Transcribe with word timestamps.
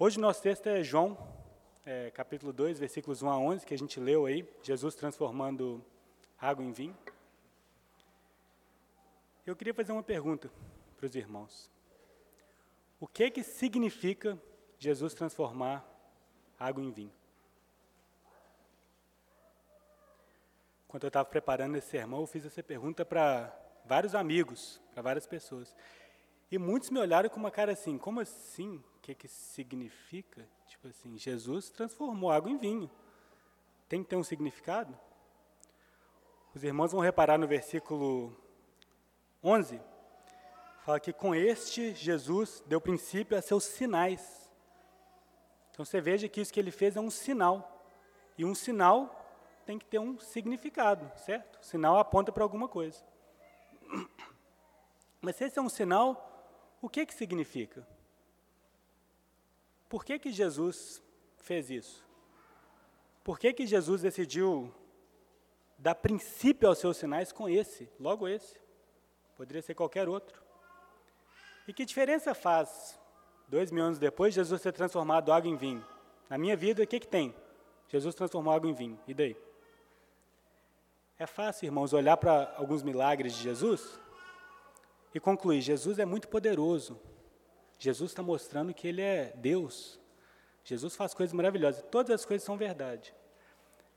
Hoje 0.00 0.20
nosso 0.20 0.40
texto 0.40 0.64
é 0.68 0.80
João, 0.84 1.18
é, 1.84 2.12
capítulo 2.12 2.52
2, 2.52 2.78
versículos 2.78 3.20
1 3.20 3.30
a 3.30 3.36
11, 3.36 3.66
que 3.66 3.74
a 3.74 3.76
gente 3.76 3.98
leu 3.98 4.26
aí, 4.26 4.48
Jesus 4.62 4.94
transformando 4.94 5.84
água 6.40 6.64
em 6.64 6.70
vinho. 6.70 6.96
Eu 9.44 9.56
queria 9.56 9.74
fazer 9.74 9.90
uma 9.90 10.04
pergunta 10.04 10.52
para 10.96 11.04
os 11.04 11.16
irmãos. 11.16 11.68
O 13.00 13.08
que 13.08 13.28
que 13.28 13.42
significa 13.42 14.40
Jesus 14.78 15.14
transformar 15.14 15.84
água 16.56 16.84
em 16.84 16.92
vinho? 16.92 17.12
Quando 20.86 21.02
eu 21.02 21.08
estava 21.08 21.28
preparando 21.28 21.76
esse 21.76 21.88
sermão, 21.88 22.20
eu 22.20 22.26
fiz 22.28 22.46
essa 22.46 22.62
pergunta 22.62 23.04
para 23.04 23.52
vários 23.84 24.14
amigos, 24.14 24.80
para 24.92 25.02
várias 25.02 25.26
pessoas. 25.26 25.74
E 26.50 26.56
muitos 26.58 26.90
me 26.90 26.98
olharam 26.98 27.28
com 27.28 27.38
uma 27.38 27.50
cara 27.50 27.72
assim, 27.72 27.98
como 27.98 28.20
assim? 28.20 28.76
O 28.76 29.00
que, 29.02 29.14
que 29.14 29.28
significa? 29.28 30.48
Tipo 30.66 30.88
assim, 30.88 31.18
Jesus 31.18 31.68
transformou 31.68 32.30
água 32.30 32.50
em 32.50 32.56
vinho. 32.56 32.90
Tem 33.88 34.02
que 34.02 34.08
ter 34.08 34.16
um 34.16 34.24
significado? 34.24 34.98
Os 36.54 36.64
irmãos 36.64 36.92
vão 36.92 37.00
reparar 37.00 37.38
no 37.38 37.46
versículo 37.46 38.34
11, 39.44 39.80
fala 40.80 40.98
que 40.98 41.12
com 41.12 41.34
este 41.34 41.94
Jesus 41.94 42.62
deu 42.66 42.80
princípio 42.80 43.36
a 43.36 43.42
seus 43.42 43.64
sinais. 43.64 44.50
Então 45.70 45.84
você 45.84 46.00
veja 46.00 46.28
que 46.28 46.40
isso 46.40 46.52
que 46.52 46.58
ele 46.58 46.70
fez 46.70 46.96
é 46.96 47.00
um 47.00 47.10
sinal. 47.10 47.86
E 48.36 48.44
um 48.44 48.54
sinal 48.54 49.14
tem 49.64 49.78
que 49.78 49.84
ter 49.84 49.98
um 49.98 50.18
significado, 50.18 51.10
certo? 51.18 51.60
O 51.60 51.64
sinal 51.64 51.98
aponta 51.98 52.32
para 52.32 52.42
alguma 52.42 52.66
coisa. 52.66 53.04
Mas 55.20 55.36
se 55.36 55.44
esse 55.44 55.58
é 55.58 55.62
um 55.62 55.68
sinal, 55.68 56.27
o 56.80 56.88
que 56.88 57.04
que 57.04 57.14
significa? 57.14 57.86
Por 59.88 60.04
que 60.04 60.18
que 60.18 60.30
Jesus 60.30 61.02
fez 61.38 61.70
isso? 61.70 62.06
Por 63.24 63.38
que 63.38 63.52
que 63.52 63.66
Jesus 63.66 64.02
decidiu 64.02 64.72
dar 65.78 65.94
princípio 65.94 66.68
aos 66.68 66.78
seus 66.78 66.96
sinais 66.96 67.32
com 67.32 67.48
esse, 67.48 67.88
logo 67.98 68.28
esse? 68.28 68.58
Poderia 69.36 69.62
ser 69.62 69.74
qualquer 69.74 70.08
outro. 70.08 70.42
E 71.66 71.72
que 71.72 71.84
diferença 71.84 72.34
faz, 72.34 72.98
dois 73.46 73.70
mil 73.70 73.84
anos 73.84 73.98
depois, 73.98 74.34
Jesus 74.34 74.60
ter 74.62 74.72
transformado 74.72 75.32
água 75.32 75.50
em 75.50 75.56
vinho? 75.56 75.86
Na 76.28 76.38
minha 76.38 76.56
vida, 76.56 76.82
o 76.82 76.86
que, 76.86 77.00
que 77.00 77.08
tem? 77.08 77.34
Jesus 77.88 78.14
transformou 78.14 78.52
água 78.52 78.68
em 78.68 78.74
vinho. 78.74 78.98
E 79.06 79.14
daí? 79.14 79.36
É 81.18 81.26
fácil, 81.26 81.66
irmãos, 81.66 81.92
olhar 81.92 82.16
para 82.16 82.54
alguns 82.56 82.82
milagres 82.82 83.34
de 83.34 83.42
Jesus 83.42 83.98
e 85.14 85.20
concluir: 85.20 85.60
Jesus 85.60 85.98
é 85.98 86.04
muito 86.04 86.28
poderoso. 86.28 87.00
Jesus 87.78 88.10
está 88.10 88.22
mostrando 88.22 88.74
que 88.74 88.88
Ele 88.88 89.02
é 89.02 89.32
Deus. 89.36 89.98
Jesus 90.64 90.96
faz 90.96 91.14
coisas 91.14 91.32
maravilhosas. 91.32 91.84
Todas 91.90 92.10
as 92.10 92.24
coisas 92.24 92.44
são 92.44 92.56
verdade. 92.56 93.14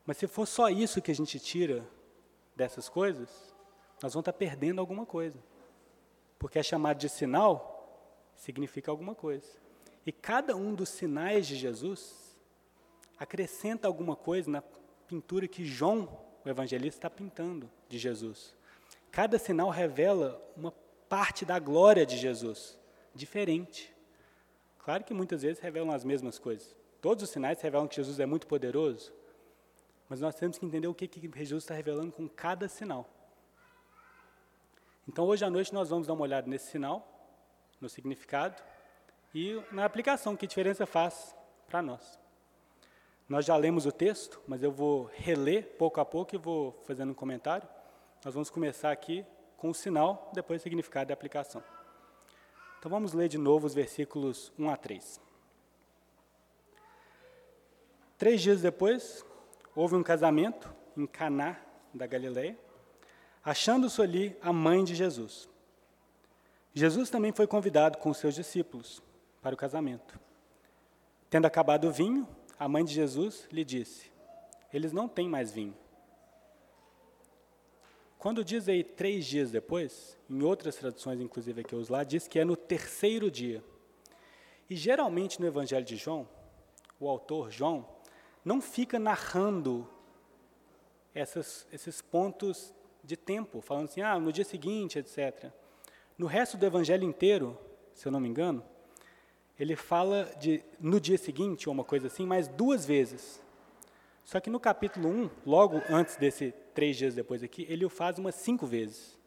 Mas 0.06 0.17
se 0.17 0.28
for 0.28 0.45
só 0.45 0.70
isso 0.70 1.02
que 1.02 1.12
a 1.12 1.16
gente 1.16 1.39
tira 1.39 1.86
dessas 2.56 2.88
coisas, 2.88 3.30
nós 4.02 4.14
vamos 4.14 4.22
estar 4.22 4.34
perdendo 4.34 4.80
alguma 4.80 5.06
coisa. 5.06 5.38
Porque 6.39 6.59
é 6.59 6.64
chamado 6.64 6.98
de 6.98 7.09
sinal, 7.09 8.32
significa 8.36 8.89
alguma 8.89 9.14
coisa. 9.14 9.48
E 10.06 10.12
cada 10.12 10.56
um 10.56 10.73
dos 10.73 10.89
sinais 10.89 11.45
de 11.45 11.56
Jesus 11.56 12.36
acrescenta 13.17 13.88
alguma 13.88 14.16
coisa 14.16 14.50
na 14.50 14.64
pintura 15.08 15.48
que 15.48 15.64
João 15.64 16.20
o 16.44 16.50
evangelista 16.50 16.98
está 16.98 17.09
pintando 17.09 17.70
de 17.88 18.00
Jesus. 18.00 18.56
Cada 19.12 19.38
sinal 19.38 19.70
revela 19.70 20.42
uma 20.56 20.72
parte 21.12 21.44
da 21.44 21.59
glória 21.59 22.06
de 22.06 22.16
Jesus, 22.16 22.80
diferente. 23.14 23.94
Claro 24.80 25.04
que 25.04 25.14
muitas 25.14 25.42
vezes 25.42 25.60
revelam 25.61 25.92
as 25.92 26.05
mesmas 26.05 26.39
coisas. 26.39 26.73
Todos 27.02 27.26
os 27.26 27.30
sinais 27.30 27.60
revelam 27.60 27.86
que 27.86 27.98
Jesus 27.98 28.17
é 28.17 28.26
muito 28.26 28.48
poderoso, 28.48 29.11
mas 30.08 30.21
nós 30.21 30.36
temos 30.36 30.58
que 30.58 30.66
entender 30.66 30.88
o 30.88 30.95
que, 30.95 31.10
que 31.10 31.30
Jesus 31.38 31.66
está 31.66 31.73
revelando 31.73 32.14
com 32.14 32.30
cada 32.30 32.70
sinal. 32.70 33.10
Então, 35.05 35.26
hoje 35.26 35.44
à 35.44 35.50
noite, 35.50 35.73
nós 35.73 35.89
vamos 35.89 36.08
dar 36.08 36.14
uma 36.14 36.23
olhada 36.23 36.48
nesse 36.48 36.71
sinal, 36.71 37.05
no 37.82 37.89
significado 37.89 38.64
e 39.36 39.61
na 39.70 39.83
aplicação, 39.83 40.38
que 40.38 40.48
diferença 40.48 40.86
faz 40.86 41.36
para 41.67 41.82
nós. 41.82 42.17
Nós 43.27 43.44
já 43.44 43.58
lemos 43.58 43.86
o 43.86 43.92
texto, 43.92 44.42
mas 44.48 44.64
eu 44.64 44.71
vou 44.71 45.11
reler 45.14 45.76
pouco 45.77 46.00
a 46.00 46.05
pouco 46.05 46.36
e 46.36 46.38
vou 46.38 46.71
fazendo 46.83 47.11
um 47.11 47.16
comentário. 47.16 47.67
Nós 48.23 48.33
vamos 48.33 48.50
começar 48.50 48.94
aqui 48.94 49.26
com 49.61 49.70
o 49.70 49.76
sinal, 49.76 50.32
depois 50.33 50.60
o 50.60 50.64
significado 50.64 51.11
e 51.11 51.14
aplicação. 51.14 51.64
Então 52.80 52.89
vamos 52.89 53.14
ler 53.14 53.30
de 53.30 53.38
novo 53.38 53.67
os 53.67 53.76
versículos 53.76 54.52
1 54.58 54.70
a 54.72 54.76
3. 54.76 55.22
Três 58.17 58.42
dias 58.42 58.60
depois, 58.60 59.23
houve 59.76 59.95
um 59.95 60.02
casamento 60.02 60.73
em 60.98 61.05
Caná 61.05 61.61
da 61.94 62.08
Galileia, 62.08 62.58
achando-se 63.45 64.02
ali 64.02 64.36
a 64.42 64.52
mãe 64.52 64.83
de 64.83 64.95
Jesus. 64.95 65.48
Jesus 66.73 67.11
também 67.11 67.32
foi 67.32 67.45
convidado 67.45 68.00
com 68.00 68.11
seus 68.16 68.33
discípulos 68.33 69.00
para 69.44 69.54
o 69.54 69.58
casamento. 69.58 70.20
Tendo 71.30 71.45
acabado 71.45 71.88
o 71.88 71.92
vinho, 71.92 72.27
a 72.58 72.67
mãe 72.67 72.83
de 72.83 72.95
Jesus 72.95 73.48
lhe 73.52 73.64
disse: 73.64 74.11
Eles 74.73 74.92
não 74.92 75.08
têm 75.08 75.30
mais 75.30 75.52
vinho. 75.52 75.77
Quando 78.21 78.45
diz 78.45 78.70
aí 78.70 78.83
três 78.83 79.26
dias 79.26 79.49
depois, 79.49 80.15
em 80.30 80.43
outras 80.43 80.76
traduções, 80.76 81.20
inclusive 81.20 81.61
aqui 81.61 81.76
os 81.76 81.89
lá, 81.89 82.04
diz 82.04 82.27
que 82.27 82.37
é 82.37 82.45
no 82.45 82.55
terceiro 82.55 83.32
dia. 83.32 83.64
E 84.70 84.76
geralmente 84.76 85.42
no 85.42 85.48
Evangelho 85.48 85.83
de 85.83 85.95
João, 85.95 86.30
o 86.99 87.09
autor 87.09 87.49
João 87.49 87.83
não 88.45 88.61
fica 88.61 88.99
narrando 88.99 89.89
essas, 91.15 91.65
esses 91.73 91.99
pontos 91.99 92.71
de 93.04 93.17
tempo, 93.17 93.59
falando 93.59 93.86
assim, 93.86 94.02
ah, 94.02 94.20
no 94.20 94.32
dia 94.32 94.45
seguinte, 94.45 94.99
etc. 94.99 95.52
No 96.15 96.27
resto 96.27 96.58
do 96.58 96.65
Evangelho 96.67 97.03
inteiro, 97.03 97.58
se 97.92 98.08
eu 98.08 98.11
não 98.11 98.20
me 98.20 98.30
engano, 98.30 98.64
ele 99.59 99.76
fala 99.76 100.32
de 100.39 100.64
no 100.80 101.02
dia 101.02 101.17
seguinte, 101.17 101.67
ou 101.67 101.73
uma 101.73 101.83
coisa 101.83 102.05
assim, 102.05 102.27
mais 102.27 102.48
duas 102.48 102.86
vezes. 102.86 103.42
Só 104.23 104.39
que 104.39 104.49
no 104.49 104.59
capítulo 104.59 105.09
1, 105.09 105.30
logo 105.45 105.82
antes 105.89 106.15
desse 106.15 106.54
três 106.73 106.95
dias 106.95 107.15
depois 107.15 107.43
aqui, 107.43 107.65
ele 107.70 107.86
o 107.86 107.89
faz 107.89 108.17
umas 108.17 108.36
cinco 108.36 108.65
vezes. 108.65 109.20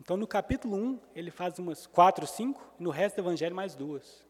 Então, 0.00 0.16
no 0.16 0.26
capítulo 0.26 0.76
1, 0.76 1.00
ele 1.14 1.30
faz 1.30 1.58
umas 1.58 1.86
quatro, 1.86 2.26
cinco, 2.26 2.60
e 2.78 2.82
no 2.82 2.90
resto 2.90 3.16
do 3.16 3.22
evangelho 3.22 3.54
mais 3.54 3.74
duas. 3.74 4.24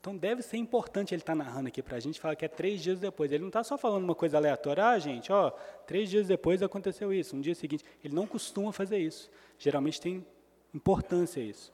Então, 0.00 0.16
deve 0.16 0.42
ser 0.42 0.58
importante 0.58 1.14
ele 1.14 1.22
estar 1.22 1.32
tá 1.32 1.36
narrando 1.36 1.68
aqui 1.68 1.82
para 1.82 1.96
a 1.96 2.00
gente, 2.00 2.20
fala 2.20 2.36
que 2.36 2.44
é 2.44 2.48
três 2.48 2.82
dias 2.82 3.00
depois. 3.00 3.32
Ele 3.32 3.40
não 3.40 3.48
está 3.48 3.64
só 3.64 3.78
falando 3.78 4.04
uma 4.04 4.14
coisa 4.14 4.36
aleatória, 4.36 4.84
ah, 4.84 4.98
gente, 4.98 5.32
ó, 5.32 5.50
três 5.86 6.10
dias 6.10 6.26
depois 6.26 6.62
aconteceu 6.62 7.12
isso, 7.12 7.34
no 7.34 7.40
dia 7.40 7.54
seguinte. 7.54 7.84
Ele 8.04 8.14
não 8.14 8.26
costuma 8.26 8.70
fazer 8.70 8.98
isso. 8.98 9.30
Geralmente 9.58 10.00
tem 10.00 10.26
importância 10.74 11.40
isso. 11.40 11.72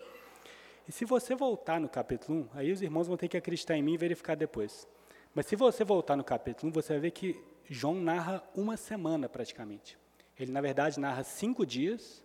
E 0.87 0.93
se 0.93 1.05
você 1.05 1.35
voltar 1.35 1.81
no 1.81 1.89
capítulo 1.89 2.41
1, 2.41 2.49
aí 2.55 2.71
os 2.71 2.83
irmãos 2.83 3.09
vão 3.09 3.17
ter 3.17 3.27
que 3.27 3.37
acreditar 3.37 3.77
em 3.77 3.83
mim 3.83 3.95
e 3.95 3.99
verificar 3.99 4.37
depois. 4.37 4.87
Mas 5.35 5.47
se 5.47 5.57
você 5.57 5.85
voltar 5.85 6.17
no 6.17 6.23
capítulo 6.25 6.71
1, 6.71 6.73
você 6.73 6.93
vai 6.93 7.01
ver 7.01 7.11
que 7.11 7.37
João 7.73 7.95
narra 7.95 8.43
uma 8.57 8.77
semana 8.77 9.29
praticamente. 9.29 9.97
Ele, 10.37 10.51
na 10.51 10.61
verdade, 10.61 10.99
narra 10.99 11.23
cinco 11.23 11.65
dias, 11.65 12.25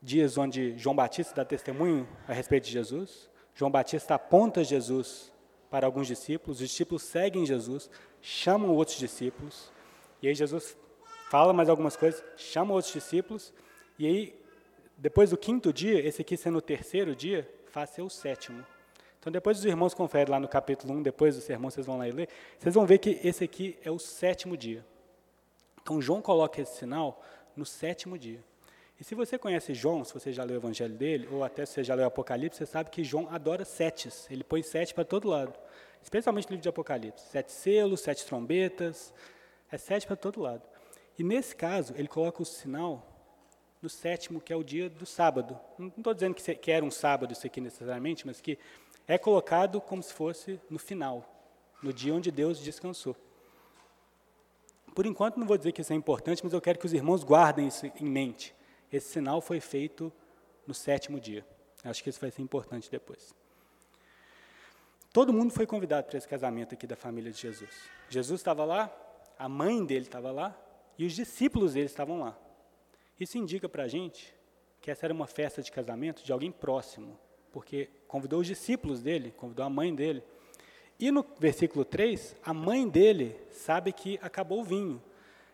dias 0.00 0.38
onde 0.38 0.76
João 0.78 0.96
Batista 0.96 1.34
dá 1.34 1.44
testemunho 1.44 2.08
a 2.26 2.32
respeito 2.32 2.64
de 2.64 2.72
Jesus. 2.72 3.28
João 3.54 3.70
Batista 3.70 4.14
aponta 4.14 4.64
Jesus 4.64 5.30
para 5.70 5.86
alguns 5.86 6.06
discípulos, 6.06 6.60
os 6.60 6.68
discípulos 6.68 7.02
seguem 7.02 7.44
Jesus, 7.44 7.90
chamam 8.20 8.70
outros 8.70 8.96
discípulos, 8.98 9.70
e 10.22 10.28
aí 10.28 10.34
Jesus 10.34 10.76
fala 11.30 11.52
mais 11.52 11.68
algumas 11.68 11.96
coisas, 11.96 12.22
chama 12.36 12.74
outros 12.74 12.92
discípulos, 12.92 13.54
e 13.98 14.06
aí 14.06 14.42
depois 14.96 15.30
do 15.30 15.36
quinto 15.36 15.72
dia, 15.72 15.98
esse 16.06 16.22
aqui 16.22 16.36
sendo 16.36 16.58
o 16.58 16.62
terceiro 16.62 17.16
dia, 17.16 17.50
faz 17.70 17.90
ser 17.90 18.02
o 18.02 18.08
sétimo. 18.08 18.64
Então, 19.22 19.30
depois 19.30 19.56
os 19.56 19.64
irmãos 19.64 19.94
conferem 19.94 20.32
lá 20.32 20.40
no 20.40 20.48
capítulo 20.48 20.94
1, 20.94 21.02
depois 21.04 21.36
do 21.36 21.40
sermão, 21.40 21.70
vocês 21.70 21.86
vão 21.86 21.96
lá 21.96 22.08
e 22.08 22.10
ler, 22.10 22.28
vocês 22.58 22.74
vão 22.74 22.84
ver 22.84 22.98
que 22.98 23.20
esse 23.22 23.44
aqui 23.44 23.78
é 23.84 23.88
o 23.88 23.96
sétimo 23.96 24.56
dia. 24.56 24.84
Então, 25.80 26.02
João 26.02 26.20
coloca 26.20 26.60
esse 26.60 26.78
sinal 26.78 27.22
no 27.56 27.64
sétimo 27.64 28.18
dia. 28.18 28.42
E 28.98 29.04
se 29.04 29.14
você 29.14 29.38
conhece 29.38 29.74
João, 29.74 30.02
se 30.02 30.12
você 30.12 30.32
já 30.32 30.42
leu 30.42 30.56
o 30.56 30.58
evangelho 30.58 30.94
dele, 30.94 31.28
ou 31.30 31.44
até 31.44 31.64
se 31.64 31.74
você 31.74 31.84
já 31.84 31.94
leu 31.94 32.04
o 32.04 32.08
Apocalipse, 32.08 32.58
você 32.58 32.66
sabe 32.66 32.90
que 32.90 33.04
João 33.04 33.28
adora 33.30 33.64
setes. 33.64 34.26
Ele 34.28 34.42
põe 34.42 34.60
sete 34.60 34.92
para 34.92 35.04
todo 35.04 35.28
lado. 35.28 35.56
Especialmente 36.02 36.46
no 36.46 36.50
livro 36.50 36.62
de 36.64 36.68
Apocalipse. 36.68 37.24
Sete 37.30 37.52
selos, 37.52 38.00
sete 38.00 38.26
trombetas, 38.26 39.14
é 39.70 39.78
sete 39.78 40.04
para 40.04 40.16
todo 40.16 40.40
lado. 40.40 40.62
E 41.16 41.22
nesse 41.22 41.54
caso, 41.54 41.94
ele 41.96 42.08
coloca 42.08 42.42
o 42.42 42.44
sinal 42.44 43.06
no 43.80 43.88
sétimo, 43.88 44.40
que 44.40 44.52
é 44.52 44.56
o 44.56 44.64
dia 44.64 44.90
do 44.90 45.06
sábado. 45.06 45.56
Não 45.78 45.86
estou 45.88 46.12
dizendo 46.12 46.34
que, 46.34 46.72
era 46.72 46.84
um 46.84 46.90
sábado 46.90 47.32
isso 47.32 47.46
aqui 47.46 47.60
necessariamente, 47.60 48.26
mas 48.26 48.40
que 48.40 48.58
é 49.06 49.18
colocado 49.18 49.80
como 49.80 50.02
se 50.02 50.12
fosse 50.12 50.60
no 50.70 50.78
final, 50.78 51.24
no 51.82 51.92
dia 51.92 52.14
onde 52.14 52.30
Deus 52.30 52.58
descansou. 52.58 53.16
Por 54.94 55.06
enquanto, 55.06 55.38
não 55.38 55.46
vou 55.46 55.56
dizer 55.56 55.72
que 55.72 55.80
isso 55.80 55.92
é 55.92 55.96
importante, 55.96 56.42
mas 56.44 56.52
eu 56.52 56.60
quero 56.60 56.78
que 56.78 56.86
os 56.86 56.92
irmãos 56.92 57.24
guardem 57.24 57.66
isso 57.66 57.86
em 57.86 58.04
mente. 58.04 58.54
Esse 58.92 59.08
sinal 59.12 59.40
foi 59.40 59.58
feito 59.58 60.12
no 60.66 60.74
sétimo 60.74 61.18
dia. 61.18 61.46
Acho 61.82 62.02
que 62.02 62.10
isso 62.10 62.20
vai 62.20 62.30
ser 62.30 62.42
importante 62.42 62.90
depois. 62.90 63.34
Todo 65.12 65.32
mundo 65.32 65.52
foi 65.52 65.66
convidado 65.66 66.06
para 66.06 66.16
esse 66.16 66.28
casamento 66.28 66.74
aqui 66.74 66.86
da 66.86 66.96
família 66.96 67.30
de 67.30 67.38
Jesus. 67.38 67.70
Jesus 68.08 68.40
estava 68.40 68.64
lá, 68.64 68.90
a 69.38 69.48
mãe 69.48 69.84
dele 69.84 70.06
estava 70.06 70.30
lá 70.30 70.56
e 70.98 71.04
os 71.04 71.14
discípulos 71.14 71.74
dele 71.74 71.86
estavam 71.86 72.20
lá. 72.20 72.38
Isso 73.18 73.36
indica 73.36 73.68
para 73.68 73.84
a 73.84 73.88
gente 73.88 74.34
que 74.80 74.90
essa 74.90 75.06
era 75.06 75.12
uma 75.12 75.26
festa 75.26 75.62
de 75.62 75.70
casamento 75.70 76.24
de 76.24 76.32
alguém 76.32 76.50
próximo, 76.50 77.18
porque 77.52 77.90
convidou 78.08 78.40
os 78.40 78.46
discípulos 78.46 79.02
dele, 79.02 79.32
convidou 79.36 79.64
a 79.64 79.70
mãe 79.70 79.94
dele. 79.94 80.22
E 80.98 81.10
no 81.10 81.24
versículo 81.38 81.84
3, 81.84 82.36
a 82.44 82.54
mãe 82.54 82.88
dele 82.88 83.36
sabe 83.50 83.92
que 83.92 84.18
acabou 84.22 84.60
o 84.60 84.64
vinho. 84.64 85.02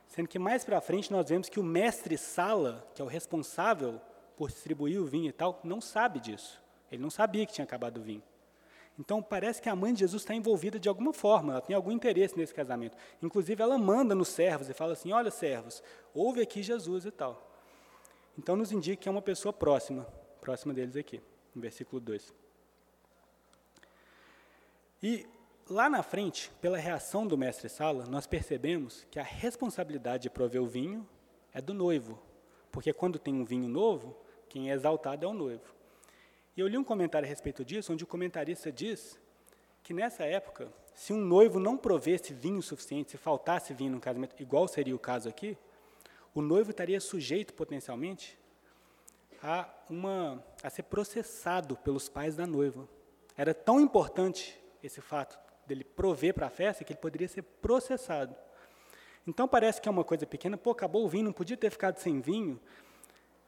Sendo 0.07 0.29
que 0.29 0.39
mais 0.39 0.65
para 0.65 0.81
frente 0.81 1.13
nós 1.13 1.29
vemos 1.29 1.49
que 1.49 1.61
o 1.61 1.65
mestre 1.65 2.17
Sala, 2.17 2.87
que 2.95 3.03
é 3.03 3.05
o 3.05 3.09
responsável 3.09 4.01
por 4.37 4.49
distribuir 4.51 5.01
o 5.01 5.05
vinho 5.05 5.29
e 5.29 5.33
tal, 5.33 5.61
não 5.65 5.81
sabe 5.81 6.21
disso. 6.21 6.63
Ele 6.91 7.03
não 7.03 7.11
sabia 7.11 7.45
que 7.45 7.53
tinha 7.53 7.65
acabado 7.65 7.99
o 7.99 8.03
vinho. 8.03 8.23
Então 8.99 9.23
parece 9.23 9.63
que 9.63 9.69
a 9.69 9.77
mãe 9.77 9.93
de 9.93 10.01
Jesus 10.01 10.23
está 10.23 10.35
envolvida 10.35 10.79
de 10.79 10.89
alguma 10.89 11.13
forma, 11.13 11.53
ela 11.53 11.61
tem 11.61 11.77
algum 11.77 11.93
interesse 11.93 12.37
nesse 12.37 12.53
casamento. 12.53 12.97
Inclusive 13.23 13.63
ela 13.63 13.79
manda 13.79 14.15
nos 14.15 14.29
servos 14.29 14.69
e 14.69 14.75
fala 14.75 14.95
assim: 14.95 15.13
olha, 15.13 15.31
servos, 15.31 15.83
ouve 16.13 16.41
aqui 16.41 16.63
Jesus 16.63 17.05
e 17.05 17.11
tal. 17.11 17.49
Então 18.37 18.57
nos 18.57 18.73
indica 18.73 19.01
que 19.01 19.09
é 19.09 19.13
uma 19.13 19.23
pessoa 19.23 19.53
próxima, 19.53 20.05
próxima 20.41 20.75
deles 20.75 20.97
aqui, 20.97 21.21
versículo 21.61 22.01
2. 22.01 22.35
E 25.03 25.27
lá 25.69 25.89
na 25.89 26.03
frente, 26.03 26.51
pela 26.61 26.79
reação 26.79 27.27
do 27.27 27.39
mestre 27.39 27.69
Sala, 27.69 28.07
nós 28.07 28.27
percebemos 28.27 29.07
que 29.11 29.19
a 29.19 29.23
responsabilidade 29.23 30.25
de 30.25 30.31
prover 30.31 30.63
o 30.63 30.67
vinho 30.67 31.07
é 31.53 31.61
do 31.61 31.73
noivo, 31.73 32.21
porque 32.73 32.93
quando 32.93 33.19
tem 33.19 33.35
um 33.35 33.45
vinho 33.45 33.69
novo, 33.69 34.17
quem 34.49 34.71
é 34.71 34.75
exaltado 34.75 35.25
é 35.25 35.29
o 35.29 35.33
noivo. 35.33 35.75
E 36.57 36.61
eu 36.61 36.67
li 36.67 36.77
um 36.77 36.85
comentário 36.85 37.27
a 37.27 37.29
respeito 37.29 37.65
disso, 37.65 37.93
onde 37.93 38.05
o 38.05 38.07
comentarista 38.07 38.73
diz 38.73 39.19
que 39.83 39.95
nessa 39.95 40.25
época, 40.25 40.73
se 40.93 41.13
um 41.13 41.21
noivo 41.21 41.61
não 41.61 41.77
provesse 41.77 42.35
vinho 42.35 42.61
suficiente, 42.61 43.13
se 43.13 43.17
faltasse 43.17 43.73
vinho 43.73 43.93
no 43.93 44.01
casamento, 44.01 44.35
igual 44.41 44.67
seria 44.67 44.95
o 44.95 44.99
caso 44.99 45.29
aqui, 45.29 45.57
o 46.35 46.43
noivo 46.43 46.71
estaria 46.71 47.01
sujeito 47.01 47.55
potencialmente 47.55 48.39
a, 49.43 49.69
uma, 49.89 50.45
a 50.63 50.71
ser 50.71 50.85
processado 50.85 51.77
pelos 51.77 52.09
pais 52.09 52.37
da 52.37 52.47
noiva. 52.47 52.89
Era 53.37 53.55
tão 53.55 53.81
importante 53.81 54.59
esse 54.83 55.01
fato 55.01 55.39
dele 55.67 55.85
prover 55.85 56.35
para 56.35 56.47
a 56.47 56.51
festa 56.51 56.85
que 56.85 56.93
ele 56.93 57.01
poderia 57.01 57.29
ser 57.29 57.43
processado. 57.43 58.35
Então 59.27 59.47
parece 59.47 59.81
que 59.81 59.89
é 59.89 59.93
uma 59.93 60.05
coisa 60.05 60.27
pequena, 60.27 60.57
pô, 60.57 60.71
acabou 60.71 61.05
o 61.05 61.09
vinho, 61.09 61.27
não 61.27 61.33
podia 61.33 61.57
ter 61.57 61.71
ficado 61.71 61.99
sem 61.99 62.21
vinho. 62.21 62.59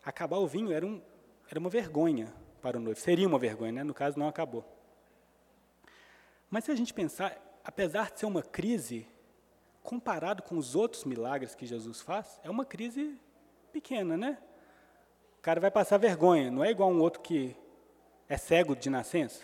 Acabar 0.05 0.39
o 0.39 0.47
vinho 0.47 0.73
era, 0.73 0.87
um, 0.87 1.01
era 1.51 1.59
uma 1.59 1.71
vergonha 1.71 2.33
para 2.61 2.77
o 2.77 2.81
noivo. 2.81 3.01
Seria 3.01 3.27
uma 3.27 3.39
vergonha, 3.39 3.73
né? 3.73 3.85
no 3.85 3.95
caso 3.95 4.19
não 4.19 4.29
acabou. 4.29 4.65
Mas 6.51 6.65
se 6.65 6.71
a 6.71 6.75
gente 6.75 6.93
pensar, 6.93 7.41
apesar 7.65 8.11
de 8.11 8.21
ser 8.21 8.27
uma 8.27 8.43
crise, 8.43 9.07
comparado 9.83 10.43
com 10.43 10.59
os 10.59 10.75
outros 10.75 11.05
milagres 11.05 11.55
que 11.55 11.65
Jesus 11.65 12.01
faz, 12.01 12.39
é 12.43 12.51
uma 12.51 12.65
crise 12.65 13.19
pequena, 13.73 14.17
né? 14.17 14.39
O 15.41 15.43
cara 15.43 15.59
vai 15.59 15.71
passar 15.71 15.97
vergonha, 15.97 16.51
não 16.51 16.63
é 16.63 16.71
igual 16.71 16.91
um 16.91 17.01
outro 17.01 17.23
que 17.23 17.57
é 18.29 18.37
cego 18.37 18.77
de 18.77 18.91
nascença, 18.91 19.43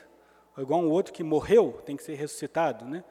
ou 0.54 0.62
igual 0.62 0.78
um 0.78 0.90
outro 0.90 1.10
que 1.10 1.24
morreu, 1.24 1.80
tem 1.86 1.96
que 1.96 2.02
ser 2.02 2.16
ressuscitado, 2.16 2.84
né? 2.84 3.02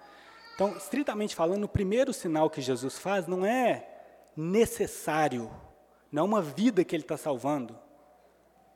Então, 0.54 0.78
estritamente 0.78 1.36
falando, 1.36 1.64
o 1.64 1.68
primeiro 1.68 2.14
sinal 2.14 2.48
que 2.48 2.62
Jesus 2.62 2.96
faz 2.96 3.26
não 3.26 3.44
é 3.44 3.90
necessário, 4.38 5.50
não 6.12 6.22
é 6.22 6.26
uma 6.28 6.44
vida 6.44 6.86
que 6.86 6.96
ele 6.96 7.02
está 7.02 7.18
salvando. 7.18 7.76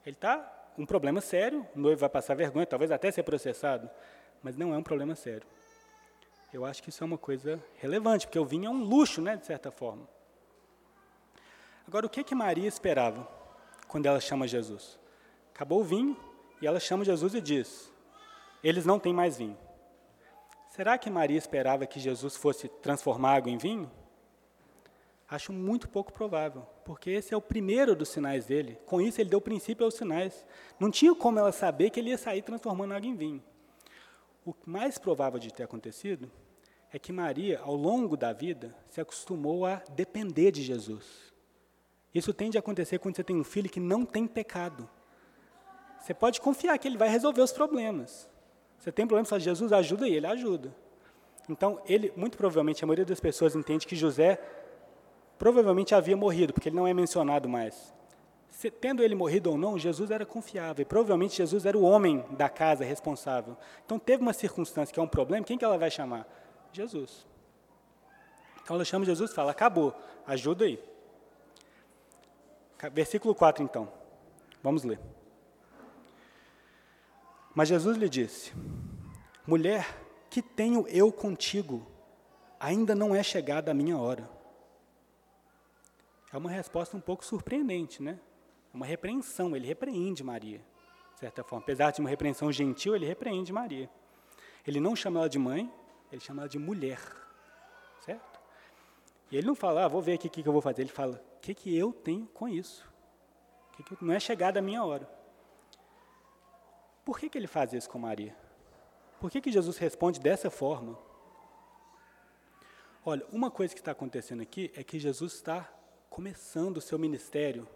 Ele 0.03 0.15
está 0.15 0.71
um 0.75 0.87
problema 0.87 1.21
sério, 1.21 1.63
o 1.75 1.79
noivo 1.79 1.99
vai 1.99 2.09
passar 2.09 2.33
vergonha, 2.33 2.65
talvez 2.65 2.89
até 2.89 3.11
ser 3.11 3.21
processado, 3.21 3.87
mas 4.41 4.57
não 4.57 4.73
é 4.73 4.77
um 4.79 4.83
problema 4.83 5.13
sério. 5.13 5.45
Eu 6.51 6.65
acho 6.65 6.81
que 6.81 6.89
isso 6.89 7.03
é 7.03 7.05
uma 7.05 7.17
coisa 7.17 7.63
relevante, 7.77 8.25
porque 8.25 8.39
o 8.39 8.45
vinho 8.45 8.65
é 8.65 8.69
um 8.71 8.83
luxo, 8.83 9.21
né, 9.21 9.37
de 9.37 9.45
certa 9.45 9.69
forma. 9.69 10.09
Agora, 11.87 12.07
o 12.07 12.09
que 12.09 12.23
que 12.23 12.33
Maria 12.33 12.67
esperava 12.67 13.37
quando 13.89 14.05
ela 14.05 14.21
chama 14.21 14.47
Jesus? 14.47 14.97
Acabou 15.53 15.81
o 15.81 15.83
vinho 15.83 16.15
e 16.61 16.67
ela 16.67 16.79
chama 16.79 17.03
Jesus 17.03 17.33
e 17.33 17.41
diz: 17.41 17.91
Eles 18.63 18.85
não 18.85 18.99
têm 18.99 19.11
mais 19.11 19.37
vinho. 19.37 19.57
Será 20.69 20.97
que 20.97 21.09
Maria 21.09 21.37
esperava 21.37 21.85
que 21.85 21.99
Jesus 21.99 22.37
fosse 22.37 22.69
transformar 22.69 23.33
água 23.35 23.51
em 23.51 23.57
vinho? 23.57 23.91
Acho 25.27 25.51
muito 25.51 25.89
pouco 25.89 26.13
provável, 26.13 26.65
porque 26.85 27.09
esse 27.09 27.33
é 27.33 27.37
o 27.37 27.41
primeiro 27.41 27.95
dos 27.95 28.09
sinais 28.09 28.45
dele. 28.45 28.77
Com 28.85 29.01
isso, 29.01 29.19
ele 29.19 29.29
deu 29.29 29.41
princípio 29.41 29.83
aos 29.83 29.95
sinais. 29.95 30.45
Não 30.79 30.89
tinha 30.89 31.13
como 31.13 31.37
ela 31.37 31.51
saber 31.51 31.89
que 31.89 31.99
ele 31.99 32.11
ia 32.11 32.17
sair 32.17 32.41
transformando 32.41 32.93
água 32.93 33.09
em 33.09 33.15
vinho. 33.15 33.43
O 34.45 34.55
mais 34.65 34.97
provável 34.97 35.39
de 35.39 35.51
ter 35.51 35.63
acontecido 35.63 36.31
é 36.91 36.97
que 36.97 37.11
Maria, 37.11 37.59
ao 37.59 37.75
longo 37.75 38.15
da 38.15 38.33
vida, 38.33 38.75
se 38.89 39.01
acostumou 39.01 39.65
a 39.65 39.83
depender 39.91 40.51
de 40.51 40.63
Jesus. 40.63 41.28
Isso 42.13 42.33
tende 42.33 42.57
a 42.57 42.59
acontecer 42.59 42.99
quando 42.99 43.15
você 43.15 43.23
tem 43.23 43.35
um 43.35 43.43
filho 43.43 43.69
que 43.69 43.79
não 43.79 44.05
tem 44.05 44.25
pecado. 44.25 44.89
Você 45.99 46.13
pode 46.13 46.41
confiar 46.41 46.77
que 46.77 46.87
ele 46.87 46.97
vai 46.97 47.09
resolver 47.09 47.41
os 47.41 47.51
problemas. 47.51 48.27
Você 48.79 48.91
tem 48.91 49.05
problemas, 49.05 49.29
fala, 49.29 49.39
Jesus 49.39 49.71
ajuda 49.71 50.07
e 50.07 50.15
ele 50.15 50.25
ajuda. 50.25 50.73
Então, 51.49 51.81
ele, 51.85 52.13
muito 52.15 52.37
provavelmente, 52.37 52.83
a 52.83 52.87
maioria 52.87 53.05
das 53.05 53.19
pessoas 53.19 53.55
entende 53.55 53.85
que 53.85 53.95
José 53.95 54.39
provavelmente 55.37 55.93
havia 55.93 56.15
morrido, 56.15 56.53
porque 56.53 56.69
ele 56.69 56.75
não 56.75 56.87
é 56.87 56.93
mencionado 56.93 57.49
mais. 57.49 57.93
Se, 58.49 58.69
tendo 58.69 59.03
ele 59.03 59.15
morrido 59.15 59.51
ou 59.51 59.57
não, 59.57 59.77
Jesus 59.77 60.11
era 60.11 60.25
confiável. 60.25 60.81
E 60.81 60.85
provavelmente 60.85 61.37
Jesus 61.37 61.65
era 61.65 61.77
o 61.77 61.81
homem 61.81 62.25
da 62.31 62.49
casa 62.49 62.83
responsável. 62.83 63.55
Então 63.85 63.97
teve 63.97 64.21
uma 64.21 64.33
circunstância 64.33 64.93
que 64.93 64.99
é 64.99 65.03
um 65.03 65.07
problema, 65.07 65.45
quem 65.45 65.57
que 65.57 65.65
ela 65.65 65.77
vai 65.77 65.89
chamar? 65.89 66.27
Jesus. 66.71 67.25
Então 68.63 68.75
ela 68.75 68.85
chama 68.85 69.05
Jesus 69.05 69.31
e 69.31 69.33
fala: 69.33 69.51
acabou, 69.51 69.93
ajuda 70.27 70.65
aí. 70.65 70.79
Versículo 72.93 73.35
4, 73.35 73.63
então. 73.63 73.91
Vamos 74.63 74.83
ler. 74.83 74.99
Mas 77.53 77.67
Jesus 77.67 77.97
lhe 77.97 78.07
disse: 78.07 78.53
Mulher, 79.45 79.85
que 80.29 80.41
tenho 80.41 80.87
eu 80.87 81.11
contigo? 81.11 81.85
Ainda 82.59 82.93
não 82.93 83.15
é 83.15 83.23
chegada 83.23 83.71
a 83.71 83.73
minha 83.73 83.97
hora. 83.97 84.29
É 86.31 86.37
uma 86.37 86.49
resposta 86.49 86.95
um 86.95 87.01
pouco 87.01 87.25
surpreendente, 87.25 88.03
né? 88.03 88.19
É 88.73 88.77
uma 88.77 88.85
repreensão, 88.85 89.55
ele 89.55 89.65
repreende 89.65 90.23
Maria, 90.23 90.59
de 91.13 91.19
certa 91.19 91.43
forma. 91.43 91.63
Apesar 91.63 91.91
de 91.91 91.99
uma 91.99 92.09
repreensão 92.09 92.51
gentil, 92.51 92.95
ele 92.95 93.05
repreende 93.05 93.51
Maria. 93.51 93.89
Ele 94.67 94.79
não 94.79 94.95
chama 94.95 95.19
ela 95.19 95.29
de 95.29 95.39
mãe, 95.39 95.71
ele 96.11 96.21
chama 96.21 96.43
ela 96.43 96.49
de 96.49 96.59
mulher? 96.59 96.99
E 99.31 99.37
ele 99.37 99.47
não 99.47 99.55
fala, 99.55 99.85
ah, 99.85 99.87
vou 99.87 100.01
ver 100.01 100.13
aqui 100.13 100.27
o 100.27 100.29
que, 100.29 100.41
que 100.41 100.49
eu 100.49 100.53
vou 100.53 100.61
fazer. 100.61 100.81
Ele 100.81 100.89
fala, 100.89 101.23
o 101.37 101.39
que, 101.39 101.53
que 101.53 101.75
eu 101.77 101.93
tenho 101.93 102.25
com 102.27 102.47
isso? 102.47 102.87
Que 103.73 103.83
que 103.83 103.93
eu, 103.93 103.97
não 104.01 104.13
é 104.13 104.19
chegada 104.19 104.59
a 104.59 104.61
minha 104.61 104.83
hora. 104.83 105.09
Por 107.05 107.19
que, 107.19 107.29
que 107.29 107.37
ele 107.37 107.47
faz 107.47 107.73
isso 107.73 107.89
com 107.89 107.99
Maria? 107.99 108.35
Por 109.19 109.29
que, 109.29 109.41
que 109.41 109.51
Jesus 109.51 109.77
responde 109.77 110.19
dessa 110.19 110.49
forma? 110.49 110.97
Olha, 113.05 113.25
uma 113.31 113.49
coisa 113.49 113.73
que 113.73 113.79
está 113.79 113.91
acontecendo 113.91 114.41
aqui 114.41 114.71
é 114.75 114.83
que 114.83 114.99
Jesus 114.99 115.33
está 115.33 115.69
começando 116.09 116.77
o 116.77 116.81
seu 116.81 116.99
ministério. 116.99 117.67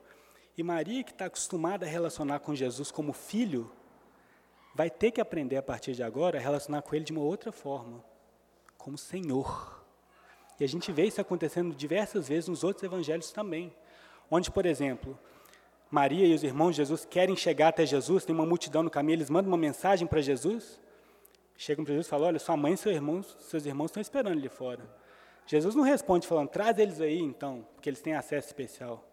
E 0.57 0.63
Maria, 0.63 1.03
que 1.03 1.11
está 1.11 1.25
acostumada 1.25 1.85
a 1.85 1.89
relacionar 1.89 2.39
com 2.39 2.53
Jesus 2.53 2.91
como 2.91 3.13
filho, 3.13 3.71
vai 4.75 4.89
ter 4.89 5.11
que 5.11 5.21
aprender 5.21 5.57
a 5.57 5.63
partir 5.63 5.93
de 5.93 6.03
agora 6.03 6.37
a 6.37 6.41
relacionar 6.41 6.81
com 6.81 6.95
ele 6.95 7.05
de 7.05 7.11
uma 7.11 7.21
outra 7.21 7.51
forma, 7.51 8.03
como 8.77 8.97
Senhor. 8.97 9.72
E 10.63 10.65
a 10.65 10.69
gente 10.69 10.93
vê 10.93 11.03
isso 11.03 11.19
acontecendo 11.19 11.75
diversas 11.75 12.29
vezes 12.29 12.47
nos 12.47 12.63
outros 12.63 12.85
evangelhos 12.85 13.33
também. 13.33 13.69
Onde, 14.31 14.49
por 14.49 14.65
exemplo, 14.65 15.19
Maria 15.91 16.25
e 16.25 16.33
os 16.33 16.41
irmãos 16.41 16.71
de 16.71 16.77
Jesus 16.77 17.03
querem 17.03 17.35
chegar 17.35 17.67
até 17.67 17.85
Jesus, 17.85 18.23
tem 18.23 18.33
uma 18.33 18.45
multidão 18.45 18.81
no 18.81 18.89
caminho, 18.89 19.17
eles 19.17 19.29
mandam 19.29 19.51
uma 19.51 19.57
mensagem 19.57 20.07
para 20.07 20.21
Jesus, 20.21 20.79
chegam 21.57 21.83
para 21.83 21.91
Jesus 21.91 22.07
e 22.07 22.09
falam: 22.09 22.27
Olha, 22.27 22.39
sua 22.39 22.55
mãe 22.55 22.75
e 22.75 22.77
seus 22.77 22.95
irmãos, 22.95 23.35
seus 23.41 23.65
irmãos 23.65 23.87
estão 23.87 23.99
esperando 23.99 24.37
ali 24.37 24.47
fora. 24.47 24.89
Jesus 25.45 25.75
não 25.75 25.83
responde 25.83 26.25
falando, 26.25 26.47
traz 26.47 26.79
eles 26.79 27.01
aí 27.01 27.19
então, 27.19 27.67
porque 27.75 27.89
eles 27.89 27.99
têm 27.99 28.13
acesso 28.13 28.47
especial. 28.47 29.05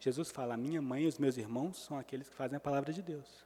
Jesus 0.00 0.30
fala, 0.30 0.56
minha 0.56 0.80
mãe 0.80 1.02
e 1.02 1.06
os 1.06 1.18
meus 1.18 1.36
irmãos 1.36 1.84
são 1.84 1.98
aqueles 1.98 2.30
que 2.30 2.34
fazem 2.34 2.56
a 2.56 2.60
palavra 2.60 2.94
de 2.94 3.02
Deus. 3.02 3.44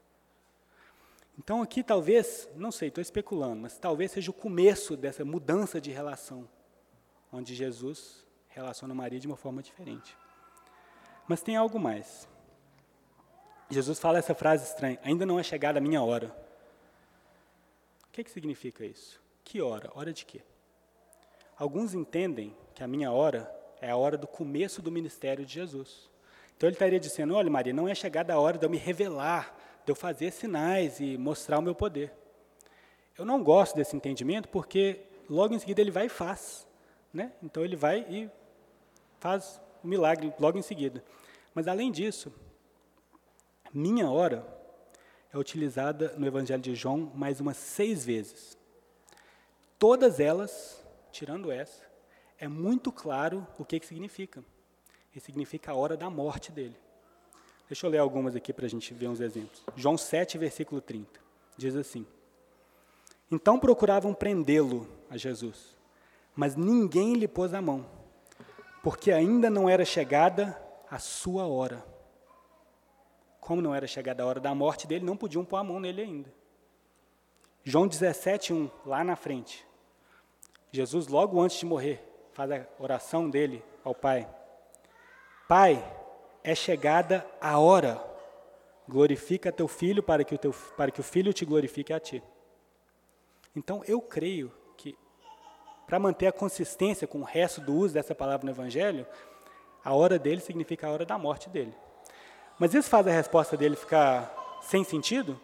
Então 1.36 1.60
aqui 1.60 1.82
talvez, 1.82 2.48
não 2.54 2.70
sei, 2.70 2.86
estou 2.86 3.02
especulando, 3.02 3.56
mas 3.56 3.76
talvez 3.78 4.12
seja 4.12 4.30
o 4.30 4.34
começo 4.34 4.96
dessa 4.96 5.24
mudança 5.24 5.80
de 5.80 5.90
relação, 5.90 6.48
onde 7.32 7.54
Jesus 7.54 8.24
relaciona 8.48 8.94
Maria 8.94 9.20
de 9.20 9.26
uma 9.26 9.36
forma 9.36 9.62
diferente. 9.62 10.16
Mas 11.26 11.42
tem 11.42 11.56
algo 11.56 11.78
mais. 11.78 12.28
Jesus 13.70 13.98
fala 13.98 14.18
essa 14.18 14.34
frase 14.34 14.64
estranha, 14.64 14.98
ainda 15.02 15.26
não 15.26 15.38
é 15.38 15.42
chegada 15.42 15.78
a 15.78 15.82
minha 15.82 16.02
hora. 16.02 16.34
O 18.08 18.12
que, 18.12 18.24
que 18.24 18.30
significa 18.30 18.84
isso? 18.84 19.20
Que 19.44 19.60
hora? 19.60 19.90
Hora 19.94 20.12
de 20.12 20.24
quê? 20.24 20.40
Alguns 21.56 21.94
entendem 21.94 22.56
que 22.74 22.82
a 22.82 22.88
minha 22.88 23.10
hora 23.10 23.52
é 23.80 23.90
a 23.90 23.96
hora 23.96 24.16
do 24.16 24.26
começo 24.26 24.80
do 24.80 24.92
ministério 24.92 25.44
de 25.44 25.52
Jesus. 25.52 26.08
Então 26.56 26.68
ele 26.68 26.74
estaria 26.74 27.00
dizendo: 27.00 27.34
olha, 27.34 27.50
Maria, 27.50 27.72
não 27.72 27.88
é 27.88 27.94
chegada 27.94 28.34
a 28.34 28.38
hora 28.38 28.58
de 28.58 28.64
eu 28.64 28.70
me 28.70 28.78
revelar, 28.78 29.56
de 29.84 29.90
eu 29.90 29.96
fazer 29.96 30.30
sinais 30.30 31.00
e 31.00 31.16
mostrar 31.16 31.58
o 31.58 31.62
meu 31.62 31.74
poder. 31.74 32.12
eu 33.16 33.24
não 33.24 33.42
gosto 33.42 33.74
desse 33.74 33.96
entendimento 33.96 34.48
porque 34.48 35.00
logo 35.28 35.54
em 35.54 35.58
seguida 35.58 35.80
ele 35.80 35.90
vai 35.90 36.06
e 36.06 36.10
faz. 36.10 36.67
Né? 37.12 37.32
Então 37.42 37.64
ele 37.64 37.76
vai 37.76 38.00
e 38.08 38.30
faz 39.18 39.60
o 39.82 39.88
milagre 39.88 40.32
logo 40.38 40.58
em 40.58 40.62
seguida. 40.62 41.02
Mas 41.54 41.66
além 41.66 41.90
disso, 41.90 42.32
minha 43.72 44.10
hora 44.10 44.46
é 45.32 45.38
utilizada 45.38 46.14
no 46.16 46.26
Evangelho 46.26 46.62
de 46.62 46.74
João 46.74 47.10
mais 47.14 47.40
umas 47.40 47.56
seis 47.56 48.04
vezes. 48.04 48.56
Todas 49.78 50.20
elas, 50.20 50.84
tirando 51.12 51.50
essa, 51.50 51.82
é 52.38 52.48
muito 52.48 52.90
claro 52.90 53.46
o 53.58 53.64
que, 53.64 53.78
que 53.78 53.86
significa. 53.86 54.44
E 55.14 55.20
significa 55.20 55.72
a 55.72 55.74
hora 55.74 55.96
da 55.96 56.08
morte 56.08 56.52
dele. 56.52 56.76
Deixa 57.68 57.86
eu 57.86 57.90
ler 57.90 57.98
algumas 57.98 58.34
aqui 58.34 58.52
para 58.52 58.66
a 58.66 58.68
gente 58.68 58.94
ver 58.94 59.08
uns 59.08 59.20
exemplos. 59.20 59.62
João 59.76 59.98
7, 59.98 60.38
versículo 60.38 60.80
30. 60.80 61.20
Diz 61.56 61.76
assim: 61.76 62.06
Então 63.30 63.58
procuravam 63.58 64.14
prendê-lo 64.14 64.88
a 65.10 65.16
Jesus, 65.16 65.76
mas 66.38 66.54
ninguém 66.54 67.14
lhe 67.14 67.26
pôs 67.26 67.52
a 67.52 67.60
mão, 67.60 67.84
porque 68.80 69.10
ainda 69.10 69.50
não 69.50 69.68
era 69.68 69.84
chegada 69.84 70.56
a 70.88 70.96
sua 70.96 71.48
hora. 71.48 71.84
Como 73.40 73.60
não 73.60 73.74
era 73.74 73.88
chegada 73.88 74.22
a 74.22 74.26
hora 74.26 74.38
da 74.38 74.54
morte 74.54 74.86
dele, 74.86 75.04
não 75.04 75.16
podiam 75.16 75.44
pôr 75.44 75.56
a 75.56 75.64
mão 75.64 75.80
nele 75.80 76.00
ainda. 76.00 76.32
João 77.64 77.88
17, 77.88 78.52
1, 78.52 78.70
lá 78.86 79.02
na 79.02 79.16
frente. 79.16 79.66
Jesus, 80.70 81.08
logo 81.08 81.40
antes 81.40 81.58
de 81.58 81.66
morrer, 81.66 82.08
faz 82.30 82.52
a 82.52 82.64
oração 82.78 83.28
dele 83.28 83.60
ao 83.82 83.92
Pai. 83.92 84.32
Pai, 85.48 85.84
é 86.44 86.54
chegada 86.54 87.26
a 87.40 87.58
hora. 87.58 88.00
Glorifica 88.88 89.50
teu 89.50 89.66
filho 89.66 90.04
para 90.04 90.22
que 90.22 90.36
o, 90.36 90.38
teu, 90.38 90.54
para 90.76 90.92
que 90.92 91.00
o 91.00 91.02
filho 91.02 91.32
te 91.32 91.44
glorifique 91.44 91.92
a 91.92 91.98
ti. 91.98 92.22
Então, 93.56 93.82
eu 93.88 94.00
creio 94.00 94.52
para 95.88 95.98
manter 95.98 96.26
a 96.26 96.32
consistência 96.32 97.06
com 97.08 97.20
o 97.20 97.24
resto 97.24 97.62
do 97.62 97.74
uso 97.74 97.94
dessa 97.94 98.14
palavra 98.14 98.44
no 98.44 98.52
Evangelho, 98.52 99.06
a 99.82 99.94
hora 99.94 100.18
dele 100.18 100.38
significa 100.42 100.86
a 100.86 100.90
hora 100.90 101.06
da 101.06 101.16
morte 101.16 101.48
dele. 101.48 101.74
Mas 102.58 102.74
isso 102.74 102.90
faz 102.90 103.06
a 103.06 103.10
resposta 103.10 103.56
dele 103.56 103.74
ficar 103.74 104.60
sem 104.60 104.84
sentido? 104.84 105.40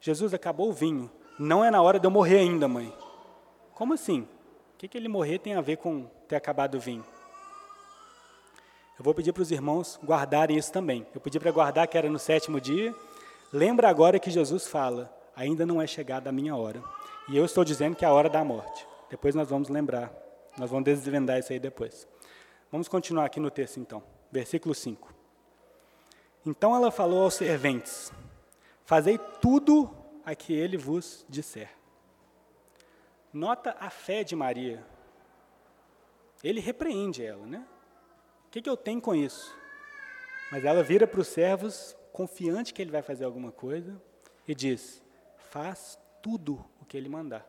Jesus 0.00 0.32
acabou 0.32 0.70
o 0.70 0.72
vinho. 0.72 1.10
Não 1.38 1.62
é 1.62 1.70
na 1.70 1.82
hora 1.82 2.00
de 2.00 2.06
eu 2.06 2.10
morrer 2.10 2.38
ainda, 2.38 2.66
mãe. 2.66 2.90
Como 3.74 3.92
assim? 3.92 4.22
O 4.22 4.78
que, 4.78 4.88
que 4.88 4.96
ele 4.96 5.08
morrer 5.08 5.40
tem 5.40 5.54
a 5.54 5.60
ver 5.60 5.76
com 5.76 6.06
ter 6.26 6.36
acabado 6.36 6.76
o 6.76 6.80
vinho? 6.80 7.04
Eu 8.98 9.04
vou 9.04 9.12
pedir 9.12 9.34
para 9.34 9.42
os 9.42 9.50
irmãos 9.50 10.00
guardarem 10.02 10.56
isso 10.56 10.72
também. 10.72 11.06
Eu 11.14 11.20
pedi 11.20 11.38
para 11.38 11.50
guardar 11.50 11.86
que 11.86 11.98
era 11.98 12.08
no 12.08 12.18
sétimo 12.18 12.58
dia. 12.58 12.94
Lembra 13.52 13.90
agora 13.90 14.18
que 14.18 14.30
Jesus 14.30 14.66
fala: 14.66 15.14
ainda 15.36 15.66
não 15.66 15.82
é 15.82 15.86
chegada 15.86 16.30
a 16.30 16.32
minha 16.32 16.56
hora. 16.56 16.82
E 17.28 17.36
eu 17.36 17.44
estou 17.44 17.64
dizendo 17.64 17.96
que 17.96 18.04
é 18.04 18.08
a 18.08 18.12
hora 18.12 18.28
da 18.28 18.44
morte. 18.44 18.86
Depois 19.10 19.34
nós 19.34 19.48
vamos 19.48 19.68
lembrar, 19.68 20.12
nós 20.56 20.70
vamos 20.70 20.84
desvendar 20.84 21.38
isso 21.38 21.52
aí 21.52 21.58
depois. 21.58 22.06
Vamos 22.70 22.88
continuar 22.88 23.24
aqui 23.24 23.40
no 23.40 23.50
texto 23.50 23.78
então. 23.78 24.02
Versículo 24.30 24.74
5. 24.74 25.12
Então 26.44 26.74
ela 26.74 26.90
falou 26.90 27.24
aos 27.24 27.34
serventes: 27.34 28.12
Fazei 28.84 29.18
tudo 29.40 29.90
a 30.24 30.34
que 30.34 30.52
ele 30.52 30.76
vos 30.76 31.26
disser. 31.28 31.70
Nota 33.32 33.76
a 33.80 33.90
fé 33.90 34.22
de 34.22 34.36
Maria. 34.36 34.84
Ele 36.42 36.60
repreende 36.60 37.24
ela, 37.24 37.44
né? 37.44 37.66
O 38.46 38.50
que, 38.50 38.62
que 38.62 38.70
eu 38.70 38.76
tenho 38.76 39.00
com 39.00 39.14
isso? 39.14 39.54
Mas 40.50 40.64
ela 40.64 40.82
vira 40.82 41.06
para 41.06 41.20
os 41.20 41.26
servos, 41.26 41.96
confiante 42.12 42.72
que 42.72 42.80
ele 42.80 42.90
vai 42.90 43.02
fazer 43.02 43.24
alguma 43.24 43.50
coisa, 43.50 44.00
e 44.46 44.54
diz: 44.54 45.02
faz 45.50 45.98
tudo 46.22 46.64
que 46.86 46.96
ele 46.96 47.08
mandar. 47.08 47.46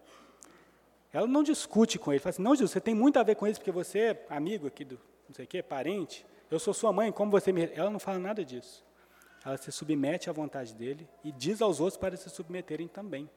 Ela 1.13 1.27
não 1.27 1.43
discute 1.43 1.97
com 1.97 2.11
ele, 2.11 2.19
fala 2.19 2.31
assim: 2.31 2.41
não, 2.41 2.53
Jesus, 2.53 2.71
você 2.71 2.81
tem 2.81 2.93
muito 2.93 3.17
a 3.17 3.23
ver 3.23 3.35
com 3.35 3.47
isso, 3.47 3.59
porque 3.59 3.71
você 3.71 3.99
é 3.99 4.25
amigo 4.29 4.67
aqui 4.67 4.83
do 4.83 4.99
não 5.27 5.35
sei 5.35 5.45
o 5.45 5.47
quê, 5.47 5.61
parente, 5.61 6.25
eu 6.49 6.59
sou 6.59 6.73
sua 6.73 6.93
mãe, 6.93 7.11
como 7.11 7.29
você 7.29 7.51
me. 7.51 7.69
Ela 7.73 7.89
não 7.89 7.99
fala 7.99 8.17
nada 8.17 8.43
disso. 8.43 8.85
Ela 9.45 9.57
se 9.57 9.71
submete 9.71 10.29
à 10.29 10.33
vontade 10.33 10.73
dele 10.73 11.07
e 11.23 11.31
diz 11.31 11.61
aos 11.61 11.79
outros 11.79 11.97
para 11.97 12.15
se 12.15 12.29
submeterem 12.29 12.87
também. 12.87 13.29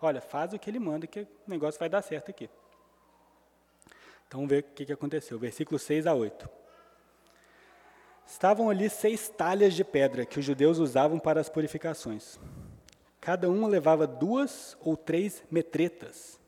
Olha, 0.00 0.20
faz 0.20 0.52
o 0.52 0.58
que 0.58 0.68
ele 0.68 0.78
manda, 0.78 1.06
que 1.06 1.20
o 1.20 1.28
negócio 1.46 1.78
vai 1.78 1.88
dar 1.88 2.02
certo 2.02 2.30
aqui. 2.30 2.48
Então, 4.26 4.40
vamos 4.40 4.50
ver 4.50 4.60
o 4.60 4.74
que, 4.74 4.86
que 4.86 4.92
aconteceu. 4.92 5.38
Versículo 5.38 5.78
6 5.78 6.06
a 6.06 6.14
8. 6.14 6.48
Estavam 8.26 8.70
ali 8.70 8.88
seis 8.88 9.28
talhas 9.28 9.74
de 9.74 9.82
pedra 9.82 10.24
que 10.24 10.38
os 10.38 10.44
judeus 10.44 10.78
usavam 10.78 11.18
para 11.18 11.40
as 11.40 11.48
purificações. 11.48 12.38
Cada 13.20 13.50
uma 13.50 13.68
levava 13.68 14.06
duas 14.06 14.76
ou 14.80 14.96
três 14.96 15.42
metretas. 15.50 16.40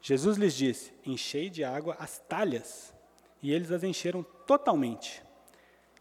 Jesus 0.00 0.36
lhes 0.36 0.54
disse: 0.54 0.92
Enchei 1.04 1.50
de 1.50 1.62
água 1.62 1.96
as 1.98 2.18
talhas. 2.18 2.94
E 3.42 3.52
eles 3.52 3.70
as 3.70 3.84
encheram 3.84 4.22
totalmente. 4.46 5.22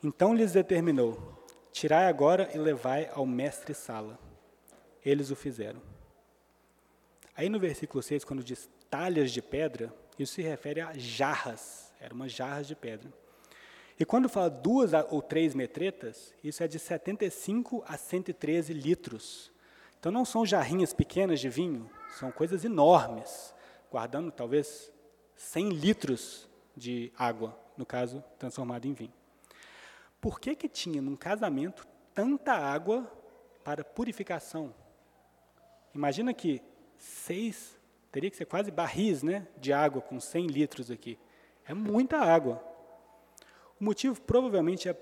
Então 0.03 0.33
lhes 0.33 0.53
determinou: 0.53 1.45
Tirai 1.71 2.05
agora 2.05 2.50
e 2.53 2.57
levai 2.57 3.09
ao 3.13 3.25
mestre-sala. 3.25 4.17
Eles 5.03 5.31
o 5.31 5.36
fizeram. 5.36 5.81
Aí 7.36 7.50
no 7.50 7.59
versículo 7.59 8.01
6, 8.01 8.24
quando 8.24 8.43
diz 8.43 8.69
talhas 8.89 9.31
de 9.31 9.41
pedra, 9.41 9.93
isso 10.17 10.33
se 10.33 10.41
refere 10.41 10.81
a 10.81 10.93
jarras, 10.95 11.93
eram 12.00 12.15
umas 12.15 12.31
jarras 12.31 12.67
de 12.67 12.75
pedra. 12.75 13.12
E 14.00 14.05
quando 14.05 14.29
fala 14.29 14.50
duas 14.50 14.91
ou 15.09 15.21
três 15.21 15.53
metretas, 15.53 16.33
isso 16.43 16.63
é 16.63 16.67
de 16.67 16.79
75 16.79 17.83
a 17.86 17.97
113 17.97 18.74
litros. 18.74 19.51
Então 20.07 20.13
não 20.13 20.23
são 20.23 20.45
jarrinhas 20.45 20.93
pequenas 20.93 21.37
de 21.37 21.49
vinho, 21.49 21.89
são 22.17 22.31
coisas 22.31 22.63
enormes, 22.63 23.53
guardando 23.91 24.31
talvez 24.31 24.89
100 25.35 25.67
litros 25.71 26.49
de 26.77 27.11
água, 27.17 27.59
no 27.75 27.85
caso, 27.85 28.23
transformado 28.39 28.85
em 28.85 28.93
vinho. 28.93 29.11
Por 30.21 30.39
que 30.39 30.55
que 30.55 30.69
tinha 30.69 31.01
num 31.01 31.17
casamento 31.17 31.85
tanta 32.13 32.53
água 32.53 33.05
para 33.65 33.83
purificação? 33.83 34.73
Imagina 35.93 36.33
que 36.33 36.61
seis, 36.97 37.77
teria 38.09 38.31
que 38.31 38.37
ser 38.37 38.45
quase 38.45 38.71
barris 38.71 39.21
né, 39.21 39.45
de 39.57 39.73
água 39.73 40.01
com 40.01 40.21
100 40.21 40.47
litros 40.47 40.89
aqui. 40.89 41.19
É 41.65 41.73
muita 41.73 42.17
água. 42.17 42.63
O 43.77 43.83
motivo 43.83 44.21
provavelmente 44.21 44.87
é, 44.87 44.95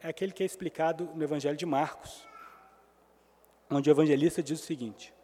é 0.00 0.08
aquele 0.08 0.32
que 0.32 0.42
é 0.42 0.46
explicado 0.46 1.04
no 1.14 1.22
Evangelho 1.22 1.54
de 1.54 1.66
Marcos, 1.66 2.26
onde 3.70 3.90
o 3.90 3.92
evangelista 3.92 4.42
diz 4.42 4.60
o 4.60 4.64
seguinte: 4.64 5.14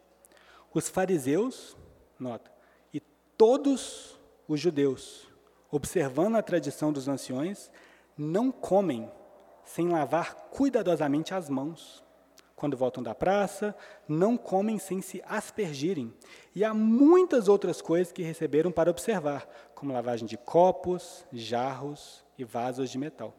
os 0.73 0.89
fariseus, 0.89 1.75
nota, 2.19 2.51
e 2.93 2.99
todos 3.37 4.19
os 4.47 4.59
judeus, 4.59 5.27
observando 5.71 6.35
a 6.35 6.41
tradição 6.41 6.91
dos 6.91 7.07
anciões, 7.07 7.71
não 8.17 8.51
comem 8.51 9.11
sem 9.63 9.89
lavar 9.89 10.35
cuidadosamente 10.51 11.33
as 11.33 11.49
mãos. 11.49 12.03
Quando 12.55 12.77
voltam 12.77 13.03
da 13.03 13.13
praça, 13.13 13.75
não 14.07 14.37
comem 14.37 14.79
sem 14.79 15.01
se 15.01 15.21
aspergirem. 15.27 16.13
E 16.55 16.63
há 16.63 16.73
muitas 16.73 17.49
outras 17.49 17.81
coisas 17.81 18.13
que 18.13 18.23
receberam 18.23 18.71
para 18.71 18.89
observar, 18.89 19.45
como 19.75 19.91
lavagem 19.91 20.25
de 20.25 20.37
copos, 20.37 21.25
jarros 21.33 22.23
e 22.37 22.45
vasos 22.45 22.89
de 22.89 22.97
metal. 22.97 23.35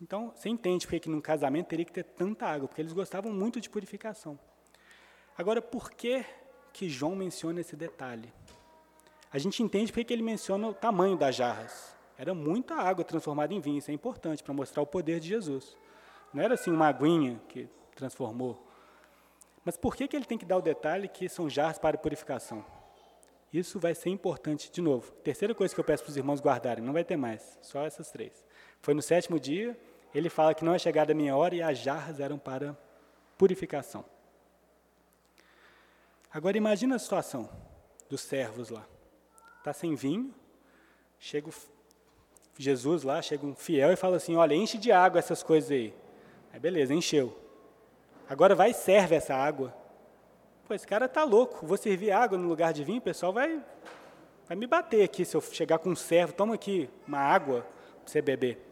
Então, 0.00 0.32
você 0.34 0.48
entende 0.48 0.86
porque 0.86 1.00
que 1.00 1.08
num 1.08 1.20
casamento 1.20 1.66
teria 1.66 1.84
que 1.84 1.92
ter 1.92 2.04
tanta 2.04 2.46
água, 2.46 2.68
porque 2.68 2.80
eles 2.80 2.92
gostavam 2.92 3.32
muito 3.32 3.60
de 3.60 3.68
purificação. 3.68 4.38
Agora, 5.36 5.60
por 5.60 5.90
que 5.90 6.24
que 6.72 6.88
João 6.88 7.16
menciona 7.16 7.60
esse 7.60 7.74
detalhe? 7.74 8.32
A 9.32 9.38
gente 9.38 9.62
entende 9.62 9.92
porque 9.92 10.04
que 10.04 10.12
ele 10.12 10.22
menciona 10.22 10.68
o 10.68 10.74
tamanho 10.74 11.16
das 11.16 11.34
jarras. 11.34 11.94
Era 12.16 12.34
muita 12.34 12.74
água 12.74 13.04
transformada 13.04 13.52
em 13.52 13.60
vinho, 13.60 13.78
isso 13.78 13.90
é 13.90 13.94
importante 13.94 14.42
para 14.42 14.54
mostrar 14.54 14.82
o 14.82 14.86
poder 14.86 15.20
de 15.20 15.28
Jesus. 15.28 15.76
Não 16.32 16.42
era 16.42 16.54
assim 16.54 16.70
uma 16.70 16.88
aguinha 16.88 17.40
que 17.48 17.68
transformou. 17.94 18.66
Mas 19.64 19.76
por 19.76 19.94
que, 19.94 20.08
que 20.08 20.16
ele 20.16 20.24
tem 20.24 20.38
que 20.38 20.46
dar 20.46 20.56
o 20.56 20.62
detalhe 20.62 21.08
que 21.08 21.28
são 21.28 21.48
jarras 21.48 21.78
para 21.78 21.98
purificação? 21.98 22.64
Isso 23.52 23.78
vai 23.78 23.94
ser 23.94 24.10
importante 24.10 24.70
de 24.70 24.80
novo. 24.80 25.12
Terceira 25.24 25.54
coisa 25.54 25.74
que 25.74 25.80
eu 25.80 25.84
peço 25.84 26.02
para 26.02 26.10
os 26.10 26.16
irmãos 26.16 26.40
guardarem, 26.40 26.84
não 26.84 26.92
vai 26.92 27.04
ter 27.04 27.16
mais, 27.16 27.58
só 27.62 27.84
essas 27.84 28.10
três. 28.10 28.44
Foi 28.80 28.94
no 28.94 29.02
sétimo 29.02 29.38
dia, 29.40 29.78
ele 30.14 30.28
fala 30.28 30.54
que 30.54 30.64
não 30.64 30.74
é 30.74 30.78
chegada 30.78 31.12
a 31.12 31.14
minha 31.14 31.36
hora 31.36 31.54
e 31.54 31.62
as 31.62 31.78
jarras 31.78 32.20
eram 32.20 32.38
para 32.38 32.76
purificação. 33.36 34.04
Agora 36.32 36.56
imagina 36.56 36.96
a 36.96 36.98
situação 36.98 37.48
dos 38.08 38.20
servos 38.20 38.70
lá. 38.70 38.86
Está 39.58 39.72
sem 39.72 39.94
vinho, 39.94 40.34
chega 41.18 41.50
Jesus 42.56 43.02
lá, 43.02 43.22
chega 43.22 43.46
um 43.46 43.54
fiel 43.54 43.92
e 43.92 43.96
fala 43.96 44.16
assim, 44.16 44.34
olha, 44.36 44.54
enche 44.54 44.78
de 44.78 44.90
água 44.90 45.18
essas 45.18 45.42
coisas 45.42 45.70
aí. 45.70 45.94
Aí 46.52 46.58
beleza, 46.58 46.92
encheu. 46.92 47.36
Agora 48.28 48.54
vai 48.54 48.70
e 48.70 48.74
serve 48.74 49.14
essa 49.14 49.34
água. 49.34 49.74
Pô, 50.66 50.74
esse 50.74 50.86
cara 50.86 51.08
tá 51.08 51.24
louco, 51.24 51.66
vou 51.66 51.76
servir 51.76 52.10
água 52.10 52.36
no 52.36 52.46
lugar 52.46 52.72
de 52.74 52.84
vinho, 52.84 52.98
o 52.98 53.02
pessoal 53.02 53.32
vai, 53.32 53.62
vai 54.46 54.56
me 54.56 54.66
bater 54.66 55.02
aqui 55.02 55.24
se 55.24 55.34
eu 55.34 55.40
chegar 55.40 55.78
com 55.78 55.90
um 55.90 55.96
servo, 55.96 56.34
toma 56.34 56.54
aqui 56.54 56.90
uma 57.06 57.18
água 57.18 57.66
para 58.02 58.12
você 58.12 58.20
beber. 58.20 58.67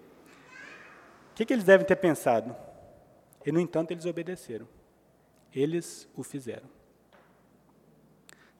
Que, 1.36 1.44
que 1.44 1.52
eles 1.52 1.64
devem 1.64 1.86
ter 1.86 1.96
pensado? 1.96 2.56
E, 3.44 3.52
no 3.52 3.60
entanto, 3.60 3.90
eles 3.90 4.06
obedeceram. 4.06 4.66
eles 5.54 6.08
o 6.16 6.22
fizeram. 6.24 6.68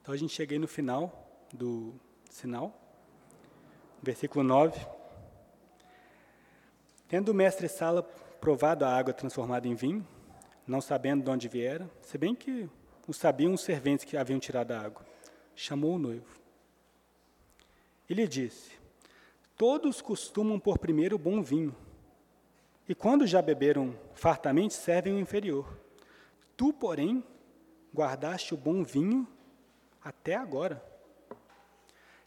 Então 0.01 0.15
a 0.15 0.17
gente 0.17 0.33
chega 0.33 0.59
no 0.59 0.69
final 0.69 1.27
do 1.53 1.95
sinal, 2.31 2.79
versículo 4.03 4.45
9. 4.45 4.79
Tendo 7.09 7.31
o 7.31 7.35
mestre 7.35 7.67
Sala 7.67 8.03
provado 8.03 8.85
a 8.85 8.95
água 8.95 9.13
transformada 9.13 9.67
em 9.67 9.75
vinho, 9.75 10.07
não 10.67 10.81
sabendo 10.81 11.25
de 11.25 11.31
onde 11.31 11.49
viera, 11.49 11.91
se 12.03 12.19
bem 12.19 12.35
que 12.35 12.69
o 13.09 13.13
sabiam 13.13 13.55
os 13.55 13.63
serventes 13.63 14.05
que 14.05 14.17
haviam 14.17 14.39
tirado 14.39 14.73
a 14.73 14.81
água, 14.81 15.05
chamou 15.55 15.95
o 15.95 15.99
noivo. 15.99 16.41
E 18.09 18.15
lhe 18.15 18.29
disse: 18.29 18.73
Todos 19.57 20.03
costumam 20.03 20.61
pôr 20.61 20.79
primeiro 20.79 21.17
o 21.17 21.19
bom 21.19 21.43
vinho, 21.43 21.75
e 22.89 22.95
quando 22.95 23.27
já 23.27 23.43
beberam 23.43 23.95
fartamente, 24.15 24.75
servem 24.75 25.15
o 25.15 25.19
inferior. 25.19 25.77
Tu, 26.57 26.73
porém, 26.73 27.23
guardaste 27.95 28.55
o 28.55 28.57
bom 28.57 28.85
vinho 28.85 29.27
até 30.03 30.35
agora. 30.35 30.83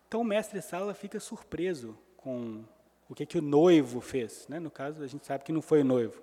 Então 0.08 0.22
o 0.22 0.26
mestre 0.26 0.62
Sala 0.62 0.94
fica 0.94 1.20
surpreso 1.20 1.98
com 2.18 2.64
o 3.08 3.16
que, 3.16 3.26
que 3.26 3.38
o 3.38 3.42
noivo 3.42 4.02
fez. 4.02 4.48
Né? 4.50 4.60
No 4.60 4.70
caso, 4.70 5.04
a 5.04 5.08
gente 5.08 5.26
sabe 5.26 5.44
que 5.44 5.52
não 5.52 5.62
foi 5.62 5.82
o 5.82 5.86
noivo. 5.86 6.22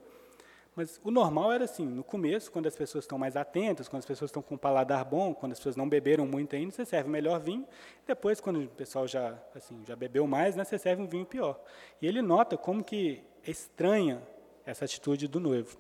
Mas 0.76 1.00
o 1.02 1.10
normal 1.10 1.52
era 1.52 1.64
assim, 1.64 1.86
no 1.86 2.04
começo, 2.04 2.52
quando 2.52 2.66
as 2.66 2.76
pessoas 2.76 3.04
estão 3.04 3.16
mais 3.16 3.34
atentas, 3.34 3.88
quando 3.88 4.00
as 4.00 4.06
pessoas 4.06 4.28
estão 4.28 4.42
com 4.42 4.56
um 4.56 4.58
paladar 4.58 5.02
bom, 5.06 5.32
quando 5.32 5.52
as 5.52 5.58
pessoas 5.58 5.74
não 5.74 5.88
beberam 5.88 6.26
muito 6.26 6.54
ainda, 6.54 6.70
você 6.70 6.84
serve 6.84 7.08
o 7.08 7.12
melhor 7.12 7.40
vinho. 7.40 7.66
Depois, 8.06 8.42
quando 8.42 8.62
o 8.62 8.68
pessoal 8.68 9.08
já, 9.08 9.38
assim, 9.54 9.82
já 9.86 9.96
bebeu 9.96 10.26
mais, 10.26 10.54
né, 10.54 10.64
você 10.64 10.78
serve 10.78 11.00
um 11.00 11.06
vinho 11.06 11.24
pior. 11.24 11.58
E 12.02 12.06
ele 12.06 12.20
nota 12.20 12.58
como 12.58 12.84
que 12.84 13.24
é 13.35 13.35
estranha 13.50 14.22
essa 14.64 14.84
atitude 14.84 15.28
do 15.28 15.40
noivo. 15.40 15.78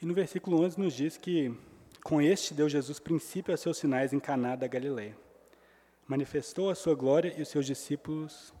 E 0.00 0.06
no 0.06 0.14
versículo 0.14 0.62
11 0.62 0.78
nos 0.78 0.94
diz 0.94 1.16
que 1.16 1.54
com 2.04 2.22
este 2.22 2.54
deu 2.54 2.68
Jesus 2.68 2.98
princípio 2.98 3.52
a 3.52 3.56
seus 3.56 3.78
sinais 3.78 4.12
em 4.12 4.20
Caná 4.20 4.56
da 4.56 4.66
Galileia. 4.66 5.16
Manifestou 6.06 6.70
a 6.70 6.74
sua 6.74 6.94
glória 6.94 7.34
e 7.36 7.42
os 7.42 7.48
seus 7.48 7.66
discípulos 7.66 8.54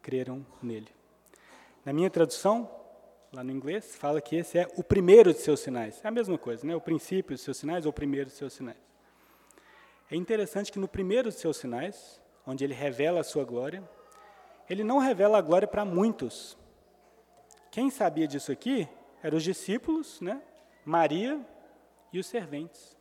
creram 0.00 0.46
nele. 0.62 0.88
Na 1.84 1.92
minha 1.92 2.08
tradução, 2.08 2.70
lá 3.32 3.44
no 3.44 3.50
inglês, 3.50 3.96
fala 3.96 4.20
que 4.20 4.36
esse 4.36 4.58
é 4.58 4.68
o 4.76 4.82
primeiro 4.82 5.32
de 5.32 5.40
seus 5.40 5.60
sinais. 5.60 6.00
É 6.02 6.08
a 6.08 6.10
mesma 6.10 6.38
coisa, 6.38 6.66
né? 6.66 6.74
O 6.74 6.80
princípio 6.80 7.34
dos 7.34 7.42
seus 7.42 7.56
sinais 7.56 7.84
ou 7.84 7.90
o 7.90 7.92
primeiro 7.92 8.30
de 8.30 8.36
seus 8.36 8.52
sinais. 8.52 8.78
É 10.10 10.16
interessante 10.16 10.70
que 10.70 10.78
no 10.78 10.88
primeiro 10.88 11.28
de 11.30 11.36
seus 11.36 11.56
sinais, 11.56 12.20
onde 12.46 12.64
ele 12.64 12.74
revela 12.74 13.20
a 13.20 13.24
sua 13.24 13.44
glória, 13.44 13.82
ele 14.68 14.84
não 14.84 14.98
revela 14.98 15.38
a 15.38 15.42
glória 15.42 15.68
para 15.68 15.84
muitos. 15.84 16.56
Quem 17.70 17.90
sabia 17.90 18.26
disso 18.26 18.50
aqui 18.50 18.88
eram 19.22 19.36
os 19.36 19.44
discípulos, 19.44 20.20
né? 20.20 20.42
Maria 20.84 21.40
e 22.12 22.18
os 22.18 22.26
serventes. 22.26 22.96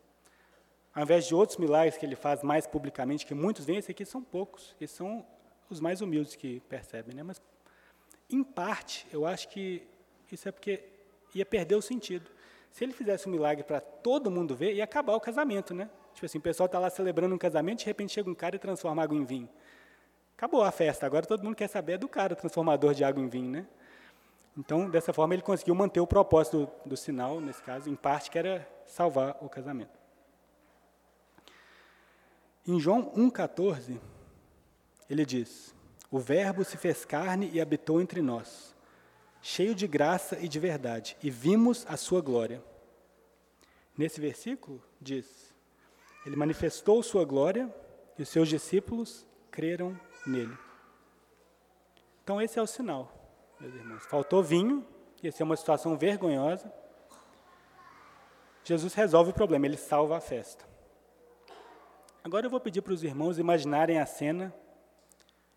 Ao 0.93 1.03
invés 1.03 1.27
de 1.27 1.35
outros 1.35 1.57
milagres 1.57 1.97
que 1.97 2.05
ele 2.05 2.15
faz 2.15 2.41
mais 2.41 2.65
publicamente, 2.65 3.25
que 3.25 3.33
muitos 3.33 3.65
veem, 3.65 3.79
esse 3.79 3.91
aqui 3.91 4.05
são 4.05 4.23
poucos. 4.23 4.75
Esses 4.79 4.95
são 4.95 5.25
os 5.69 5.79
mais 5.79 6.01
humildes 6.01 6.35
que 6.35 6.61
percebem. 6.61 7.15
Né? 7.15 7.23
Mas, 7.23 7.41
em 8.29 8.43
parte, 8.43 9.05
eu 9.11 9.25
acho 9.25 9.49
que 9.49 9.85
isso 10.31 10.47
é 10.47 10.51
porque 10.51 10.83
ia 11.33 11.45
perder 11.45 11.75
o 11.75 11.81
sentido. 11.81 12.29
Se 12.71 12.83
ele 12.83 12.93
fizesse 12.93 13.27
um 13.27 13.31
milagre 13.31 13.63
para 13.63 13.79
todo 13.79 14.31
mundo 14.31 14.55
ver, 14.55 14.73
ia 14.73 14.83
acabar 14.83 15.15
o 15.15 15.19
casamento, 15.19 15.73
né? 15.73 15.89
Tipo 16.13 16.25
assim, 16.25 16.37
o 16.37 16.41
pessoal 16.41 16.65
está 16.65 16.79
lá 16.79 16.89
celebrando 16.89 17.35
um 17.35 17.37
casamento, 17.37 17.79
de 17.79 17.85
repente 17.85 18.13
chega 18.13 18.29
um 18.29 18.35
cara 18.35 18.55
e 18.55 18.59
transforma 18.59 19.03
água 19.03 19.17
em 19.17 19.23
vinho. 19.23 19.49
Acabou 20.37 20.63
a 20.63 20.71
festa, 20.71 21.05
agora 21.05 21.25
todo 21.25 21.43
mundo 21.43 21.55
quer 21.55 21.67
saber 21.67 21.97
do 21.97 22.07
cara, 22.07 22.35
transformador 22.35 22.93
de 22.93 23.03
água 23.03 23.23
em 23.23 23.27
vinho, 23.27 23.49
né? 23.49 23.65
Então, 24.57 24.89
dessa 24.89 25.13
forma, 25.13 25.33
ele 25.33 25.41
conseguiu 25.41 25.75
manter 25.75 25.99
o 25.99 26.07
propósito 26.07 26.59
do, 26.59 26.89
do 26.89 26.97
sinal, 26.97 27.41
nesse 27.41 27.61
caso, 27.61 27.89
em 27.89 27.95
parte, 27.95 28.31
que 28.31 28.37
era 28.37 28.67
salvar 28.85 29.37
o 29.41 29.49
casamento. 29.49 29.97
Em 32.67 32.79
João 32.79 33.11
1,14, 33.11 33.99
ele 35.09 35.25
diz: 35.25 35.75
O 36.09 36.19
Verbo 36.19 36.63
se 36.63 36.77
fez 36.77 37.05
carne 37.05 37.49
e 37.53 37.59
habitou 37.59 38.01
entre 38.01 38.21
nós 38.21 38.75
cheio 39.45 39.75
de 39.75 39.85
graça 39.85 40.39
e 40.39 40.47
de 40.47 40.59
verdade, 40.59 41.15
e 41.21 41.29
vimos 41.29 41.85
a 41.87 41.95
sua 41.95 42.19
glória. 42.19 42.63
Nesse 43.95 44.19
versículo 44.19 44.81
diz: 44.99 45.53
Ele 46.25 46.35
manifestou 46.35 47.03
sua 47.03 47.23
glória 47.23 47.71
e 48.17 48.23
os 48.23 48.29
seus 48.29 48.49
discípulos 48.49 49.23
creram 49.51 49.95
nele. 50.25 50.57
Então, 52.23 52.41
esse 52.41 52.57
é 52.57 52.61
o 52.61 52.67
sinal, 52.67 53.11
meus 53.59 53.73
irmãos. 53.73 54.05
Faltou 54.05 54.41
vinho, 54.43 54.85
essa 55.23 55.43
é 55.43 55.45
uma 55.45 55.55
situação 55.55 55.97
vergonhosa. 55.97 56.71
Jesus 58.63 58.93
resolve 58.93 59.31
o 59.31 59.33
problema, 59.33 59.65
ele 59.65 59.77
salva 59.77 60.17
a 60.17 60.21
festa. 60.21 60.65
Agora 62.23 62.47
eu 62.47 62.49
vou 62.49 62.59
pedir 62.59 62.81
para 62.81 62.93
os 62.93 63.03
irmãos 63.03 63.37
imaginarem 63.37 63.99
a 63.99 64.05
cena. 64.05 64.51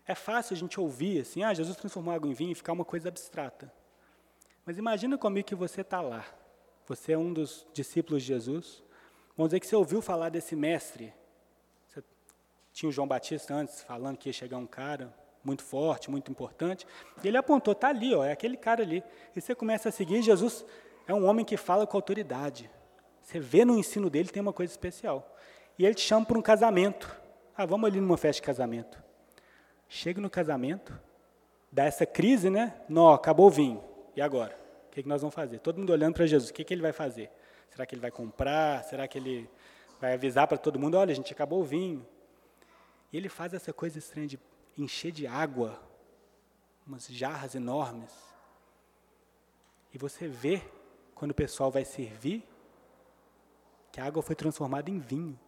É 0.05 0.13
fácil 0.13 0.53
a 0.53 0.57
gente 0.57 0.79
ouvir 0.79 1.21
assim, 1.21 1.43
ah, 1.43 1.53
Jesus 1.53 1.75
transformou 1.75 2.13
água 2.13 2.29
em 2.29 2.33
vinho 2.33 2.51
e 2.51 2.55
ficar 2.55 2.73
uma 2.73 2.85
coisa 2.85 3.09
abstrata. 3.09 3.73
Mas 4.63 4.77
imagina 4.77 5.17
comigo 5.17 5.47
que 5.47 5.55
você 5.55 5.81
está 5.81 5.99
lá. 6.01 6.23
Você 6.85 7.13
é 7.13 7.17
um 7.17 7.33
dos 7.33 7.65
discípulos 7.73 8.21
de 8.21 8.27
Jesus. 8.27 8.83
Vamos 9.35 9.49
dizer 9.49 9.59
que 9.59 9.67
você 9.67 9.75
ouviu 9.75 10.01
falar 10.01 10.29
desse 10.29 10.55
mestre. 10.55 11.11
Tinha 12.71 12.89
o 12.89 12.91
João 12.91 13.07
Batista 13.07 13.53
antes 13.53 13.81
falando 13.81 14.17
que 14.17 14.29
ia 14.29 14.33
chegar 14.33 14.57
um 14.57 14.67
cara 14.67 15.13
muito 15.43 15.63
forte, 15.63 16.09
muito 16.09 16.31
importante. 16.31 16.85
E 17.23 17.27
ele 17.27 17.37
apontou, 17.37 17.71
está 17.71 17.89
ali, 17.89 18.13
ó, 18.13 18.23
é 18.23 18.31
aquele 18.31 18.57
cara 18.57 18.83
ali. 18.83 19.03
E 19.35 19.41
você 19.41 19.55
começa 19.55 19.89
a 19.89 19.91
seguir, 19.91 20.21
Jesus 20.21 20.65
é 21.07 21.13
um 21.13 21.25
homem 21.25 21.45
que 21.45 21.57
fala 21.57 21.87
com 21.87 21.97
autoridade. 21.97 22.69
Você 23.21 23.39
vê 23.39 23.63
no 23.65 23.77
ensino 23.77 24.09
dele 24.09 24.29
tem 24.29 24.41
uma 24.41 24.53
coisa 24.53 24.71
especial. 24.71 25.35
E 25.77 25.85
ele 25.85 25.95
te 25.95 26.01
chama 26.01 26.25
para 26.25 26.37
um 26.37 26.41
casamento. 26.41 27.15
Ah, 27.55 27.65
vamos 27.65 27.89
ali 27.89 27.99
numa 27.99 28.17
festa 28.17 28.41
de 28.41 28.45
casamento. 28.45 29.01
Chega 29.87 30.21
no 30.21 30.29
casamento, 30.29 30.97
dá 31.71 31.85
essa 31.85 32.05
crise, 32.05 32.49
né? 32.49 32.73
Não, 32.87 33.09
acabou 33.09 33.47
o 33.47 33.49
vinho. 33.49 33.83
E 34.15 34.21
agora? 34.21 34.57
O 34.87 34.91
que, 34.91 35.03
que 35.03 35.09
nós 35.09 35.21
vamos 35.21 35.33
fazer? 35.33 35.59
Todo 35.59 35.77
mundo 35.77 35.91
olhando 35.91 36.13
para 36.13 36.25
Jesus. 36.25 36.49
O 36.49 36.53
que, 36.53 36.63
que 36.63 36.73
ele 36.73 36.81
vai 36.81 36.91
fazer? 36.91 37.29
Será 37.69 37.85
que 37.85 37.95
ele 37.95 38.01
vai 38.01 38.11
comprar? 38.11 38.83
Será 38.83 39.07
que 39.07 39.17
ele 39.17 39.49
vai 39.99 40.13
avisar 40.13 40.47
para 40.47 40.57
todo 40.57 40.79
mundo? 40.79 40.95
Olha, 40.97 41.11
a 41.11 41.15
gente 41.15 41.31
acabou 41.31 41.61
o 41.61 41.63
vinho. 41.63 42.05
E 43.11 43.17
ele 43.17 43.29
faz 43.29 43.53
essa 43.53 43.73
coisa 43.73 43.97
estranha 43.97 44.27
de 44.27 44.39
encher 44.77 45.11
de 45.11 45.25
água 45.27 45.81
umas 46.85 47.07
jarras 47.07 47.55
enormes. 47.55 48.13
E 49.93 49.97
você 49.97 50.27
vê, 50.27 50.61
quando 51.13 51.31
o 51.31 51.35
pessoal 51.35 51.71
vai 51.71 51.85
servir, 51.85 52.43
que 53.91 53.99
a 53.99 54.05
água 54.05 54.21
foi 54.21 54.35
transformada 54.35 54.89
em 54.89 54.99
vinho. 54.99 55.39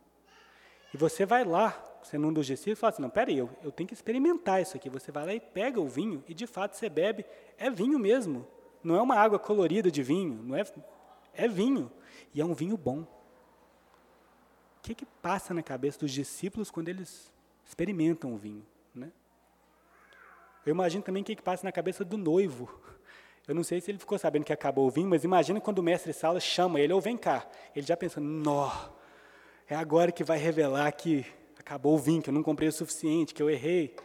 E 0.93 0.97
você 0.97 1.25
vai 1.25 1.43
lá, 1.43 1.71
sendo 2.03 2.27
um 2.27 2.33
dos 2.33 2.45
discípulos, 2.45 2.77
e 2.77 2.81
fala 2.81 2.93
assim, 2.93 3.01
não, 3.01 3.09
peraí, 3.09 3.37
eu, 3.37 3.49
eu 3.63 3.71
tenho 3.71 3.87
que 3.87 3.93
experimentar 3.93 4.61
isso 4.61 4.75
aqui. 4.75 4.89
Você 4.89 5.11
vai 5.11 5.25
lá 5.25 5.33
e 5.33 5.39
pega 5.39 5.79
o 5.79 5.87
vinho, 5.87 6.23
e 6.27 6.33
de 6.33 6.45
fato 6.45 6.75
você 6.75 6.89
bebe, 6.89 7.25
é 7.57 7.69
vinho 7.69 7.97
mesmo. 7.97 8.47
Não 8.83 8.95
é 8.95 9.01
uma 9.01 9.15
água 9.15 9.39
colorida 9.39 9.91
de 9.91 10.01
vinho, 10.03 10.41
não 10.43 10.55
é, 10.55 10.63
é 11.33 11.47
vinho. 11.47 11.91
E 12.33 12.41
é 12.41 12.45
um 12.45 12.53
vinho 12.53 12.77
bom. 12.77 13.01
O 13.01 14.81
que, 14.81 14.95
que 14.95 15.05
passa 15.05 15.53
na 15.53 15.61
cabeça 15.61 15.99
dos 15.99 16.11
discípulos 16.11 16.71
quando 16.71 16.89
eles 16.89 17.31
experimentam 17.71 18.33
o 18.33 18.37
vinho? 18.37 18.65
Né? 18.93 19.09
Eu 20.65 20.71
imagino 20.71 21.01
também 21.01 21.23
o 21.23 21.25
que, 21.25 21.35
que 21.35 21.41
passa 21.41 21.63
na 21.65 21.71
cabeça 21.71 22.03
do 22.03 22.17
noivo. 22.17 22.69
Eu 23.47 23.55
não 23.55 23.63
sei 23.63 23.79
se 23.81 23.89
ele 23.89 23.97
ficou 23.97 24.19
sabendo 24.19 24.43
que 24.43 24.53
acabou 24.53 24.85
o 24.87 24.91
vinho, 24.91 25.09
mas 25.09 25.23
imagina 25.23 25.59
quando 25.59 25.79
o 25.79 25.83
mestre 25.83 26.13
Sala 26.13 26.39
chama 26.39 26.79
ele, 26.79 26.93
ou 26.93 27.01
vem 27.01 27.17
cá. 27.17 27.47
Ele 27.75 27.85
já 27.85 27.95
pensando, 27.95 28.27
nó, 28.27 28.69
é 29.67 29.75
agora 29.75 30.11
que 30.11 30.23
vai 30.23 30.37
revelar 30.37 30.91
que 30.91 31.25
acabou 31.57 31.95
o 31.95 31.97
vinho, 31.97 32.21
que 32.21 32.29
eu 32.29 32.33
não 32.33 32.43
comprei 32.43 32.67
o 32.67 32.71
suficiente, 32.71 33.33
que 33.33 33.41
eu 33.41 33.49
errei. 33.49 33.95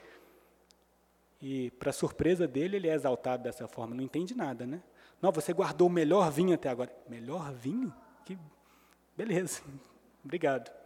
E, 1.42 1.70
para 1.72 1.92
surpresa 1.92 2.46
dele, 2.46 2.76
ele 2.76 2.88
é 2.88 2.94
exaltado 2.94 3.42
dessa 3.42 3.68
forma, 3.68 3.94
não 3.94 4.02
entende 4.02 4.34
nada, 4.34 4.64
né? 4.64 4.80
Não, 5.20 5.32
você 5.32 5.52
guardou 5.52 5.88
o 5.88 5.90
melhor 5.90 6.30
vinho 6.30 6.54
até 6.54 6.68
agora. 6.68 6.94
Melhor 7.08 7.52
vinho? 7.52 7.92
Que 8.24 8.38
beleza, 9.16 9.60
obrigado. 10.24 10.85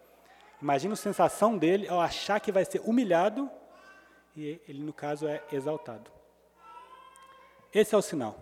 Imagina 0.61 0.94
a 0.94 0.96
sensação 0.96 1.57
dele 1.57 1.88
ao 1.88 2.01
achar 2.01 2.38
que 2.40 2.53
vai 2.53 2.64
ser 2.64 2.81
humilhado 2.85 3.51
e 4.37 4.61
ele, 4.68 4.83
no 4.83 4.92
caso, 4.92 5.27
é 5.27 5.42
exaltado. 5.51 6.11
Esse 7.73 7.94
é 7.94 7.99
o 7.99 8.03
sinal. 8.03 8.38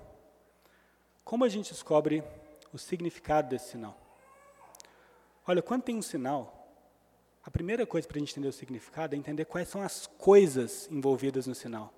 Como 1.24 1.44
a 1.44 1.48
gente 1.48 1.72
descobre 1.72 2.24
o 2.72 2.78
significado 2.78 3.48
desse 3.48 3.70
sinal? 3.70 3.96
Olha, 5.46 5.62
quando 5.62 5.83
tem 5.83 5.96
um 5.96 6.02
sinal, 6.02 6.59
a 7.44 7.50
primeira 7.50 7.87
coisa 7.87 8.07
para 8.07 8.16
a 8.16 8.20
gente 8.20 8.33
entender 8.33 8.48
o 8.48 8.52
significado 8.52 9.14
é 9.14 9.18
entender 9.18 9.44
quais 9.44 9.68
são 9.68 9.81
as 9.81 10.07
coisas 10.07 10.88
envolvidas 10.90 11.46
no 11.46 11.54
sinal. 11.54 11.92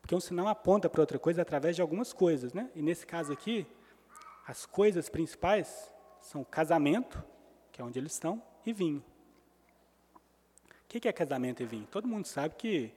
Porque 0.00 0.14
um 0.14 0.20
sinal 0.20 0.48
aponta 0.48 0.88
para 0.88 1.00
outra 1.00 1.18
coisa 1.18 1.42
através 1.42 1.76
de 1.76 1.82
algumas 1.82 2.12
coisas, 2.12 2.52
né? 2.52 2.70
E 2.74 2.82
nesse 2.82 3.06
caso 3.06 3.32
aqui, 3.32 3.66
as 4.46 4.66
coisas 4.66 5.08
principais 5.08 5.92
são 6.20 6.44
casamento, 6.44 7.24
que 7.72 7.80
é 7.80 7.84
onde 7.84 7.98
eles 7.98 8.12
estão, 8.12 8.42
e 8.64 8.72
vinho. 8.72 9.02
O 10.84 10.88
que 10.88 11.08
é 11.08 11.12
casamento 11.12 11.62
e 11.62 11.66
vinho? 11.66 11.86
Todo 11.90 12.08
mundo 12.08 12.26
sabe 12.26 12.54
que 12.56 12.92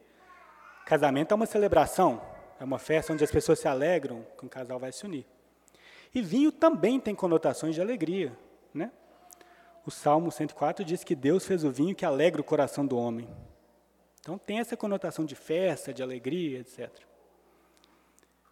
casamento 0.86 1.32
é 1.32 1.36
uma 1.36 1.46
celebração, 1.46 2.22
é 2.60 2.64
uma 2.64 2.80
festa 2.80 3.14
onde 3.14 3.24
as 3.24 3.32
pessoas 3.32 3.60
se 3.60 3.68
alegram 3.68 4.26
que 4.38 4.46
um 4.46 4.50
casal 4.50 4.80
vai 4.80 4.92
se 4.92 5.06
unir. 5.06 5.26
E 6.14 6.22
vinho 6.22 6.52
também 6.52 7.00
tem 7.00 7.16
conotações 7.16 7.76
de 7.76 7.82
alegria. 7.82 8.38
Né? 8.74 8.92
O 9.86 9.92
Salmo 9.92 10.32
104 10.32 10.86
diz 10.86 11.04
que 11.04 11.16
Deus 11.16 11.46
fez 11.46 11.64
o 11.64 11.72
vinho 11.72 11.96
que 11.96 12.06
alegra 12.06 12.42
o 12.42 12.44
coração 12.44 12.86
do 12.86 12.98
homem. 12.98 13.28
Então 14.20 14.38
tem 14.38 14.60
essa 14.60 14.78
conotação 14.78 15.26
de 15.26 15.36
festa, 15.36 15.94
de 15.94 16.02
alegria, 16.02 16.60
etc. 16.60 16.90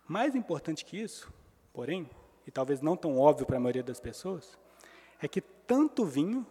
Mais 0.07 0.35
importante 0.35 0.83
que 0.83 0.97
isso, 0.97 1.31
porém, 1.71 2.09
e 2.45 2.51
talvez 2.51 2.81
não 2.81 2.97
tão 2.97 3.17
óbvio 3.17 3.45
para 3.45 3.57
a 3.57 3.59
maioria 3.59 3.83
das 3.83 3.99
pessoas, 3.99 4.57
é 5.21 5.27
que 5.27 5.39
tanto 5.39 6.03
vinho 6.03 6.45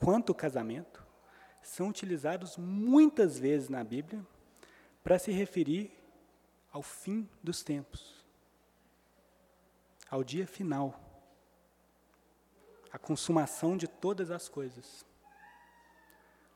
quanto 0.00 0.30
o 0.30 0.34
casamento 0.34 1.06
são 1.62 1.88
utilizados 1.88 2.56
muitas 2.56 3.38
vezes 3.38 3.68
na 3.68 3.84
Bíblia 3.84 4.26
para 5.04 5.18
se 5.18 5.30
referir 5.30 5.92
ao 6.72 6.82
fim 6.82 7.28
dos 7.42 7.62
tempos, 7.62 8.24
ao 10.08 10.24
dia 10.24 10.46
final, 10.46 10.98
à 12.90 12.98
consumação 12.98 13.76
de 13.76 13.86
todas 13.86 14.30
as 14.30 14.48
coisas. 14.48 15.04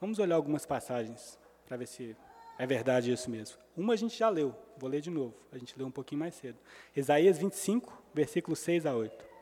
Vamos 0.01 0.19
olhar 0.19 0.37
algumas 0.37 0.67
passagens 0.67 1.39
para 1.67 1.77
ver 1.77 1.87
se 1.87 2.17
é 2.59 2.67
verdade 2.67 3.13
isso 3.13 3.31
mesmo. 3.31 3.59
Uma 3.77 3.95
a 3.95 3.97
gente 3.97 4.17
já 4.17 4.29
leu, 4.29 4.55
vou 4.79 4.89
ler 4.89 5.01
de 5.01 5.11
novo, 5.11 5.35
a 5.53 5.59
gente 5.59 5.77
leu 5.77 5.87
um 5.87 5.91
pouquinho 5.91 6.21
mais 6.21 6.35
cedo. 6.35 6.59
Isaías 6.95 7.39
25, 7.39 8.03
versículos 8.13 8.59
6 8.61 8.87
a 8.87 8.95
8. 8.95 9.34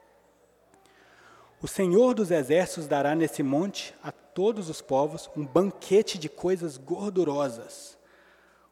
O 1.62 1.68
Senhor 1.68 2.12
dos 2.12 2.32
Exércitos 2.32 2.88
dará 2.88 3.14
nesse 3.14 3.40
monte 3.40 3.94
a 4.02 4.10
todos 4.10 4.68
os 4.68 4.82
povos 4.82 5.30
um 5.36 5.46
banquete 5.46 6.18
de 6.18 6.28
coisas 6.28 6.76
gordurosas, 6.76 7.96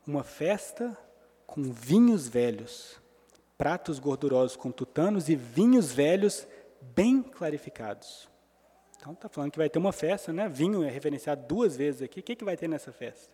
uma 0.05 0.25
festa 0.25 0.99
com 1.47 1.63
vinhos 1.73 2.27
velhos, 2.27 3.01
pratos 3.57 4.01
gordurosos 4.01 4.57
com 4.57 4.73
tutanos 4.73 5.29
e 5.29 5.37
vinhos 5.37 5.93
velhos 5.93 6.49
bem 6.81 7.23
clarificados. 7.23 8.29
Então 8.97 9.13
está 9.13 9.29
falando 9.29 9.53
que 9.53 9.59
vai 9.59 9.71
ter 9.71 9.79
uma 9.79 9.93
festa, 9.93 10.33
né? 10.33 10.49
Vinho 10.49 10.83
é 10.83 10.91
referenciado 10.91 11.47
duas 11.47 11.77
vezes 11.77 12.03
aqui. 12.03 12.19
O 12.19 12.23
que, 12.25 12.35
que 12.35 12.45
vai 12.45 12.57
ter 12.57 12.67
nessa 12.67 12.93
festa? 12.93 13.33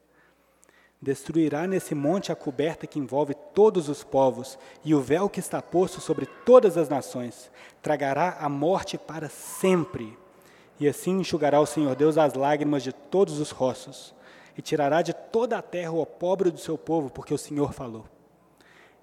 Destruirá 1.06 1.68
nesse 1.68 1.94
monte 1.94 2.32
a 2.32 2.34
coberta 2.34 2.84
que 2.84 2.98
envolve 2.98 3.32
todos 3.54 3.88
os 3.88 4.02
povos 4.02 4.58
e 4.84 4.92
o 4.92 5.00
véu 5.00 5.30
que 5.30 5.38
está 5.38 5.62
posto 5.62 6.00
sobre 6.00 6.26
todas 6.26 6.76
as 6.76 6.88
nações. 6.88 7.48
Tragará 7.80 8.38
a 8.40 8.48
morte 8.48 8.98
para 8.98 9.28
sempre. 9.28 10.18
E 10.80 10.88
assim 10.88 11.20
enxugará 11.20 11.60
o 11.60 11.64
Senhor 11.64 11.94
Deus 11.94 12.18
as 12.18 12.34
lágrimas 12.34 12.82
de 12.82 12.92
todos 12.92 13.38
os 13.38 13.52
rostos 13.52 14.12
e 14.58 14.60
tirará 14.60 15.00
de 15.00 15.14
toda 15.14 15.56
a 15.56 15.62
terra 15.62 15.92
o 15.92 16.04
pobre 16.04 16.50
do 16.50 16.58
seu 16.58 16.76
povo, 16.76 17.08
porque 17.08 17.32
o 17.32 17.38
Senhor 17.38 17.72
falou. 17.72 18.04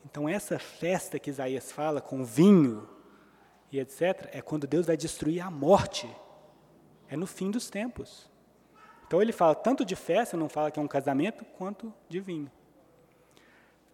Então, 0.04 0.28
essa 0.28 0.60
festa 0.60 1.18
que 1.18 1.30
Isaías 1.30 1.72
fala, 1.72 2.02
com 2.02 2.26
vinho 2.26 2.86
e 3.72 3.80
etc., 3.80 4.28
é 4.34 4.42
quando 4.42 4.68
Deus 4.68 4.86
vai 4.86 4.98
destruir 4.98 5.40
a 5.40 5.50
morte. 5.50 6.14
É 7.08 7.16
no 7.16 7.26
fim 7.26 7.50
dos 7.50 7.70
tempos. 7.70 8.30
Então, 9.14 9.22
ele 9.22 9.32
fala 9.32 9.54
tanto 9.54 9.86
de 9.86 9.96
festa, 9.96 10.36
não 10.36 10.50
fala 10.50 10.72
que 10.72 10.80
é 10.80 10.82
um 10.82 10.88
casamento, 10.88 11.46
quanto 11.46 11.94
de 12.10 12.20
vinho. 12.20 12.52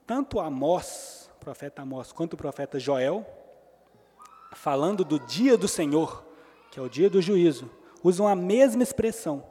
Tanto 0.08 0.40
Amós, 0.40 1.30
profeta 1.42 1.82
Amós, 1.82 2.14
quanto 2.14 2.36
o 2.36 2.38
profeta 2.38 2.80
Joel, 2.80 3.28
falando 4.54 5.04
do 5.04 5.20
dia 5.20 5.58
do 5.58 5.68
Senhor, 5.68 6.26
que 6.72 6.80
é 6.80 6.82
o 6.82 6.88
dia 6.88 7.10
do 7.10 7.22
juízo, 7.22 7.70
usam 8.02 8.30
a 8.30 8.34
mesma 8.34 8.82
expressão 8.82 9.44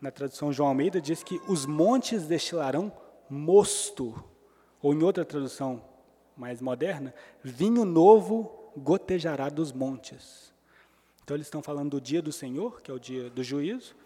na 0.00 0.12
tradução 0.12 0.52
João 0.52 0.68
Almeida, 0.68 1.00
diz 1.00 1.24
que 1.24 1.42
os 1.48 1.66
montes 1.66 2.28
destilarão 2.28 2.92
mosto, 3.28 4.14
ou 4.80 4.94
em 4.94 5.02
outra 5.02 5.24
tradução 5.24 5.82
mais 6.36 6.60
moderna, 6.60 7.12
vinho 7.42 7.84
novo 7.84 8.70
gotejará 8.76 9.48
dos 9.48 9.72
montes. 9.72 10.54
Então 11.24 11.36
eles 11.36 11.48
estão 11.48 11.64
falando 11.64 11.90
do 11.90 12.00
dia 12.00 12.22
do 12.22 12.30
Senhor, 12.30 12.80
que 12.80 12.92
é 12.92 12.94
o 12.94 13.00
dia 13.00 13.28
do 13.28 13.42
juízo, 13.42 13.96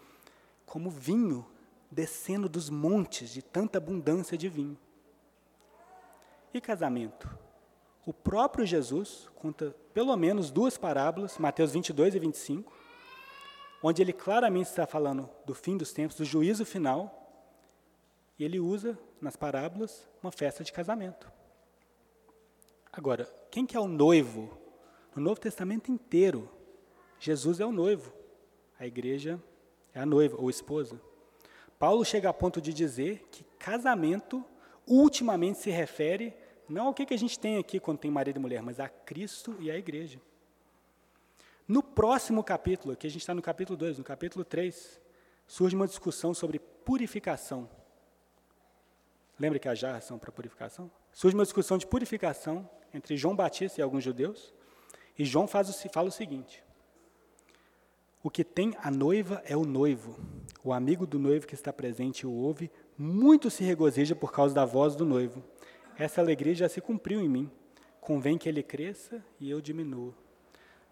como 0.65 0.89
vinho 0.89 1.45
descendo 1.91 2.49
dos 2.49 2.69
montes 2.69 3.29
de 3.29 3.41
tanta 3.41 3.77
abundância 3.77 4.37
de 4.37 4.49
vinho. 4.49 4.77
E 6.53 6.59
casamento? 6.59 7.29
O 8.05 8.11
próprio 8.11 8.65
Jesus 8.65 9.29
conta 9.35 9.75
pelo 9.93 10.15
menos 10.17 10.51
duas 10.51 10.77
parábolas, 10.77 11.37
Mateus 11.37 11.71
22 11.71 12.15
e 12.15 12.19
25, 12.19 12.73
onde 13.81 14.01
ele 14.01 14.11
claramente 14.11 14.67
está 14.67 14.85
falando 14.85 15.29
do 15.45 15.53
fim 15.53 15.77
dos 15.77 15.93
tempos, 15.93 16.17
do 16.17 16.25
juízo 16.25 16.65
final, 16.65 17.19
e 18.37 18.43
ele 18.43 18.59
usa 18.59 18.97
nas 19.21 19.35
parábolas 19.35 20.07
uma 20.21 20.31
festa 20.31 20.63
de 20.63 20.73
casamento. 20.73 21.31
Agora, 22.91 23.25
quem 23.49 23.65
que 23.65 23.77
é 23.77 23.79
o 23.79 23.87
noivo? 23.87 24.57
No 25.15 25.21
Novo 25.21 25.39
Testamento 25.39 25.91
inteiro, 25.91 26.49
Jesus 27.19 27.59
é 27.59 27.65
o 27.65 27.71
noivo, 27.71 28.13
a 28.77 28.85
igreja 28.85 29.41
é 29.93 29.99
a 29.99 30.05
noiva 30.05 30.37
ou 30.39 30.49
esposa. 30.49 30.99
Paulo 31.77 32.03
chega 32.05 32.29
a 32.29 32.33
ponto 32.33 32.61
de 32.61 32.73
dizer 32.73 33.27
que 33.31 33.43
casamento 33.59 34.45
ultimamente 34.87 35.59
se 35.59 35.69
refere 35.69 36.33
não 36.67 36.87
ao 36.87 36.93
que, 36.93 37.13
a 37.13 37.17
gente 37.17 37.37
tem 37.37 37.57
aqui 37.57 37.79
quando 37.79 37.99
tem 37.99 38.09
marido 38.09 38.37
e 38.37 38.39
mulher, 38.39 38.61
mas 38.61 38.79
a 38.79 38.87
Cristo 38.87 39.55
e 39.59 39.69
a 39.69 39.77
igreja. 39.77 40.19
No 41.67 41.83
próximo 41.83 42.43
capítulo, 42.43 42.95
que 42.95 43.07
a 43.07 43.09
gente 43.09 43.21
está 43.21 43.33
no 43.33 43.41
capítulo 43.41 43.77
2, 43.77 43.97
no 43.97 44.03
capítulo 44.03 44.43
3, 44.43 44.99
surge 45.45 45.75
uma 45.75 45.87
discussão 45.87 46.33
sobre 46.33 46.59
purificação. 46.59 47.69
Lembra 49.39 49.59
que 49.59 49.67
as 49.67 49.77
jarras 49.77 50.03
são 50.03 50.17
para 50.17 50.31
purificação? 50.31 50.89
Surge 51.11 51.35
uma 51.35 51.43
discussão 51.43 51.77
de 51.77 51.85
purificação 51.85 52.69
entre 52.93 53.17
João 53.17 53.35
Batista 53.35 53.81
e 53.81 53.83
alguns 53.83 54.03
judeus, 54.03 54.53
e 55.17 55.25
João 55.25 55.47
faz 55.47 55.69
o, 55.69 55.89
fala 55.89 56.09
o 56.09 56.11
seguinte: 56.11 56.62
O 58.23 58.29
que 58.29 58.45
tem 58.45 58.73
a 58.81 58.89
noiva 58.89 59.43
é 59.45 59.55
o 59.57 59.65
noivo. 59.65 60.17
O 60.63 60.71
amigo 60.71 61.05
do 61.05 61.19
noivo 61.19 61.45
que 61.45 61.53
está 61.53 61.73
presente 61.73 62.25
o 62.25 62.31
ouve, 62.31 62.71
muito 62.97 63.49
se 63.49 63.65
regozija 63.65 64.15
por 64.15 64.31
causa 64.31 64.55
da 64.55 64.63
voz 64.63 64.95
do 64.95 65.05
noivo. 65.05 65.43
Essa 65.97 66.21
alegria 66.21 66.55
já 66.55 66.69
se 66.69 66.79
cumpriu 66.79 67.19
em 67.19 67.27
mim. 67.27 67.51
Convém 67.99 68.37
que 68.37 68.47
ele 68.47 68.63
cresça 68.63 69.21
e 69.41 69.49
eu 69.49 69.59
diminua. 69.59 70.13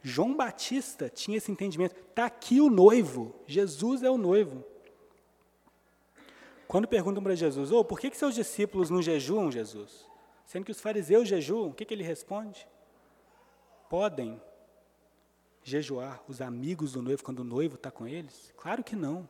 João 0.04 0.36
Batista 0.36 1.08
tinha 1.08 1.38
esse 1.38 1.50
entendimento. 1.50 1.96
Está 1.96 2.26
aqui 2.26 2.60
o 2.60 2.70
noivo. 2.70 3.34
Jesus 3.48 4.04
é 4.04 4.10
o 4.10 4.18
noivo. 4.18 4.66
Quando 6.68 6.88
perguntam 6.88 7.24
para 7.24 7.36
Jesus, 7.36 7.72
oh, 7.72 7.84
por 7.86 8.00
que, 8.00 8.10
que 8.10 8.18
seus 8.18 8.36
discípulos 8.36 8.90
não 8.90 9.02
jejuam, 9.02 9.50
Jesus? 9.50 10.06
Sendo 10.46 10.66
que 10.66 10.72
os 10.72 10.82
fariseus 10.82 11.30
jejuam, 11.30 11.70
o 11.70 11.74
que, 11.74 11.86
que 11.86 11.94
ele 11.94 12.04
responde? 12.04 12.68
Podem 13.90 14.42
jejuar 15.64 16.22
os 16.28 16.42
amigos 16.42 16.94
do 16.94 17.02
noivo 17.02 17.24
quando 17.24 17.40
o 17.40 17.44
noivo 17.44 17.76
está 17.76 17.92
com 17.92 18.08
eles? 18.08 18.54
Claro 18.58 18.84
que 18.84 18.96
não. 18.96 19.28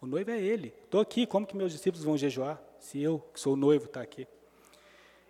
O 0.00 0.06
noivo 0.06 0.30
é 0.30 0.40
ele. 0.40 0.72
Estou 0.84 1.00
aqui, 1.00 1.26
como 1.26 1.46
que 1.46 1.56
meus 1.56 1.72
discípulos 1.72 2.04
vão 2.04 2.16
jejuar? 2.16 2.60
Se 2.78 3.00
eu, 3.00 3.18
que 3.32 3.40
sou 3.40 3.54
o 3.54 3.56
noivo, 3.56 3.86
está 3.86 4.00
aqui. 4.00 4.26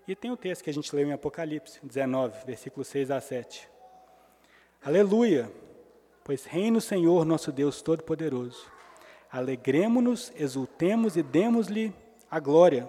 E 0.07 0.15
tem 0.15 0.31
o 0.31 0.37
texto 0.37 0.65
que 0.65 0.71
a 0.71 0.73
gente 0.73 0.95
leu 0.95 1.07
em 1.07 1.13
Apocalipse 1.13 1.81
19, 1.83 2.47
versículo 2.47 2.85
6 2.85 3.11
a 3.11 3.21
7. 3.21 3.69
Aleluia! 4.83 5.51
Pois 6.23 6.45
reina 6.45 6.79
o 6.79 6.81
Senhor 6.81 7.25
nosso 7.25 7.51
Deus 7.51 7.81
Todo-Poderoso. 7.81 8.71
Alegremos-nos, 9.31 10.33
exultemos 10.37 11.17
e 11.17 11.23
demos-lhe 11.23 11.93
a 12.31 12.39
glória, 12.39 12.89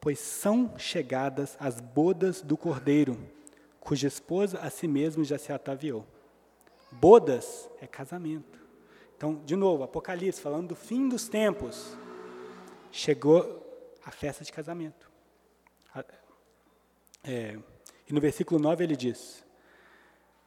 pois 0.00 0.18
são 0.18 0.78
chegadas 0.78 1.56
as 1.58 1.80
bodas 1.80 2.42
do 2.42 2.56
Cordeiro, 2.56 3.18
cuja 3.80 4.08
esposa 4.08 4.58
a 4.58 4.70
si 4.70 4.86
mesmo 4.86 5.24
já 5.24 5.38
se 5.38 5.52
ataviou. 5.52 6.06
Bodas 6.92 7.68
é 7.80 7.86
casamento. 7.86 8.60
Então, 9.16 9.36
de 9.44 9.56
novo, 9.56 9.82
Apocalipse, 9.82 10.40
falando 10.40 10.68
do 10.68 10.76
fim 10.76 11.08
dos 11.08 11.28
tempos, 11.28 11.96
chegou 12.90 13.60
a 14.04 14.10
festa 14.10 14.44
de 14.44 14.52
casamento. 14.52 15.10
É, 17.24 17.56
e 18.08 18.12
no 18.12 18.20
versículo 18.20 18.60
9 18.60 18.82
ele 18.82 18.96
diz: 18.96 19.44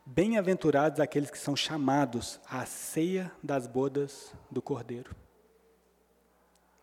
Bem-aventurados 0.06 1.00
aqueles 1.00 1.32
que 1.32 1.38
são 1.38 1.56
chamados 1.56 2.40
à 2.50 2.66
ceia 2.66 3.32
das 3.42 3.66
bodas 3.66 4.34
do 4.52 4.62
Cordeiro. 4.62 5.16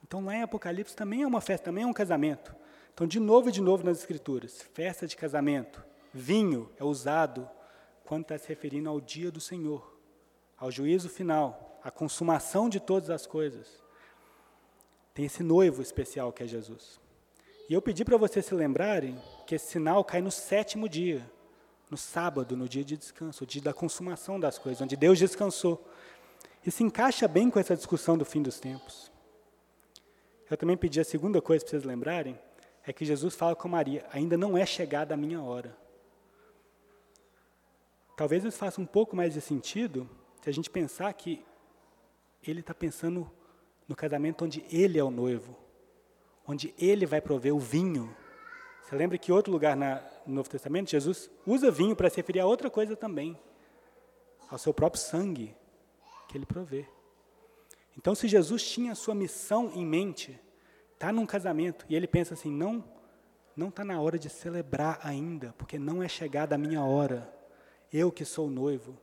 Então, 0.03 0.25
lá 0.25 0.35
em 0.35 0.43
Apocalipse 0.43 0.97
também 0.97 1.23
é 1.23 1.27
uma 1.27 1.41
festa, 1.41 1.67
também 1.67 1.85
é 1.85 1.87
um 1.87 1.93
casamento. 1.93 2.55
Então, 2.93 3.07
de 3.07 3.21
novo 3.21 3.49
e 3.49 3.53
de 3.53 3.61
novo 3.61 3.85
nas 3.85 3.99
Escrituras, 3.99 4.61
festa 4.75 5.07
de 5.07 5.17
casamento, 5.17 5.85
vinho 6.13 6.71
é 6.79 6.85
usado 6.85 7.49
quando 8.13 8.25
está 8.25 8.37
se 8.37 8.47
referindo 8.47 8.91
ao 8.91 9.01
dia 9.01 9.31
do 9.31 9.41
Senhor, 9.41 9.99
ao 10.59 10.71
juízo 10.71 11.09
final, 11.09 11.81
à 11.83 11.91
consumação 11.91 12.69
de 12.69 12.79
todas 12.79 13.09
as 13.09 13.27
coisas. 13.27 13.83
Tem 15.15 15.25
esse 15.25 15.43
noivo 15.43 15.81
especial 15.81 16.31
que 16.31 16.43
é 16.43 16.47
Jesus. 16.47 17.01
E 17.71 17.73
eu 17.73 17.81
pedi 17.81 18.05
para 18.05 18.19
vocês 18.19 18.45
se 18.45 18.55
lembrarem 18.55 19.19
que 19.47 19.55
esse 19.55 19.67
sinal 19.69 20.05
cai 20.05 20.21
no 20.21 20.31
sétimo 20.31 20.91
dia 20.91 21.27
no 21.89 21.97
sábado, 21.97 22.55
no 22.55 22.69
dia 22.69 22.85
de 22.85 22.99
descanso, 22.99 23.45
o 23.45 23.47
dia 23.47 23.63
da 23.63 23.73
consumação 23.73 24.39
das 24.39 24.59
coisas, 24.59 24.83
onde 24.83 24.95
Deus 24.95 25.19
descansou. 25.19 25.83
E 26.67 26.71
se 26.71 26.85
encaixa 26.85 27.27
bem 27.27 27.49
com 27.49 27.59
essa 27.59 27.75
discussão 27.75 28.19
do 28.19 28.27
fim 28.27 28.43
dos 28.43 28.61
tempos. 28.61 29.11
Eu 30.51 30.59
também 30.59 30.77
pedi 30.77 31.01
a 31.01 31.05
segunda 31.05 31.41
coisa 31.41 31.65
para 31.65 31.71
vocês 31.71 31.83
lembrarem, 31.83 32.39
é 32.87 32.93
que 32.93 33.07
Jesus 33.07 33.35
fala 33.35 33.57
com 33.57 33.69
Maria: 33.69 34.05
ainda 34.13 34.37
não 34.37 34.55
é 34.55 34.67
chegada 34.67 35.15
a 35.15 35.17
minha 35.17 35.41
hora. 35.41 35.81
Talvez 38.17 38.45
isso 38.45 38.59
faça 38.59 38.81
um 38.81 38.87
pouco 38.87 39.17
mais 39.17 39.35
de 39.35 39.41
sentido 39.41 40.09
se 40.41 40.51
a 40.51 40.53
gente 40.53 40.69
pensar 40.69 41.13
que 41.13 41.45
ele 42.43 42.61
está 42.61 42.75
pensando 42.75 43.31
no 43.89 43.95
casamento 43.95 44.45
onde 44.45 44.65
ele 44.71 44.99
é 44.99 45.05
o 45.05 45.11
noivo, 45.11 45.57
onde 46.47 46.75
ele 46.79 47.07
vai 47.07 47.21
prover 47.21 47.55
o 47.55 47.59
vinho. 47.59 48.15
Você 48.83 48.97
lembra 48.97 49.17
que 49.17 49.33
outro 49.33 49.53
lugar 49.53 49.77
na, 49.77 50.03
no 50.27 50.35
Novo 50.35 50.49
Testamento, 50.49 50.91
Jesus 50.91 51.31
usa 51.47 51.71
vinho 51.71 51.97
para 51.97 52.11
se 52.11 52.17
referir 52.17 52.41
a 52.41 52.47
outra 52.47 52.69
coisa 52.69 52.97
também, 52.97 53.39
ao 54.51 54.59
seu 54.59 54.75
próprio 54.75 55.01
sangue 55.01 55.55
que 56.29 56.37
ele 56.37 56.47
provê. 56.47 56.87
Então, 57.97 58.15
se 58.15 58.27
Jesus 58.27 58.69
tinha 58.69 58.93
a 58.93 58.97
sua 58.97 59.15
missão 59.15 59.71
em 59.75 59.85
mente, 59.85 60.39
está 60.95 61.13
num 61.13 61.27
casamento 61.27 61.85
e 61.89 61.95
ele 61.95 62.07
pensa 62.07 62.35
assim: 62.35 62.51
não, 62.51 62.85
não 63.57 63.69
está 63.69 63.85
na 63.85 64.01
hora 64.01 64.19
de 64.19 64.29
celebrar 64.29 64.99
ainda, 65.03 65.55
porque 65.59 65.79
não 65.79 66.03
é 66.03 66.09
chegada 66.09 66.55
a 66.55 66.59
minha 66.59 66.83
hora. 66.83 67.33
Eu 67.93 68.11
que 68.11 68.25
sou 68.25 68.49
noivo. 68.49 68.99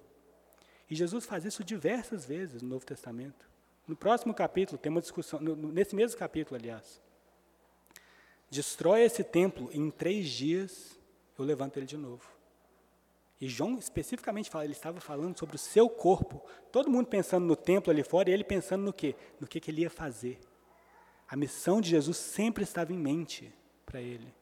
E 0.89 0.95
Jesus 0.95 1.25
faz 1.25 1.45
isso 1.45 1.63
diversas 1.63 2.25
vezes 2.25 2.62
no 2.62 2.69
Novo 2.69 2.86
Testamento. 2.86 3.47
No 3.88 3.95
próximo 3.95 4.34
capítulo, 4.34 4.78
tem 4.78 4.91
uma 4.91 5.02
discussão, 5.02 5.39
nesse 5.39 5.95
mesmo 5.95 6.17
capítulo, 6.17 6.60
aliás. 6.60 7.02
Destrói 8.49 9.02
esse 9.02 9.23
templo, 9.23 9.69
em 9.71 9.91
três 9.91 10.30
dias 10.30 10.99
eu 11.38 11.45
levanto 11.45 11.78
ele 11.78 11.86
de 11.86 11.97
novo. 11.97 12.28
E 13.39 13.47
João 13.47 13.78
especificamente 13.78 14.49
fala, 14.49 14.65
ele 14.65 14.73
estava 14.73 14.99
falando 14.99 15.38
sobre 15.38 15.56
o 15.56 15.60
seu 15.60 15.89
corpo. 15.89 16.43
Todo 16.71 16.89
mundo 16.89 17.08
pensando 17.08 17.45
no 17.45 17.56
templo 17.56 17.89
ali 17.89 18.04
fora, 18.04 18.30
e 18.30 18.34
ele 18.34 18.43
pensando 18.43 18.84
no 18.84 18.91
quê? 18.91 19.15
No 19.39 19.47
que, 19.47 19.60
que 19.60 19.71
ele 19.71 19.82
ia 19.82 19.89
fazer. 19.89 20.39
A 21.28 21.38
missão 21.38 21.80
de 21.80 21.89
Jesus 21.89 22.17
sempre 22.17 22.63
estava 22.63 22.91
em 22.91 22.97
mente 22.97 23.54
para 23.86 24.02
ele. 24.02 24.34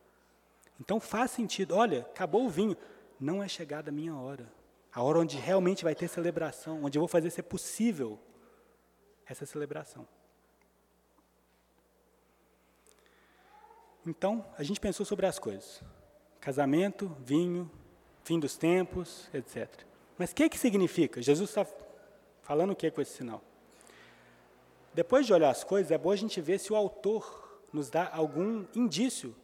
Então 0.80 1.00
faz 1.00 1.32
sentido. 1.32 1.76
Olha, 1.76 2.00
acabou 2.00 2.46
o 2.46 2.50
vinho. 2.50 2.76
Não 3.20 3.44
é 3.44 3.48
chegada 3.48 3.90
a 3.90 3.94
minha 3.94 4.16
hora. 4.16 4.52
A 4.94 5.02
hora 5.04 5.20
onde 5.20 5.38
realmente 5.38 5.84
vai 5.84 5.94
ter 5.94 6.08
celebração, 6.08 6.84
onde 6.84 6.98
eu 6.98 7.02
vou 7.02 7.08
fazer 7.08 7.30
ser 7.30 7.44
possível 7.44 8.20
essa 9.26 9.46
celebração. 9.46 10.08
Então, 14.06 14.46
a 14.58 14.64
gente 14.64 14.80
pensou 14.80 15.06
sobre 15.06 15.26
as 15.26 15.38
coisas: 15.38 15.84
casamento, 16.40 17.16
vinho, 17.20 17.70
fim 18.24 18.40
dos 18.40 18.58
tempos, 18.58 19.30
etc. 19.34 19.70
Mas 20.18 20.32
o 20.32 20.36
que, 20.36 20.50
que 20.50 20.58
significa? 20.58 21.22
Jesus 21.22 21.50
está 21.50 21.66
falando 22.42 22.72
o 22.72 22.76
que 22.76 22.90
com 22.90 23.02
esse 23.02 23.18
sinal? 23.18 23.44
Depois 24.94 25.28
de 25.28 25.34
olhar 25.34 25.50
as 25.50 25.64
coisas, 25.64 25.92
é 25.92 25.98
bom 25.98 26.10
a 26.10 26.16
gente 26.16 26.42
ver 26.42 26.58
se 26.60 26.74
o 26.74 26.76
autor 26.76 27.62
nos 27.72 27.90
dá 27.90 28.10
algum 28.12 28.66
indício 28.74 29.36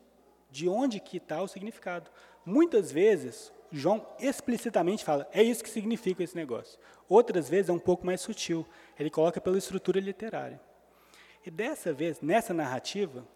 de 0.49 0.67
onde 0.67 0.99
que 0.99 1.17
está 1.17 1.41
o 1.41 1.47
significado. 1.47 2.09
Muitas 2.45 2.91
vezes, 2.91 3.53
João 3.77 4.05
explicitamente 4.19 5.03
fala, 5.03 5.27
é 5.33 5.41
isso 5.41 5.63
que 5.63 5.69
significa 5.69 6.23
esse 6.23 6.35
negócio. 6.35 6.77
Outras 7.09 7.49
vezes 7.49 7.69
é 7.69 7.73
um 7.73 7.79
pouco 7.79 8.05
mais 8.05 8.21
sutil, 8.21 8.65
ele 8.99 9.09
coloca 9.09 9.41
pela 9.41 9.57
estrutura 9.57 9.99
literária. 9.99 10.61
E 11.45 11.49
dessa 11.49 11.91
vez, 11.91 12.21
nessa 12.21 12.53
narrativa, 12.53 13.27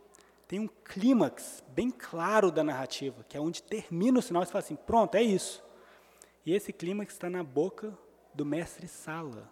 tem 0.48 0.60
um 0.60 0.68
clímax 0.68 1.64
bem 1.70 1.90
claro 1.90 2.52
da 2.52 2.64
narrativa, 2.64 3.26
que 3.28 3.36
é 3.36 3.40
onde 3.40 3.64
termina 3.64 4.20
o 4.20 4.22
sinal 4.22 4.44
e 4.44 4.46
fala 4.46 4.64
assim, 4.64 4.76
pronto, 4.76 5.16
é 5.16 5.24
isso. 5.24 5.64
E 6.46 6.54
esse 6.54 6.72
clímax 6.72 7.14
está 7.14 7.30
na 7.30 7.44
boca 7.44 7.98
do 8.34 8.46
mestre 8.46 8.88
Sala. 8.88 9.52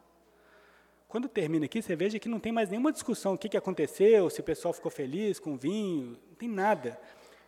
Quando 1.08 1.28
termina 1.28 1.66
aqui, 1.66 1.82
você 1.82 1.96
veja 1.96 2.20
que 2.20 2.30
não 2.30 2.40
tem 2.40 2.52
mais 2.52 2.70
nenhuma 2.70 2.92
discussão 2.92 3.34
o 3.34 3.38
que, 3.38 3.50
que 3.50 3.58
aconteceu, 3.58 4.30
se 4.30 4.40
o 4.40 4.44
pessoal 4.44 4.74
ficou 4.74 4.92
feliz 4.92 5.40
com 5.40 5.54
o 5.54 5.58
vinho, 5.58 6.18
não 6.30 6.36
tem 6.36 6.48
nada. 6.48 7.00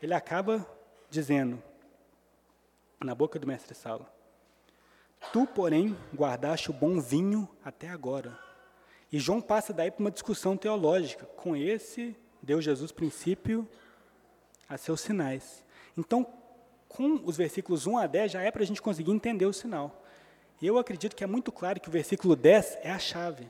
Ele 0.02 0.14
acaba 0.14 0.66
dizendo, 1.10 1.62
na 3.06 3.16
boca 3.16 3.40
do 3.40 3.48
mestre 3.48 3.76
Saulo: 3.76 4.06
Tu, 5.32 5.46
porém, 5.48 5.96
guardaste 6.16 6.70
o 6.70 6.74
bom 6.74 7.00
vinho 7.00 7.48
até 7.64 7.90
agora. 7.90 8.38
E 9.12 9.20
João 9.20 9.42
passa 9.42 9.74
daí 9.74 9.90
para 9.90 10.02
uma 10.02 10.12
discussão 10.12 10.58
teológica. 10.58 11.26
Com 11.26 11.56
esse, 11.56 12.16
deu 12.42 12.62
Jesus 12.62 12.92
princípio 12.92 13.68
a 14.68 14.78
seus 14.78 15.02
sinais. 15.02 15.66
Então, 15.98 16.26
com 16.88 17.22
os 17.26 17.38
versículos 17.38 17.88
1 17.88 17.98
a 17.98 18.08
10, 18.08 18.32
já 18.34 18.42
é 18.42 18.52
para 18.52 18.64
a 18.64 18.66
gente 18.66 18.82
conseguir 18.82 19.12
entender 19.12 19.46
o 19.46 19.54
sinal. 19.54 20.04
E 20.62 20.68
eu 20.68 20.78
acredito 20.78 21.16
que 21.16 21.24
é 21.24 21.28
muito 21.28 21.52
claro 21.52 21.80
que 21.80 21.90
o 21.90 21.92
versículo 21.92 22.36
10 22.36 22.80
é 22.82 22.92
a 22.92 23.00
chave. 23.00 23.50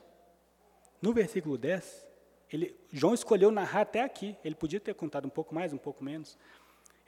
No 1.02 1.14
versículo 1.14 1.58
10, 1.58 2.08
ele, 2.52 2.76
João 2.92 3.14
escolheu 3.14 3.52
narrar 3.52 3.82
até 3.82 4.04
aqui. 4.04 4.36
Ele 4.44 4.56
podia 4.56 4.80
ter 4.80 4.94
contado 4.94 5.26
um 5.26 5.30
pouco 5.30 5.54
mais, 5.54 5.74
um 5.74 5.78
pouco 5.78 6.04
menos. 6.04 6.38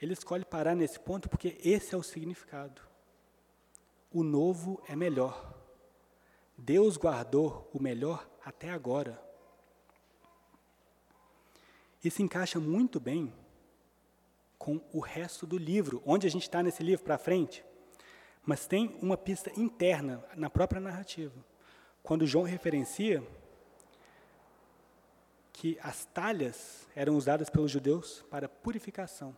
Ele 0.00 0.14
escolhe 0.14 0.44
parar 0.44 0.74
nesse 0.74 0.98
ponto 0.98 1.28
porque 1.28 1.58
esse 1.62 1.94
é 1.94 1.98
o 1.98 2.02
significado. 2.02 2.80
O 4.10 4.22
novo 4.22 4.82
é 4.88 4.96
melhor. 4.96 5.54
Deus 6.56 6.96
guardou 6.96 7.70
o 7.72 7.82
melhor 7.82 8.28
até 8.44 8.70
agora. 8.70 9.22
Isso 12.02 12.22
encaixa 12.22 12.58
muito 12.58 12.98
bem 12.98 13.32
com 14.58 14.80
o 14.92 15.00
resto 15.00 15.46
do 15.46 15.58
livro, 15.58 16.02
onde 16.04 16.26
a 16.26 16.30
gente 16.30 16.42
está 16.42 16.62
nesse 16.62 16.82
livro 16.82 17.04
para 17.04 17.18
frente. 17.18 17.64
Mas 18.42 18.66
tem 18.66 18.98
uma 19.02 19.16
pista 19.16 19.52
interna 19.58 20.24
na 20.34 20.48
própria 20.48 20.80
narrativa. 20.80 21.44
Quando 22.02 22.26
João 22.26 22.44
referencia 22.44 23.22
que 25.52 25.78
as 25.82 26.06
talhas 26.06 26.88
eram 26.96 27.16
usadas 27.16 27.50
pelos 27.50 27.70
judeus 27.70 28.24
para 28.30 28.48
purificação. 28.48 29.36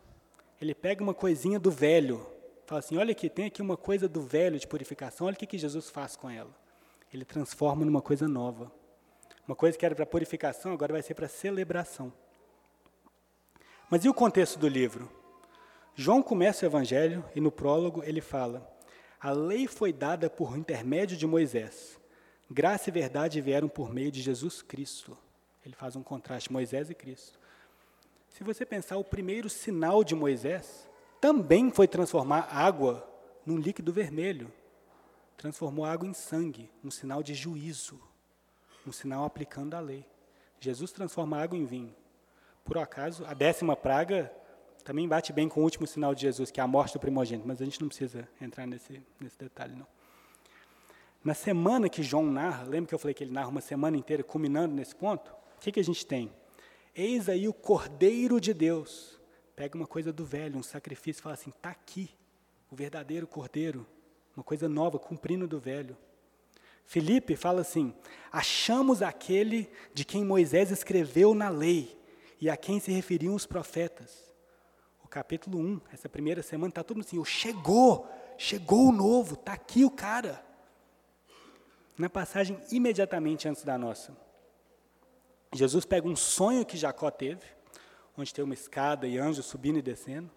Ele 0.62 0.77
pega 0.77 1.03
uma 1.03 1.12
coisinha 1.12 1.59
do 1.59 1.72
velho, 1.72 2.25
fala 2.66 2.79
assim: 2.79 2.96
olha 2.96 3.11
aqui, 3.11 3.29
tem 3.29 3.46
aqui 3.46 3.61
uma 3.61 3.77
coisa 3.77 4.09
do 4.09 4.20
velho 4.20 4.57
de 4.61 4.66
purificação, 4.68 5.27
olha 5.27 5.35
o 5.35 5.37
que, 5.37 5.44
que 5.44 5.59
Jesus 5.59 5.90
faz 5.90 6.14
com 6.14 6.31
ela. 6.31 6.55
Ele 7.12 7.25
transforma 7.25 7.85
numa 7.85 8.01
coisa 8.01 8.29
nova. 8.29 8.70
Uma 9.44 9.57
coisa 9.57 9.77
que 9.77 9.85
era 9.85 9.92
para 9.92 10.07
purificação, 10.07 10.72
agora 10.72 10.92
vai 10.92 11.03
ser 11.03 11.14
para 11.14 11.27
celebração. 11.27 12.12
Mas 13.90 14.05
e 14.05 14.09
o 14.09 14.14
contexto 14.14 14.57
do 14.57 14.68
livro? 14.68 15.11
João 15.96 16.22
começa 16.22 16.64
o 16.64 16.68
evangelho 16.68 17.25
e 17.35 17.40
no 17.40 17.51
prólogo 17.51 18.05
ele 18.05 18.20
fala: 18.20 18.64
A 19.20 19.33
lei 19.33 19.66
foi 19.66 19.92
dada 19.92 20.31
por 20.31 20.57
intermédio 20.57 21.16
de 21.16 21.27
Moisés. 21.27 21.98
Graça 22.48 22.88
e 22.88 22.92
verdade 22.92 23.40
vieram 23.40 23.68
por 23.68 23.92
meio 23.92 24.12
de 24.12 24.22
Jesus 24.22 24.62
Cristo. 24.62 25.18
Ele 25.66 25.75
faz 25.75 25.96
um 25.96 26.05
contraste, 26.05 26.53
Moisés 26.53 26.88
e 26.88 26.94
Cristo. 26.94 27.42
Se 28.33 28.42
você 28.42 28.64
pensar, 28.64 28.97
o 28.97 29.05
primeiro 29.05 29.49
sinal 29.49 30.03
de 30.03 30.14
Moisés 30.14 30.88
também 31.21 31.71
foi 31.71 31.87
transformar 31.87 32.49
água 32.51 33.09
num 33.45 33.59
líquido 33.59 33.92
vermelho. 33.92 34.53
Transformou 35.37 35.85
água 35.85 36.09
em 36.09 36.14
sangue, 36.14 36.71
um 36.83 36.90
sinal 36.90 37.23
de 37.23 37.35
juízo, 37.35 38.01
um 38.87 38.92
sinal 38.92 39.25
aplicando 39.25 39.75
a 39.75 39.81
lei. 39.81 40.07
Jesus 40.61 40.92
transforma 40.92 41.40
água 41.40 41.59
em 41.59 41.64
vinho. 41.64 41.95
Por 42.64 42.79
acaso, 42.79 43.25
a 43.27 43.35
décima 43.35 43.77
praga 43.77 44.33
também 44.85 45.07
bate 45.07 45.33
bem 45.33 45.49
com 45.49 45.61
o 45.61 45.64
último 45.64 45.87
sinal 45.87 46.14
de 46.14 46.23
Jesus, 46.23 46.51
que 46.51 46.61
é 46.61 46.62
a 46.62 46.66
morte 46.66 46.95
do 46.95 47.01
primogênito, 47.01 47.47
mas 47.47 47.61
a 47.61 47.64
gente 47.64 47.81
não 47.81 47.88
precisa 47.88 48.29
entrar 48.40 48.66
nesse, 48.66 49.03
nesse 49.21 49.38
detalhe, 49.38 49.75
não. 49.75 49.87
Na 51.25 51.35
semana 51.35 51.88
que 51.88 52.03
João 52.03 52.27
narra, 52.27 52.64
lembra 52.64 52.88
que 52.88 52.95
eu 52.95 52.99
falei 52.99 53.14
que 53.14 53.25
ele 53.25 53.33
narra 53.33 53.49
uma 53.49 53.61
semana 53.61 53.97
inteira, 53.97 54.25
culminando 54.25 54.75
nesse 54.75 54.95
ponto? 54.95 55.33
que, 55.62 55.71
que 55.71 55.81
a 55.81 55.85
gente 55.85 56.05
tem? 56.05 56.31
Eis 56.95 57.29
aí 57.29 57.49
o 57.49 57.55
Cordeiro 57.55 58.41
de 58.41 58.53
Deus. 58.53 59.19
Pega 59.57 59.77
uma 59.77 59.87
coisa 59.87 60.13
do 60.13 60.25
velho, 60.25 60.59
um 60.59 60.63
sacrifício, 60.63 61.21
e 61.21 61.23
fala 61.23 61.35
assim: 61.35 61.51
está 61.51 61.71
aqui, 61.71 62.11
o 62.71 62.77
verdadeiro 62.77 63.27
Cordeiro, 63.27 63.87
uma 64.37 64.45
coisa 64.45 64.69
nova, 64.69 64.99
cumprindo 64.99 65.47
do 65.47 65.59
velho. 65.59 65.97
Felipe 66.85 67.37
fala 67.37 67.61
assim: 67.61 67.95
achamos 68.31 69.03
aquele 69.03 69.71
de 69.95 70.05
quem 70.05 70.25
Moisés 70.25 70.71
escreveu 70.71 71.35
na 71.35 71.49
lei 71.49 71.99
e 72.41 72.51
a 72.51 72.57
quem 72.57 72.81
se 72.81 72.91
referiam 72.91 73.35
os 73.35 73.47
profetas. 73.47 74.35
O 75.05 75.09
capítulo 75.09 75.59
1, 75.59 75.81
essa 75.93 76.09
primeira 76.09 76.43
semana, 76.43 76.71
está 76.71 76.83
todo 76.83 77.01
assim: 77.01 77.23
chegou, 77.25 78.09
chegou 78.37 78.89
o 78.89 78.93
novo, 78.93 79.35
está 79.35 79.55
aqui 79.55 79.85
o 79.85 79.91
cara. 79.91 80.45
Na 81.97 82.11
passagem 82.11 82.59
imediatamente 82.71 83.49
antes 83.49 83.65
da 83.65 83.79
nossa, 83.79 84.17
Jesus 85.53 85.85
pega 85.85 86.09
um 86.09 86.17
sonho 86.17 86.65
que 86.65 86.77
Jacó 86.77 87.11
teve, 87.11 87.45
onde 88.17 88.33
tem 88.33 88.45
uma 88.45 88.55
escada 88.55 89.07
e 89.07 89.19
anjos 89.19 89.47
subindo 89.47 89.79
e 89.79 89.83
descendo, 89.83 90.31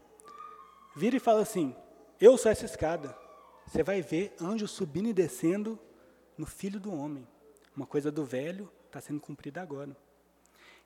vira 0.96 1.16
e 1.16 1.20
fala 1.20 1.42
assim: 1.42 1.76
Eu 2.20 2.38
sou 2.38 2.52
essa 2.52 2.66
escada. 2.66 3.18
Você 3.66 3.82
vai 3.82 4.02
ver 4.02 4.36
anjos 4.40 4.72
subindo 4.72 5.10
e 5.10 5.14
descendo 5.14 5.80
no 6.38 6.46
filho 6.46 6.80
do 6.80 6.94
homem. 6.94 7.28
Uma 7.76 7.86
coisa 7.86 8.12
do 8.12 8.24
velho 8.24 8.72
está 8.86 9.02
sendo 9.02 9.20
cumprida 9.20 9.62
agora. 9.62 9.96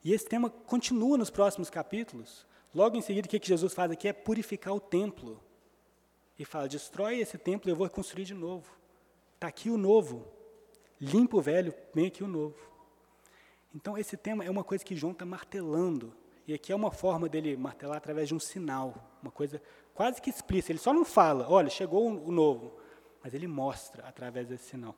E 0.02 0.12
esse 0.12 0.26
tema 0.26 0.48
continua 0.48 1.18
nos 1.18 1.28
próximos 1.28 1.68
capítulos. 1.68 2.46
Logo 2.74 2.96
em 2.96 3.02
seguida, 3.02 3.26
o 3.26 3.30
que 3.30 3.46
Jesus 3.46 3.74
faz 3.74 3.90
aqui 3.90 4.08
é 4.08 4.12
purificar 4.12 4.74
o 4.74 4.80
templo. 4.80 5.42
E 6.38 6.44
fala: 6.44 6.68
destrói 6.68 7.18
esse 7.18 7.36
templo 7.36 7.68
e 7.68 7.72
eu 7.72 7.76
vou 7.76 7.88
construir 7.90 8.24
de 8.24 8.34
novo. 8.34 8.70
Está 9.34 9.48
aqui 9.48 9.68
o 9.68 9.76
novo. 9.76 10.26
Limpa 11.00 11.36
o 11.36 11.40
velho, 11.40 11.74
vem 11.94 12.06
aqui 12.06 12.22
o 12.22 12.28
novo. 12.28 12.56
Então, 13.74 13.96
esse 13.96 14.16
tema 14.16 14.44
é 14.44 14.50
uma 14.50 14.64
coisa 14.64 14.84
que 14.84 14.96
João 14.96 15.12
está 15.12 15.24
martelando. 15.24 16.12
E 16.46 16.54
aqui 16.54 16.72
é 16.72 16.74
uma 16.74 16.90
forma 16.90 17.28
dele 17.28 17.56
martelar 17.56 17.96
através 17.96 18.28
de 18.28 18.34
um 18.34 18.40
sinal, 18.40 18.94
uma 19.22 19.30
coisa 19.30 19.62
quase 19.94 20.20
que 20.20 20.30
explícita. 20.30 20.72
Ele 20.72 20.78
só 20.78 20.92
não 20.92 21.04
fala, 21.04 21.48
olha, 21.48 21.70
chegou 21.70 22.08
o 22.08 22.32
novo. 22.32 22.76
mas 23.22 23.34
ele 23.34 23.46
mostra 23.46 24.06
através 24.06 24.48
desse 24.48 24.64
sinal. 24.64 24.96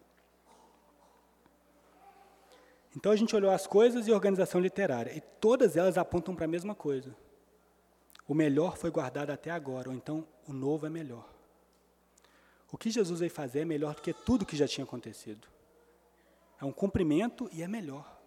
Então 2.97 3.11
a 3.11 3.17
gente 3.17 3.35
olhou 3.35 3.51
as 3.51 3.67
coisas 3.67 4.07
e 4.07 4.13
a 4.13 4.15
organização 4.15 4.61
literária, 4.61 5.17
e 5.17 5.21
todas 5.21 5.77
elas 5.77 5.97
apontam 5.97 6.35
para 6.35 6.45
a 6.45 6.49
mesma 6.49 6.75
coisa. 6.75 7.17
O 8.29 8.35
melhor 8.35 8.77
foi 8.77 8.91
guardado 8.91 9.31
até 9.31 9.51
agora, 9.51 9.89
ou 9.89 9.95
então 9.95 10.27
o 10.47 10.53
novo 10.53 10.87
é 10.87 10.91
melhor. 10.91 11.29
O 12.71 12.77
que 12.77 12.91
Jesus 12.91 13.21
veio 13.21 13.31
fazer 13.31 13.61
é 13.61 13.65
melhor 13.65 13.95
do 13.95 14.03
que 14.03 14.13
tudo 14.13 14.47
que 14.47 14.57
já 14.57 14.69
tinha 14.69 14.85
acontecido. 14.85 15.49
É 16.61 16.65
um 16.65 16.73
cumprimento 16.73 17.49
e 17.53 17.63
é 17.63 17.69
melhor. 17.69 18.22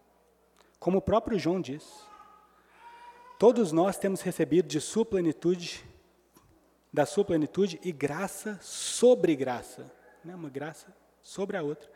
Como 0.85 0.99
o 0.99 1.01
próprio 1.01 1.39
João 1.39 1.59
diz. 1.59 1.83
Todos 3.39 3.71
nós 3.71 3.97
temos 3.97 4.21
recebido 4.21 4.67
de 4.67 4.79
sua 4.79 5.03
plenitude, 5.03 5.83
da 6.93 7.07
sua 7.07 7.25
plenitude 7.25 7.79
e 7.83 7.91
graça 7.91 8.59
sobre 8.61 9.35
graça. 9.35 9.91
Né? 10.23 10.35
Uma 10.35 10.47
graça 10.47 10.95
sobre 11.23 11.57
a 11.57 11.63
outra. 11.63 11.89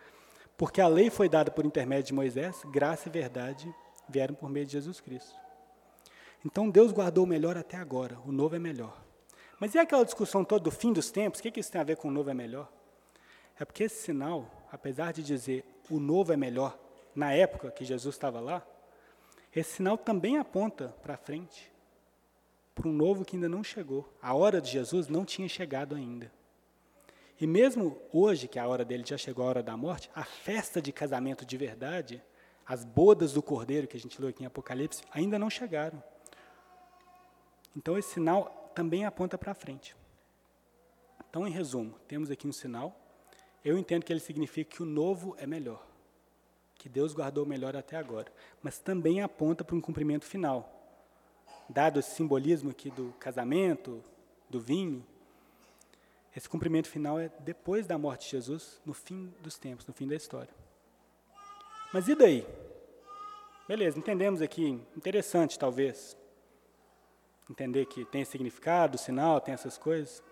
Porque 0.57 0.81
a 0.81 0.87
lei 0.87 1.11
foi 1.11 1.29
dada 1.29 1.51
por 1.51 1.67
intermédio 1.67 2.05
de 2.05 2.13
Moisés, 2.15 2.63
graça 2.65 3.07
e 3.07 3.11
verdade 3.11 3.71
vieram 4.07 4.33
por 4.33 4.49
meio 4.49 4.65
de 4.65 4.71
Jesus 4.71 4.99
Cristo. 4.99 5.35
Então 6.43 6.67
Deus 6.67 6.91
guardou 6.91 7.25
o 7.25 7.27
melhor 7.27 7.55
até 7.55 7.77
agora, 7.77 8.17
o 8.25 8.31
novo 8.31 8.55
é 8.55 8.59
melhor. 8.59 8.99
Mas 9.59 9.75
e 9.75 9.77
aquela 9.77 10.03
discussão 10.03 10.43
toda 10.43 10.63
do 10.63 10.71
fim 10.71 10.91
dos 10.91 11.11
tempos? 11.11 11.39
O 11.39 11.43
que, 11.43 11.51
que 11.51 11.59
isso 11.59 11.71
tem 11.71 11.79
a 11.79 11.83
ver 11.83 11.97
com 11.97 12.07
o 12.07 12.11
novo 12.11 12.31
é 12.31 12.33
melhor? 12.33 12.67
É 13.59 13.63
porque 13.63 13.83
esse 13.83 14.01
sinal, 14.01 14.49
apesar 14.71 15.13
de 15.13 15.21
dizer 15.21 15.63
o 15.91 15.99
novo 15.99 16.33
é 16.33 16.35
melhor, 16.35 16.75
na 17.13 17.31
época 17.33 17.69
que 17.69 17.85
Jesus 17.85 18.15
estava 18.15 18.39
lá, 18.39 18.65
esse 19.55 19.73
sinal 19.77 19.97
também 19.97 20.37
aponta 20.37 20.89
para 21.01 21.17
frente, 21.17 21.71
para 22.75 22.87
um 22.87 22.93
novo 22.93 23.25
que 23.25 23.35
ainda 23.35 23.49
não 23.49 23.63
chegou. 23.63 24.11
A 24.21 24.33
hora 24.33 24.61
de 24.61 24.69
Jesus 24.69 25.07
não 25.07 25.25
tinha 25.25 25.49
chegado 25.49 25.95
ainda. 25.95 26.31
E 27.39 27.47
mesmo 27.47 28.01
hoje, 28.11 28.47
que 28.47 28.59
a 28.59 28.67
hora 28.67 28.83
dele 28.83 29.03
já 29.05 29.17
chegou 29.17 29.45
a 29.45 29.49
hora 29.49 29.63
da 29.63 29.75
morte, 29.75 30.09
a 30.13 30.23
festa 30.23 30.81
de 30.81 30.91
casamento 30.91 31.45
de 31.45 31.57
verdade, 31.57 32.21
as 32.65 32.83
bodas 32.83 33.33
do 33.33 33.41
cordeiro 33.41 33.87
que 33.87 33.97
a 33.97 33.99
gente 33.99 34.19
leu 34.19 34.29
aqui 34.29 34.43
em 34.43 34.45
Apocalipse, 34.45 35.03
ainda 35.11 35.39
não 35.39 35.49
chegaram. 35.49 36.03
Então 37.75 37.97
esse 37.97 38.13
sinal 38.13 38.71
também 38.75 39.05
aponta 39.05 39.37
para 39.37 39.53
frente. 39.53 39.95
Então, 41.29 41.47
em 41.47 41.51
resumo, 41.51 41.95
temos 42.07 42.31
aqui 42.31 42.47
um 42.47 42.51
sinal. 42.51 42.99
Eu 43.63 43.77
entendo 43.77 44.03
que 44.03 44.11
ele 44.11 44.19
significa 44.19 44.75
que 44.75 44.81
o 44.81 44.85
novo 44.85 45.35
é 45.37 45.45
melhor, 45.45 45.85
que 46.79 46.87
Deus 46.87 47.13
guardou 47.13 47.45
melhor 47.45 47.75
até 47.75 47.97
agora, 47.97 48.31
mas 48.63 48.79
também 48.79 49.21
aponta 49.21 49.65
para 49.65 49.75
um 49.75 49.81
cumprimento 49.81 50.25
final. 50.25 50.73
Dado 51.67 51.99
esse 51.99 52.15
simbolismo 52.15 52.71
aqui 52.71 52.89
do 52.89 53.13
casamento, 53.19 54.01
do 54.49 54.61
vinho, 54.61 55.05
esse 56.35 56.47
cumprimento 56.47 56.87
final 56.87 57.19
é 57.19 57.29
depois 57.39 57.85
da 57.85 57.97
morte 57.97 58.25
de 58.25 58.31
Jesus, 58.31 58.81
no 58.85 58.93
fim 58.93 59.31
dos 59.41 59.57
tempos, 59.57 59.85
no 59.85 59.93
fim 59.93 60.07
da 60.07 60.15
história. 60.15 60.53
Mas 61.93 62.07
e 62.07 62.15
daí? 62.15 62.47
Beleza, 63.67 63.99
entendemos 63.99 64.41
aqui, 64.41 64.81
interessante 64.95 65.59
talvez, 65.59 66.15
entender 67.49 67.87
que 67.87 68.05
tem 68.05 68.23
significado, 68.23 68.97
sinal, 68.97 69.41
tem 69.41 69.53
essas 69.53 69.77
coisas. 69.77 70.23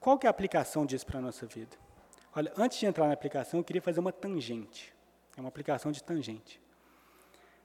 Qual 0.00 0.18
que 0.18 0.26
é 0.26 0.28
a 0.28 0.30
aplicação 0.30 0.86
disso 0.86 1.04
para 1.04 1.18
a 1.18 1.22
nossa 1.22 1.46
vida? 1.46 1.76
Olha, 2.34 2.50
antes 2.56 2.78
de 2.78 2.86
entrar 2.86 3.06
na 3.06 3.12
aplicação, 3.12 3.60
eu 3.60 3.64
queria 3.64 3.82
fazer 3.82 4.00
uma 4.00 4.12
tangente. 4.12 4.94
É 5.36 5.40
uma 5.40 5.48
aplicação 5.48 5.92
de 5.92 6.02
tangente. 6.02 6.60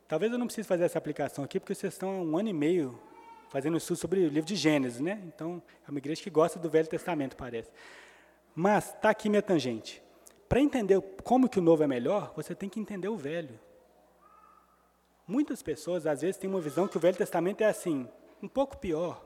Talvez 0.07 0.31
eu 0.31 0.37
não 0.37 0.45
precise 0.45 0.67
fazer 0.67 0.83
essa 0.83 0.97
aplicação 0.97 1.43
aqui, 1.43 1.59
porque 1.59 1.73
vocês 1.73 1.93
estão 1.93 2.09
há 2.09 2.21
um 2.21 2.37
ano 2.37 2.49
e 2.49 2.53
meio 2.53 2.99
fazendo 3.49 3.77
estudo 3.77 3.97
sobre 3.97 4.19
o 4.19 4.27
livro 4.27 4.45
de 4.45 4.55
Gênesis, 4.55 4.99
né? 4.99 5.21
Então, 5.25 5.61
é 5.87 5.89
uma 5.89 5.97
igreja 5.97 6.21
que 6.21 6.29
gosta 6.29 6.59
do 6.59 6.69
Velho 6.69 6.87
Testamento, 6.87 7.35
parece. 7.35 7.71
Mas 8.53 8.93
está 8.93 9.09
aqui 9.09 9.29
minha 9.29 9.41
tangente. 9.41 10.03
Para 10.47 10.59
entender 10.59 11.01
como 11.23 11.49
que 11.49 11.59
o 11.59 11.61
novo 11.61 11.83
é 11.83 11.87
melhor, 11.87 12.33
você 12.35 12.53
tem 12.53 12.69
que 12.69 12.79
entender 12.79 13.07
o 13.07 13.17
velho. 13.17 13.59
Muitas 15.27 15.63
pessoas, 15.63 16.05
às 16.05 16.21
vezes, 16.21 16.37
têm 16.37 16.49
uma 16.49 16.61
visão 16.61 16.87
que 16.87 16.97
o 16.97 16.99
Velho 16.99 17.17
Testamento 17.17 17.61
é 17.61 17.65
assim, 17.65 18.07
um 18.41 18.47
pouco 18.47 18.77
pior. 18.77 19.25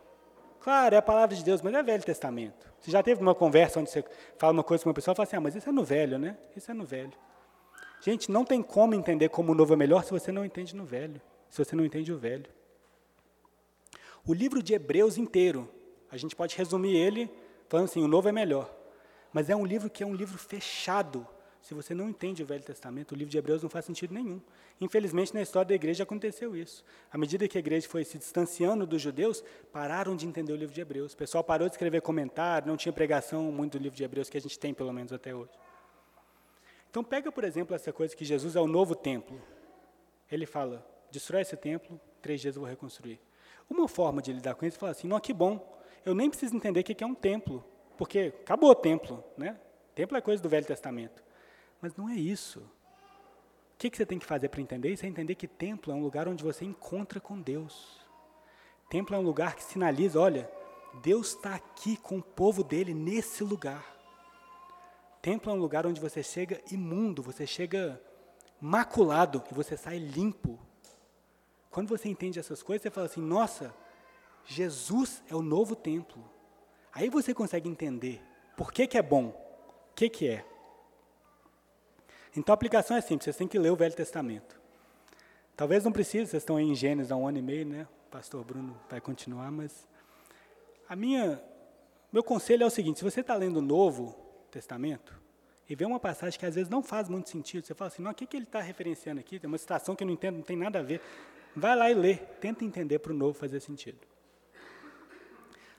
Claro, 0.62 0.96
é 0.96 0.98
a 0.98 1.02
palavra 1.02 1.36
de 1.36 1.44
Deus, 1.44 1.62
mas 1.62 1.74
é 1.74 1.84
Velho 1.84 2.04
Testamento. 2.04 2.72
Você 2.80 2.90
já 2.90 3.04
teve 3.04 3.22
uma 3.22 3.36
conversa 3.36 3.80
onde 3.80 3.90
você 3.90 4.04
fala 4.38 4.54
uma 4.54 4.64
coisa 4.64 4.84
com 4.84 4.90
uma 4.90 4.94
pessoa 4.94 5.14
e 5.14 5.16
fala 5.16 5.28
assim, 5.28 5.36
ah, 5.36 5.42
mas 5.42 5.56
isso 5.56 5.68
é 5.68 5.72
no 5.72 5.84
velho, 5.84 6.18
né? 6.18 6.38
Isso 6.56 6.72
é 6.72 6.74
no 6.74 6.86
velho. 6.86 7.14
Gente, 8.02 8.32
não 8.32 8.46
tem 8.46 8.62
como 8.62 8.96
entender 8.96 9.30
como 9.30 9.52
o 9.52 9.56
novo 9.56 9.74
é 9.74 9.78
melhor 9.78 10.04
se 10.04 10.12
você 10.12 10.32
não 10.32 10.46
entende 10.46 10.76
no 10.76 10.86
velho, 10.86 11.22
se 11.50 11.64
você 11.64 11.76
não 11.76 11.86
entende 11.86 12.12
o 12.14 12.18
velho. 12.18 12.46
O 14.26 14.34
livro 14.34 14.62
de 14.64 14.74
Hebreus 14.74 15.18
inteiro, 15.18 15.70
a 16.12 16.18
gente 16.18 16.36
pode 16.36 16.56
resumir 16.56 16.96
ele 16.96 17.30
falando 17.68 17.86
assim: 17.86 18.04
o 18.04 18.08
novo 18.08 18.30
é 18.30 18.32
melhor. 18.32 18.74
Mas 19.34 19.50
é 19.50 19.56
um 19.56 19.66
livro 19.66 19.90
que 19.90 20.04
é 20.04 20.06
um 20.06 20.16
livro 20.16 20.38
fechado. 20.38 21.28
Se 21.62 21.74
você 21.74 21.94
não 21.94 22.08
entende 22.08 22.42
o 22.42 22.46
Velho 22.46 22.64
Testamento, 22.64 23.12
o 23.12 23.16
livro 23.16 23.30
de 23.30 23.38
Hebreus 23.38 23.62
não 23.62 23.70
faz 23.70 23.84
sentido 23.84 24.14
nenhum. 24.14 24.42
Infelizmente, 24.80 25.34
na 25.34 25.42
história 25.42 25.68
da 25.68 25.76
igreja 25.76 26.04
aconteceu 26.04 26.56
isso. 26.56 26.86
À 27.12 27.18
medida 27.18 27.48
que 27.50 27.58
a 27.58 27.60
igreja 27.60 27.88
foi 27.88 28.06
se 28.06 28.18
distanciando 28.18 28.88
dos 28.88 29.02
judeus, 29.02 29.44
pararam 29.72 30.16
de 30.16 30.26
entender 30.26 30.54
o 30.54 30.56
livro 30.56 30.74
de 30.74 30.80
Hebreus. 30.80 31.14
O 31.14 31.18
pessoal 31.18 31.44
parou 31.44 31.68
de 31.68 31.74
escrever 31.74 32.02
comentário, 32.02 32.68
não 32.68 32.78
tinha 32.78 32.94
pregação 32.94 33.52
muito 33.52 33.78
do 33.78 33.84
livro 33.84 33.98
de 33.98 34.04
Hebreus, 34.04 34.30
que 34.30 34.38
a 34.38 34.42
gente 34.42 34.58
tem, 34.58 34.74
pelo 34.74 34.94
menos, 34.94 35.12
até 35.12 35.36
hoje. 35.36 35.52
Então, 36.90 37.04
pega, 37.04 37.32
por 37.32 37.44
exemplo, 37.44 37.76
essa 37.76 37.94
coisa 37.94 38.16
que 38.16 38.26
Jesus 38.26 38.56
é 38.56 38.62
o 38.62 38.68
novo 38.68 38.96
templo. 38.96 39.40
Ele 40.32 40.46
fala: 40.46 40.86
destrói 41.12 41.42
esse 41.42 41.56
templo, 41.56 42.00
três 42.22 42.42
dias 42.42 42.56
eu 42.56 42.62
vou 42.62 42.70
reconstruir. 42.70 43.20
Uma 43.70 43.88
forma 43.88 44.22
de 44.22 44.34
lidar 44.34 44.56
com 44.56 44.66
isso 44.66 44.78
é 44.78 44.80
falar 44.80 44.92
assim: 44.92 45.08
não, 45.08 45.20
que 45.20 45.34
bom, 45.34 45.80
eu 46.06 46.16
nem 46.16 46.30
preciso 46.30 46.56
entender 46.56 46.80
o 46.80 46.84
que 46.84 47.04
é 47.04 47.08
um 47.08 47.16
templo, 47.16 47.64
porque 47.98 48.34
acabou 48.42 48.72
o 48.72 48.76
templo, 48.76 49.24
né? 49.38 49.60
Templo 49.94 50.18
é 50.18 50.22
coisa 50.22 50.42
do 50.42 50.50
Velho 50.50 50.66
Testamento. 50.66 51.24
Mas 51.82 51.96
não 51.96 52.10
é 52.10 52.16
isso. 52.16 52.60
O 52.60 53.78
que, 53.78 53.90
que 53.90 53.98
você 53.98 54.06
tem 54.06 54.20
que 54.20 54.26
fazer 54.26 54.50
para 54.50 54.62
entender 54.62 54.90
isso? 54.90 55.06
É 55.06 55.10
entender 55.10 55.36
que 55.36 55.48
templo 55.48 55.92
é 55.92 55.96
um 55.96 56.02
lugar 56.02 56.28
onde 56.28 56.44
você 56.44 56.66
encontra 56.66 57.20
com 57.20 57.40
Deus. 57.40 58.00
Templo 58.90 59.16
é 59.16 59.20
um 59.20 59.24
lugar 59.24 59.56
que 59.56 59.64
sinaliza: 59.64 60.20
olha, 60.20 60.50
Deus 61.02 61.30
está 61.30 61.56
aqui 61.56 61.96
com 61.98 62.18
o 62.18 62.24
povo 62.24 62.64
dele 62.64 62.94
nesse 62.94 63.44
lugar. 63.44 63.99
Templo 65.22 65.52
é 65.52 65.56
um 65.56 65.60
lugar 65.60 65.86
onde 65.86 66.00
você 66.00 66.24
chega 66.24 66.62
imundo, 66.72 67.22
você 67.22 67.46
chega 67.46 68.02
maculado 68.62 69.44
e 69.52 69.54
você 69.54 69.76
sai 69.76 69.98
limpo 69.98 70.60
quando 71.70 71.90
você 71.90 72.10
entende 72.10 72.40
essas 72.40 72.64
coisas, 72.64 72.82
você 72.82 72.90
fala 72.90 73.06
assim: 73.06 73.22
nossa, 73.22 73.74
Jesus 74.46 75.22
é 75.30 75.36
o 75.36 75.42
novo 75.42 75.76
templo. 75.76 76.24
Aí 76.92 77.10
você 77.10 77.34
consegue 77.34 77.70
entender 77.70 78.22
por 78.58 78.74
que, 78.74 78.88
que 78.88 78.98
é 78.98 79.02
bom, 79.02 79.28
o 79.92 79.96
que, 79.96 80.10
que 80.10 80.28
é. 80.28 80.46
Então 82.36 82.54
a 82.54 82.56
aplicação 82.56 82.98
é 82.98 83.02
simples, 83.02 83.26
vocês 83.26 83.38
têm 83.38 83.48
que 83.48 83.60
ler 83.60 83.72
o 83.72 83.76
Velho 83.76 83.96
Testamento. 83.96 84.60
Talvez 85.56 85.84
não 85.84 85.92
precise, 85.92 86.32
vocês 86.32 86.42
estão 86.42 86.56
aí 86.56 86.66
em 86.66 86.76
Gênesis 86.76 87.12
há 87.12 87.16
um 87.16 87.28
ano 87.28 87.38
e 87.38 87.42
meio, 87.42 87.66
né? 87.66 87.88
O 88.08 88.12
pastor 88.12 88.44
Bruno 88.44 88.80
vai 88.90 89.00
continuar, 89.00 89.52
mas 89.52 89.88
a 90.88 90.96
minha, 90.96 91.42
meu 92.12 92.24
conselho 92.24 92.64
é 92.64 92.66
o 92.66 92.72
seguinte: 92.72 93.00
se 93.00 93.06
você 93.06 93.22
está 93.22 93.36
lendo 93.36 93.58
o 93.58 93.62
Novo 93.62 94.18
Testamento 94.50 95.30
e 95.70 95.76
vê 95.76 95.86
uma 95.86 96.00
passagem 96.00 96.40
que 96.40 96.46
às 96.46 96.56
vezes 96.56 96.70
não 96.70 96.82
faz 96.82 97.08
muito 97.08 97.30
sentido, 97.30 97.64
você 97.64 97.76
fala 97.76 97.90
assim, 97.90 98.02
não, 98.02 98.10
o 98.10 98.16
que, 98.16 98.26
que 98.26 98.36
ele 98.36 98.46
está 98.46 98.60
referenciando 98.60 99.20
aqui? 99.20 99.40
Tem 99.40 99.48
uma 99.48 99.58
citação 99.58 99.96
que 99.96 100.04
eu 100.04 100.08
não 100.08 100.14
entendo, 100.14 100.38
não 100.38 100.42
tem 100.42 100.58
nada 100.58 100.80
a 100.80 100.82
ver. 100.82 101.00
Vai 101.56 101.76
lá 101.76 101.92
e 101.92 101.94
lê, 101.94 102.16
tenta 102.16 102.66
entender 102.66 102.98
para 103.00 103.14
o 103.14 103.16
novo 103.16 103.38
fazer 103.38 103.60
sentido. 103.60 104.00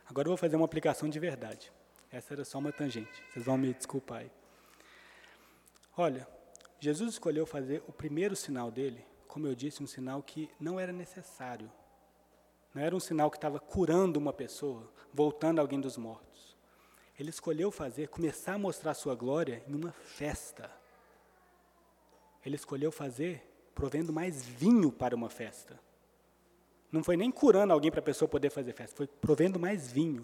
Agora 0.08 0.26
eu 0.26 0.30
vou 0.30 0.36
fazer 0.36 0.54
uma 0.54 0.64
aplicação 0.64 1.08
de 1.08 1.18
verdade. 1.18 1.72
Essa 2.10 2.34
era 2.34 2.44
só 2.44 2.58
uma 2.58 2.72
tangente, 2.72 3.22
vocês 3.32 3.44
vão 3.44 3.58
me 3.58 3.74
desculpar 3.74 4.18
aí. 4.18 4.30
Olha, 5.96 6.26
Jesus 6.78 7.14
escolheu 7.14 7.44
fazer 7.44 7.82
o 7.88 7.92
primeiro 7.92 8.36
sinal 8.36 8.70
dele, 8.70 9.04
como 9.26 9.46
eu 9.46 9.54
disse, 9.56 9.82
um 9.82 9.86
sinal 9.86 10.22
que 10.22 10.48
não 10.58 10.78
era 10.78 10.92
necessário. 10.92 11.70
Não 12.72 12.82
era 12.82 12.94
um 12.94 13.00
sinal 13.00 13.28
que 13.28 13.36
estava 13.36 13.58
curando 13.58 14.18
uma 14.18 14.32
pessoa, 14.32 14.88
voltando 15.12 15.58
alguém 15.58 15.80
dos 15.80 15.96
mortos. 15.96 16.29
Ele 17.20 17.28
escolheu 17.28 17.70
fazer, 17.70 18.08
começar 18.08 18.54
a 18.54 18.58
mostrar 18.58 18.94
sua 18.94 19.14
glória 19.14 19.62
em 19.68 19.74
uma 19.74 19.92
festa. 19.92 20.70
Ele 22.42 22.56
escolheu 22.56 22.90
fazer 22.90 23.46
provendo 23.74 24.10
mais 24.10 24.46
vinho 24.46 24.90
para 24.90 25.14
uma 25.14 25.28
festa. 25.28 25.78
Não 26.90 27.04
foi 27.04 27.18
nem 27.18 27.30
curando 27.30 27.74
alguém 27.74 27.90
para 27.90 28.00
a 28.00 28.02
pessoa 28.02 28.26
poder 28.26 28.48
fazer 28.48 28.72
festa, 28.72 28.96
foi 28.96 29.06
provendo 29.06 29.60
mais 29.60 29.92
vinho. 29.92 30.22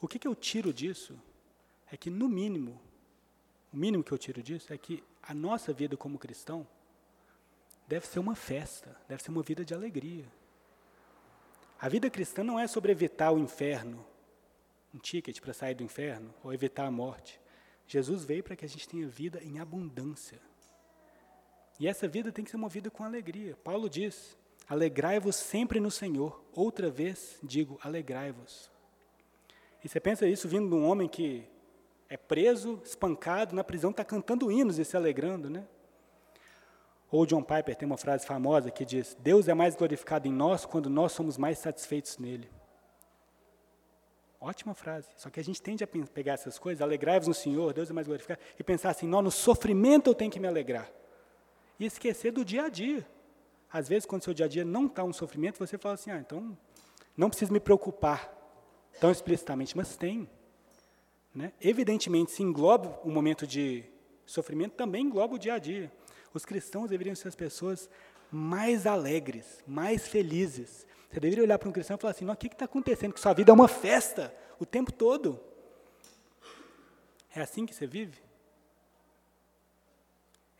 O 0.00 0.08
que, 0.08 0.18
que 0.18 0.26
eu 0.26 0.34
tiro 0.34 0.72
disso 0.72 1.14
é 1.92 1.96
que, 1.96 2.08
no 2.08 2.26
mínimo, 2.26 2.80
o 3.70 3.76
mínimo 3.76 4.02
que 4.02 4.12
eu 4.12 4.18
tiro 4.18 4.42
disso 4.42 4.72
é 4.72 4.78
que 4.78 5.04
a 5.22 5.34
nossa 5.34 5.74
vida 5.74 5.94
como 5.94 6.18
cristão 6.18 6.66
deve 7.86 8.06
ser 8.06 8.18
uma 8.18 8.34
festa, 8.34 8.96
deve 9.06 9.22
ser 9.22 9.30
uma 9.30 9.42
vida 9.42 9.62
de 9.62 9.74
alegria. 9.74 10.24
A 11.78 11.86
vida 11.86 12.08
cristã 12.08 12.42
não 12.42 12.58
é 12.58 12.66
sobre 12.66 12.90
evitar 12.90 13.30
o 13.30 13.38
inferno, 13.38 14.06
um 14.94 14.98
ticket 14.98 15.40
para 15.40 15.52
sair 15.52 15.74
do 15.74 15.84
inferno, 15.84 16.34
ou 16.42 16.52
evitar 16.52 16.86
a 16.86 16.90
morte. 16.90 17.40
Jesus 17.86 18.24
veio 18.24 18.42
para 18.42 18.56
que 18.56 18.64
a 18.64 18.68
gente 18.68 18.88
tenha 18.88 19.08
vida 19.08 19.40
em 19.42 19.58
abundância. 19.58 20.40
E 21.78 21.88
essa 21.88 22.06
vida 22.06 22.30
tem 22.30 22.44
que 22.44 22.50
ser 22.50 22.56
uma 22.56 22.68
vida 22.68 22.90
com 22.90 23.02
alegria. 23.02 23.56
Paulo 23.64 23.88
diz: 23.88 24.36
alegrai-vos 24.68 25.34
sempre 25.34 25.80
no 25.80 25.90
Senhor. 25.90 26.44
Outra 26.52 26.90
vez 26.90 27.38
digo, 27.42 27.78
alegrai-vos. 27.82 28.70
E 29.82 29.88
você 29.88 29.98
pensa 29.98 30.26
isso 30.26 30.46
vindo 30.46 30.68
de 30.68 30.74
um 30.74 30.84
homem 30.84 31.08
que 31.08 31.48
é 32.08 32.16
preso, 32.16 32.80
espancado, 32.84 33.54
na 33.54 33.64
prisão, 33.64 33.90
está 33.90 34.04
cantando 34.04 34.52
hinos 34.52 34.78
e 34.78 34.84
se 34.84 34.96
alegrando, 34.96 35.48
né? 35.48 35.66
Ou 37.10 37.26
John 37.26 37.42
Piper 37.42 37.74
tem 37.74 37.86
uma 37.86 37.96
frase 37.96 38.26
famosa 38.26 38.70
que 38.70 38.84
diz: 38.84 39.16
Deus 39.18 39.48
é 39.48 39.54
mais 39.54 39.74
glorificado 39.74 40.28
em 40.28 40.32
nós 40.32 40.64
quando 40.64 40.90
nós 40.90 41.12
somos 41.12 41.36
mais 41.36 41.58
satisfeitos 41.58 42.18
nele. 42.18 42.48
Ótima 44.40 44.72
frase. 44.72 45.06
Só 45.16 45.28
que 45.28 45.38
a 45.38 45.44
gente 45.44 45.60
tende 45.60 45.84
a 45.84 45.86
pegar 45.86 46.32
essas 46.32 46.58
coisas, 46.58 46.80
alegrai-vos 46.80 47.28
no 47.28 47.34
Senhor, 47.34 47.74
Deus 47.74 47.90
é 47.90 47.92
mais 47.92 48.06
glorificado, 48.06 48.40
e 48.58 48.64
pensar 48.64 48.90
assim: 48.90 49.06
não, 49.06 49.20
no 49.20 49.30
sofrimento 49.30 50.08
eu 50.08 50.14
tenho 50.14 50.30
que 50.30 50.40
me 50.40 50.48
alegrar. 50.48 50.90
E 51.78 51.84
esquecer 51.84 52.32
do 52.32 52.44
dia 52.44 52.64
a 52.64 52.68
dia. 52.70 53.06
Às 53.70 53.88
vezes, 53.88 54.06
quando 54.06 54.22
o 54.22 54.24
seu 54.24 54.34
dia 54.34 54.46
a 54.46 54.48
dia 54.48 54.64
não 54.64 54.86
está 54.86 55.04
um 55.04 55.12
sofrimento, 55.12 55.58
você 55.58 55.76
fala 55.76 55.94
assim: 55.94 56.10
ah, 56.10 56.18
então 56.18 56.56
não 57.14 57.28
preciso 57.28 57.52
me 57.52 57.60
preocupar 57.60 58.34
tão 58.98 59.10
explicitamente, 59.10 59.76
mas 59.76 59.94
tem. 59.94 60.28
Né? 61.34 61.52
Evidentemente, 61.60 62.30
se 62.30 62.42
engloba 62.42 62.98
o 63.04 63.10
momento 63.10 63.46
de 63.46 63.84
sofrimento, 64.24 64.72
também 64.72 65.04
engloba 65.04 65.34
o 65.34 65.38
dia 65.38 65.54
a 65.54 65.58
dia. 65.58 65.92
Os 66.32 66.46
cristãos 66.46 66.88
deveriam 66.88 67.14
ser 67.14 67.28
as 67.28 67.34
pessoas 67.34 67.90
mais 68.30 68.86
alegres, 68.86 69.62
mais 69.66 70.08
felizes. 70.08 70.86
Você 71.10 71.18
deveria 71.18 71.42
olhar 71.42 71.58
para 71.58 71.68
um 71.68 71.72
cristão 71.72 71.96
e 71.96 72.00
falar 72.00 72.12
assim: 72.12 72.28
o 72.28 72.36
que 72.36 72.46
está 72.46 72.64
acontecendo? 72.64 73.12
Que 73.12 73.20
sua 73.20 73.32
vida 73.32 73.50
é 73.50 73.54
uma 73.54 73.68
festa 73.68 74.34
o 74.58 74.66
tempo 74.66 74.92
todo. 74.92 75.40
É 77.34 77.40
assim 77.40 77.66
que 77.66 77.74
você 77.74 77.86
vive? 77.86 78.18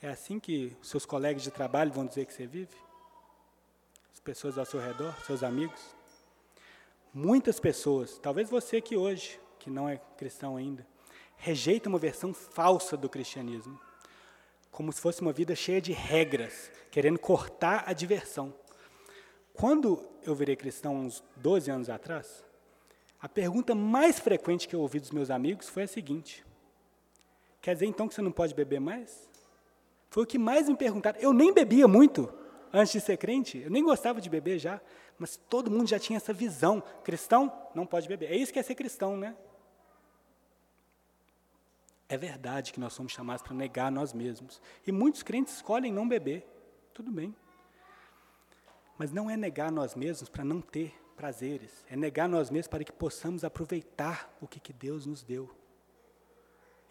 É 0.03 0.09
assim 0.09 0.41
que 0.41 0.77
seus 0.83 1.05
colegas 1.05 1.43
de 1.43 1.51
trabalho 1.51 1.93
vão 1.93 2.07
dizer 2.07 2.25
que 2.25 2.33
você 2.33 2.47
vive? 2.47 2.75
As 4.13 4.21
pessoas 4.21 4.57
ao 4.57 4.65
seu 4.65 4.81
redor, 4.81 5.15
seus 5.25 5.43
amigos? 5.43 5.95
Muitas 7.13 7.59
pessoas, 7.59 8.19
talvez 8.19 8.49
você 8.49 8.81
que 8.81 8.97
hoje, 8.97 9.41
que 9.59 9.69
não 9.69 9.89
é 9.89 10.01
cristão 10.17 10.57
ainda, 10.57 10.87
rejeita 11.37 11.89
uma 11.89 11.99
versão 11.99 12.33
falsa 12.33 12.97
do 12.97 13.09
cristianismo 13.09 13.79
como 14.71 14.93
se 14.93 15.01
fosse 15.01 15.21
uma 15.21 15.33
vida 15.33 15.55
cheia 15.55 15.81
de 15.81 15.93
regras, 15.93 16.71
querendo 16.91 17.19
cortar 17.19 17.85
a 17.87 17.93
diversão. 17.93 18.55
Quando 19.61 20.03
eu 20.23 20.35
virei 20.35 20.57
cristão, 20.57 20.97
uns 20.97 21.23
12 21.37 21.71
anos 21.71 21.91
atrás, 21.91 22.43
a 23.21 23.29
pergunta 23.29 23.75
mais 23.75 24.19
frequente 24.19 24.67
que 24.67 24.75
eu 24.75 24.81
ouvi 24.81 24.99
dos 24.99 25.11
meus 25.11 25.31
amigos 25.31 25.69
foi 25.69 25.83
a 25.83 25.87
seguinte: 25.87 26.43
Quer 27.61 27.75
dizer 27.75 27.85
então 27.85 28.09
que 28.09 28.15
você 28.15 28.23
não 28.23 28.33
pode 28.33 28.55
beber 28.55 28.81
mais? 28.81 29.29
Foi 30.09 30.23
o 30.23 30.27
que 30.27 30.39
mais 30.39 30.67
me 30.67 30.75
perguntaram. 30.75 31.21
Eu 31.21 31.35
nem 31.35 31.53
bebia 31.53 31.87
muito 31.87 32.33
antes 32.73 32.91
de 32.91 33.03
ser 33.03 33.19
crente, 33.19 33.59
eu 33.59 33.71
nem 33.71 33.85
gostava 33.85 34.19
de 34.19 34.31
beber 34.31 34.59
já, 34.59 34.81
mas 35.19 35.37
todo 35.37 35.71
mundo 35.71 35.89
já 35.89 35.99
tinha 35.99 36.17
essa 36.17 36.33
visão: 36.33 36.83
cristão 37.05 37.53
não 37.75 37.85
pode 37.85 38.09
beber. 38.09 38.33
É 38.33 38.37
isso 38.37 38.51
que 38.51 38.59
é 38.59 38.63
ser 38.63 38.75
cristão, 38.75 39.15
né? 39.15 39.37
É 42.09 42.17
verdade 42.17 42.73
que 42.73 42.81
nós 42.81 42.95
somos 42.95 43.13
chamados 43.13 43.43
para 43.43 43.55
negar 43.55 43.93
nós 43.93 44.15
mesmos. 44.15 44.59
E 44.87 44.91
muitos 44.91 45.23
crentes 45.23 45.57
escolhem 45.57 45.93
não 45.93 46.09
beber. 46.09 46.49
Tudo 46.95 47.13
bem. 47.13 47.37
Mas 49.01 49.13
não 49.13 49.31
é 49.31 49.35
negar 49.35 49.73
nós 49.73 49.95
mesmos 49.95 50.29
para 50.29 50.45
não 50.45 50.61
ter 50.61 50.93
prazeres. 51.17 51.87
É 51.89 51.97
negar 51.97 52.29
nós 52.29 52.51
mesmos 52.51 52.69
para 52.69 52.85
que 52.85 52.93
possamos 52.93 53.45
aproveitar 53.45 54.31
o 54.43 54.47
que, 54.47 54.61
que 54.61 54.75
Deus 54.75 55.07
nos 55.07 55.23
deu. 55.23 55.49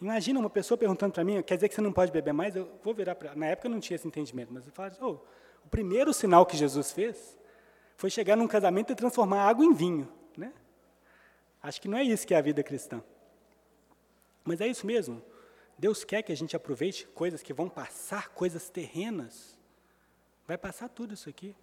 Imagina 0.01 0.39
uma 0.39 0.49
pessoa 0.49 0.75
perguntando 0.75 1.13
para 1.13 1.23
mim, 1.23 1.39
quer 1.43 1.53
dizer 1.53 1.69
que 1.69 1.75
você 1.75 1.81
não 1.81 1.93
pode 1.93 2.11
beber 2.11 2.33
mais? 2.33 2.55
Eu 2.55 2.67
vou 2.83 2.95
virar 2.95 3.13
para. 3.13 3.35
Na 3.35 3.45
época 3.45 3.67
eu 3.67 3.71
não 3.71 3.79
tinha 3.79 3.93
esse 3.93 4.07
entendimento, 4.07 4.51
mas 4.51 4.65
eu 4.65 4.71
falo, 4.71 4.91
oh, 5.01 5.63
o 5.63 5.69
primeiro 5.69 6.11
sinal 6.11 6.47
que 6.47 6.57
Jesus 6.57 6.91
fez 6.91 7.37
foi 7.95 8.09
chegar 8.09 8.35
num 8.35 8.47
casamento 8.47 8.91
e 8.91 8.95
transformar 8.95 9.47
água 9.47 9.63
em 9.63 9.71
vinho. 9.71 10.11
Né? 10.35 10.51
Acho 11.61 11.79
que 11.79 11.87
não 11.87 11.99
é 11.99 12.03
isso 12.03 12.25
que 12.25 12.33
é 12.33 12.37
a 12.37 12.41
vida 12.41 12.63
cristã. 12.63 13.03
Mas 14.43 14.61
é 14.61 14.67
isso 14.67 14.87
mesmo. 14.87 15.21
Deus 15.77 16.03
quer 16.03 16.23
que 16.23 16.31
a 16.31 16.35
gente 16.35 16.55
aproveite 16.55 17.05
coisas 17.09 17.43
que 17.43 17.53
vão 17.53 17.69
passar, 17.69 18.29
coisas 18.29 18.67
terrenas. 18.67 19.55
Vai 20.47 20.57
passar 20.57 20.89
tudo 20.89 21.13
isso 21.13 21.29
aqui. 21.29 21.55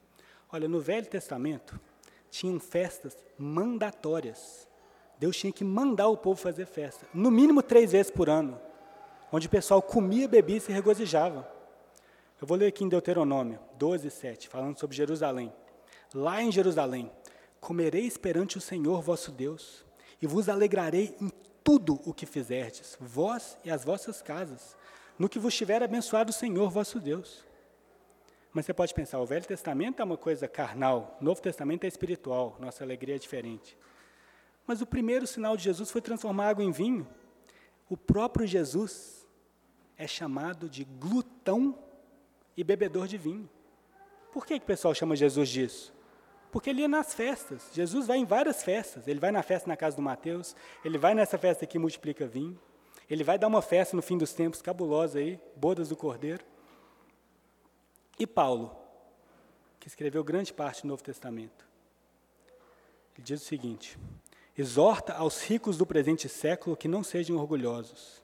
Olha, 0.51 0.69
no 0.69 0.81
Velho 0.81 1.07
Testamento, 1.07 1.79
tinham 2.31 2.61
festas 2.61 3.17
mandatórias. 3.39 4.69
Deus 5.19 5.37
tinha 5.37 5.53
que 5.53 5.65
mandar 5.65 6.09
o 6.09 6.17
povo 6.17 6.41
fazer 6.41 6.67
festa, 6.67 7.07
no 7.13 7.31
mínimo 7.31 7.63
três 7.63 7.93
vezes 7.93 8.11
por 8.11 8.29
ano, 8.29 8.61
onde 9.33 9.47
o 9.47 9.51
pessoal 9.51 9.81
comia, 9.81 10.29
bebia 10.29 10.59
e 10.59 10.61
se 10.61 10.73
regozijava. 10.73 11.51
Eu 12.41 12.47
vou 12.47 12.57
ler 12.57 12.67
aqui 12.67 12.85
em 12.85 12.89
Deuteronômio 12.89 13.59
12, 13.79 14.11
7, 14.11 14.49
falando 14.49 14.79
sobre 14.79 14.95
Jerusalém. 14.95 15.51
Lá 16.13 16.43
em 16.43 16.53
Jerusalém, 16.53 17.11
comereis 17.59 18.19
perante 18.19 18.59
o 18.59 18.61
Senhor 18.61 19.01
vosso 19.01 19.33
Deus, 19.33 19.85
e 20.21 20.27
vos 20.27 20.49
alegrarei 20.49 21.17
em 21.21 21.31
tudo 21.65 22.01
o 22.05 22.13
que 22.13 22.27
fizerdes, 22.27 22.97
vós 23.01 23.59
e 23.65 23.71
as 23.71 23.85
vossas 23.85 24.21
casas, 24.21 24.77
no 25.19 25.29
que 25.29 25.39
vos 25.39 25.55
tiver 25.55 25.83
abençoado 25.83 26.31
o 26.31 26.35
Senhor 26.35 26.69
vosso 26.69 27.01
Deus. 27.01 27.46
Mas 28.57 28.65
você 28.65 28.73
pode 28.73 28.95
pensar, 28.95 29.21
o 29.21 29.27
Velho 29.27 29.45
Testamento 29.45 30.01
é 30.01 30.05
uma 30.05 30.17
coisa 30.17 30.49
carnal, 30.49 31.19
o 31.21 31.25
Novo 31.27 31.43
Testamento 31.43 31.85
é 31.85 31.89
espiritual, 31.89 32.57
nossa 32.59 32.83
alegria 32.83 33.17
é 33.17 33.19
diferente. 33.19 33.77
Mas 34.67 34.81
o 34.81 34.87
primeiro 34.87 35.27
sinal 35.27 35.59
de 35.59 35.65
Jesus 35.65 35.91
foi 35.91 36.01
transformar 36.01 36.49
água 36.49 36.65
em 36.65 36.71
vinho. 36.71 37.07
O 37.87 37.99
próprio 37.99 38.47
Jesus 38.47 39.27
é 39.99 40.07
chamado 40.07 40.71
de 40.71 40.85
glutão 40.85 41.79
e 42.57 42.65
bebedor 42.65 43.07
de 43.07 43.19
vinho. 43.19 43.47
Por 44.33 44.47
que, 44.47 44.59
que 44.59 44.65
o 44.65 44.67
pessoal 44.67 44.95
chama 44.95 45.15
Jesus 45.15 45.51
disso? 45.51 45.93
Porque 46.51 46.71
ele 46.71 46.81
ia 46.81 46.89
nas 46.89 47.13
festas. 47.13 47.69
Jesus 47.75 48.07
vai 48.07 48.17
em 48.17 48.25
várias 48.25 48.63
festas. 48.63 49.07
Ele 49.07 49.21
vai 49.21 49.33
na 49.33 49.43
festa 49.43 49.69
na 49.69 49.77
casa 49.77 49.97
do 49.97 50.03
Mateus, 50.03 50.57
ele 50.83 50.97
vai 50.97 51.15
nessa 51.15 51.37
festa 51.37 51.67
que 51.67 51.79
multiplica 51.79 52.27
vinho, 52.27 52.59
ele 53.11 53.23
vai 53.23 53.39
dar 53.39 53.49
uma 53.49 53.61
festa 53.61 53.95
no 53.95 54.01
fim 54.01 54.17
dos 54.17 54.33
tempos 54.33 54.63
cabulosa 54.63 55.19
aí, 55.19 55.39
bodas 55.57 55.91
do 55.91 55.95
Cordeiro. 55.95 56.56
E 58.19 58.27
Paulo, 58.27 58.75
que 59.79 59.89
escreveu 59.89 60.25
grande 60.25 60.53
parte 60.53 60.83
do 60.83 60.89
Novo 60.89 61.03
Testamento, 61.03 61.67
ele 63.15 63.25
diz 63.25 63.43
o 63.43 63.45
seguinte: 63.45 63.99
exorta 64.57 65.13
aos 65.15 65.43
ricos 65.43 65.77
do 65.77 65.87
presente 65.87 66.29
século 66.29 66.77
que 66.77 66.89
não 66.89 67.03
sejam 67.03 67.37
orgulhosos, 67.37 68.23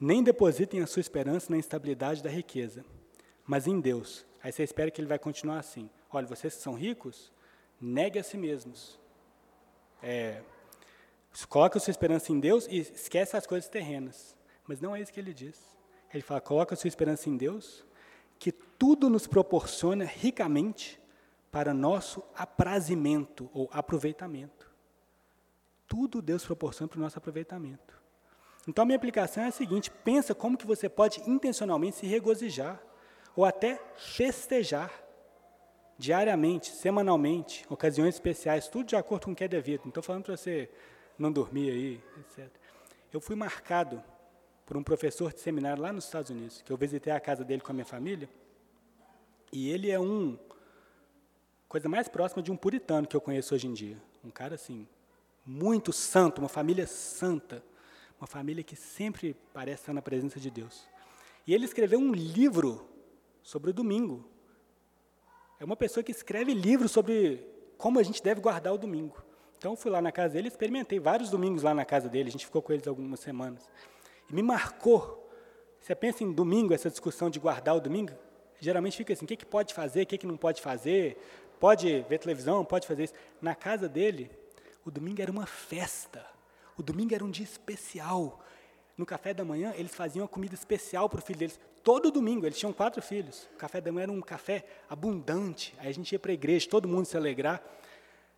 nem 0.00 0.22
depositem 0.22 0.80
a 0.80 0.86
sua 0.86 1.00
esperança 1.00 1.50
na 1.50 1.56
instabilidade 1.56 2.22
da 2.22 2.30
riqueza, 2.30 2.84
mas 3.44 3.66
em 3.66 3.80
Deus. 3.80 4.24
Aí 4.42 4.52
você 4.52 4.62
espera 4.62 4.90
que 4.90 5.00
ele 5.00 5.08
vai 5.08 5.18
continuar 5.18 5.58
assim: 5.58 5.90
olha, 6.12 6.26
vocês 6.26 6.54
que 6.54 6.62
são 6.62 6.74
ricos, 6.74 7.32
negue 7.80 8.18
a 8.18 8.22
si 8.22 8.36
mesmos. 8.36 8.98
É, 10.00 10.42
coloca 11.48 11.78
a 11.78 11.80
sua 11.80 11.90
esperança 11.90 12.32
em 12.32 12.38
Deus 12.38 12.66
e 12.68 12.78
esquece 12.78 13.36
as 13.36 13.46
coisas 13.46 13.68
terrenas. 13.68 14.36
Mas 14.66 14.80
não 14.80 14.94
é 14.94 15.00
isso 15.00 15.12
que 15.12 15.18
ele 15.18 15.34
diz. 15.34 15.60
Ele 16.12 16.22
fala: 16.22 16.40
coloca 16.40 16.74
a 16.74 16.76
sua 16.76 16.88
esperança 16.88 17.28
em 17.28 17.36
Deus, 17.36 17.84
tudo 18.78 19.10
nos 19.10 19.26
proporciona 19.26 20.04
ricamente 20.04 21.00
para 21.50 21.74
nosso 21.74 22.22
aprazimento 22.34 23.50
ou 23.52 23.68
aproveitamento. 23.72 24.70
Tudo 25.86 26.22
Deus 26.22 26.44
proporciona 26.44 26.88
para 26.88 26.98
o 26.98 27.02
nosso 27.02 27.18
aproveitamento. 27.18 27.98
Então 28.66 28.82
a 28.82 28.86
minha 28.86 28.96
aplicação 28.96 29.42
é 29.42 29.48
a 29.48 29.50
seguinte: 29.50 29.90
pensa 29.90 30.34
como 30.34 30.56
que 30.56 30.66
você 30.66 30.88
pode 30.88 31.22
intencionalmente 31.28 31.96
se 31.96 32.06
regozijar 32.06 32.80
ou 33.34 33.44
até 33.44 33.80
festejar 33.96 34.92
diariamente, 35.96 36.70
semanalmente, 36.70 37.66
ocasiões 37.68 38.14
especiais, 38.14 38.68
tudo 38.68 38.86
de 38.86 38.96
acordo 38.96 39.24
com 39.24 39.32
o 39.32 39.34
que 39.34 39.44
é 39.44 39.48
devido. 39.48 39.82
Não 39.82 39.88
estou 39.88 40.02
falando 40.02 40.24
para 40.24 40.36
você 40.36 40.70
não 41.18 41.32
dormir 41.32 41.70
aí, 41.70 42.04
etc. 42.20 42.48
Eu 43.12 43.20
fui 43.20 43.34
marcado 43.34 44.02
por 44.64 44.76
um 44.76 44.82
professor 44.82 45.32
de 45.32 45.40
seminário 45.40 45.82
lá 45.82 45.92
nos 45.92 46.04
Estados 46.04 46.30
Unidos, 46.30 46.62
que 46.62 46.70
eu 46.70 46.76
visitei 46.76 47.12
a 47.12 47.18
casa 47.18 47.42
dele 47.42 47.62
com 47.62 47.72
a 47.72 47.74
minha 47.74 47.86
família, 47.86 48.28
e 49.52 49.70
ele 49.70 49.90
é 49.90 49.98
um 49.98 50.38
coisa 51.68 51.88
mais 51.88 52.08
próxima 52.08 52.42
de 52.42 52.50
um 52.50 52.56
puritano 52.56 53.06
que 53.06 53.14
eu 53.14 53.20
conheço 53.20 53.54
hoje 53.54 53.66
em 53.66 53.72
dia, 53.74 53.96
um 54.24 54.30
cara 54.30 54.54
assim 54.54 54.86
muito 55.44 55.92
santo, 55.92 56.40
uma 56.40 56.48
família 56.48 56.86
santa, 56.86 57.62
uma 58.20 58.26
família 58.26 58.64
que 58.64 58.76
sempre 58.76 59.36
parece 59.52 59.82
estar 59.82 59.92
na 59.92 60.02
presença 60.02 60.40
de 60.40 60.50
Deus. 60.50 60.86
E 61.46 61.54
ele 61.54 61.64
escreveu 61.64 61.98
um 61.98 62.12
livro 62.12 62.88
sobre 63.42 63.70
o 63.70 63.72
domingo, 63.72 64.24
é 65.60 65.64
uma 65.64 65.76
pessoa 65.76 66.04
que 66.04 66.12
escreve 66.12 66.54
livros 66.54 66.92
sobre 66.92 67.44
como 67.76 67.98
a 67.98 68.02
gente 68.02 68.22
deve 68.22 68.40
guardar 68.40 68.72
o 68.72 68.78
domingo. 68.78 69.16
Então, 69.56 69.72
eu 69.72 69.76
fui 69.76 69.90
lá 69.90 70.00
na 70.00 70.12
casa 70.12 70.34
dele, 70.34 70.46
experimentei 70.46 71.00
vários 71.00 71.30
domingos 71.30 71.64
lá 71.64 71.74
na 71.74 71.84
casa 71.84 72.08
dele, 72.08 72.28
a 72.28 72.32
gente 72.32 72.46
ficou 72.46 72.62
com 72.62 72.72
eles 72.72 72.86
algumas 72.86 73.18
semanas. 73.18 73.68
E 74.30 74.34
me 74.34 74.42
marcou. 74.42 75.28
Você 75.80 75.94
pensa 75.96 76.22
em 76.22 76.32
domingo, 76.32 76.72
essa 76.72 76.88
discussão 76.88 77.28
de 77.28 77.40
guardar 77.40 77.76
o 77.76 77.80
domingo? 77.80 78.12
Geralmente 78.60 78.96
fica 78.96 79.12
assim: 79.12 79.24
o 79.24 79.28
que, 79.28 79.36
que 79.36 79.46
pode 79.46 79.74
fazer, 79.74 80.02
o 80.02 80.06
que, 80.06 80.18
que 80.18 80.26
não 80.26 80.36
pode 80.36 80.60
fazer? 80.60 81.16
Pode 81.60 82.04
ver 82.08 82.18
televisão, 82.18 82.64
pode 82.64 82.86
fazer 82.86 83.04
isso. 83.04 83.14
Na 83.40 83.54
casa 83.54 83.88
dele, 83.88 84.30
o 84.84 84.90
domingo 84.90 85.20
era 85.20 85.30
uma 85.30 85.46
festa. 85.46 86.24
O 86.76 86.82
domingo 86.82 87.14
era 87.14 87.24
um 87.24 87.30
dia 87.30 87.44
especial. 87.44 88.40
No 88.96 89.04
café 89.04 89.32
da 89.34 89.44
manhã, 89.44 89.72
eles 89.76 89.94
faziam 89.94 90.22
uma 90.22 90.28
comida 90.28 90.54
especial 90.54 91.08
para 91.08 91.18
o 91.18 91.22
filho 91.22 91.38
deles. 91.38 91.58
Todo 91.82 92.10
domingo, 92.10 92.46
eles 92.46 92.58
tinham 92.58 92.72
quatro 92.72 93.00
filhos. 93.00 93.48
O 93.54 93.56
café 93.56 93.80
da 93.80 93.92
manhã 93.92 94.04
era 94.04 94.12
um 94.12 94.20
café 94.20 94.64
abundante. 94.88 95.74
Aí 95.78 95.88
a 95.88 95.92
gente 95.92 96.12
ia 96.12 96.18
para 96.18 96.30
a 96.30 96.34
igreja, 96.34 96.68
todo 96.68 96.88
mundo 96.88 97.06
se 97.06 97.16
alegrar. 97.16 97.62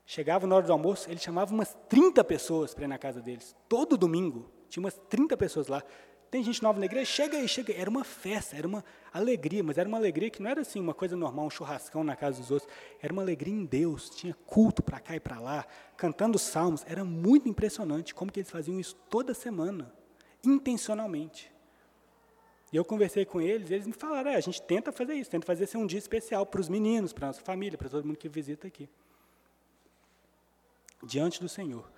Chegava 0.06 0.46
na 0.46 0.56
hora 0.56 0.66
do 0.66 0.72
almoço, 0.72 1.08
ele 1.10 1.20
chamava 1.20 1.52
umas 1.54 1.76
30 1.88 2.24
pessoas 2.24 2.74
para 2.74 2.84
ir 2.84 2.88
na 2.88 2.98
casa 2.98 3.20
deles. 3.20 3.54
Todo 3.68 3.96
domingo. 3.96 4.50
tinha 4.68 4.82
umas 4.82 4.94
30 5.08 5.36
pessoas 5.36 5.68
lá. 5.68 5.82
Tem 6.30 6.44
gente 6.44 6.62
nova 6.62 6.78
na 6.78 6.86
igreja? 6.86 7.10
Chega 7.10 7.36
aí, 7.36 7.48
chega. 7.48 7.72
Era 7.72 7.90
uma 7.90 8.04
festa, 8.04 8.56
era 8.56 8.66
uma 8.66 8.84
alegria, 9.12 9.64
mas 9.64 9.76
era 9.76 9.88
uma 9.88 9.98
alegria 9.98 10.30
que 10.30 10.40
não 10.40 10.48
era 10.48 10.60
assim 10.60 10.78
uma 10.78 10.94
coisa 10.94 11.16
normal, 11.16 11.46
um 11.46 11.50
churrascão 11.50 12.04
na 12.04 12.14
casa 12.14 12.38
dos 12.38 12.52
outros. 12.52 12.72
Era 13.02 13.12
uma 13.12 13.22
alegria 13.22 13.52
em 13.52 13.64
Deus. 13.64 14.08
Tinha 14.10 14.32
culto 14.46 14.80
para 14.80 15.00
cá 15.00 15.16
e 15.16 15.20
para 15.20 15.40
lá, 15.40 15.66
cantando 15.96 16.38
salmos. 16.38 16.84
Era 16.86 17.04
muito 17.04 17.48
impressionante 17.48 18.14
como 18.14 18.30
que 18.30 18.38
eles 18.38 18.50
faziam 18.50 18.78
isso 18.78 18.94
toda 19.08 19.34
semana, 19.34 19.92
intencionalmente. 20.44 21.52
E 22.72 22.76
eu 22.76 22.84
conversei 22.84 23.24
com 23.24 23.40
eles, 23.40 23.68
e 23.68 23.74
eles 23.74 23.86
me 23.88 23.92
falaram: 23.92 24.30
é, 24.30 24.36
a 24.36 24.40
gente 24.40 24.62
tenta 24.62 24.92
fazer 24.92 25.14
isso, 25.14 25.28
tenta 25.28 25.44
fazer 25.44 25.66
ser 25.66 25.78
um 25.78 25.86
dia 25.86 25.98
especial 25.98 26.46
para 26.46 26.60
os 26.60 26.68
meninos, 26.68 27.12
para 27.12 27.26
nossa 27.26 27.42
família, 27.42 27.76
para 27.76 27.88
todo 27.88 28.06
mundo 28.06 28.16
que 28.16 28.28
visita 28.28 28.68
aqui. 28.68 28.88
Diante 31.02 31.40
do 31.40 31.48
Senhor. 31.48 31.90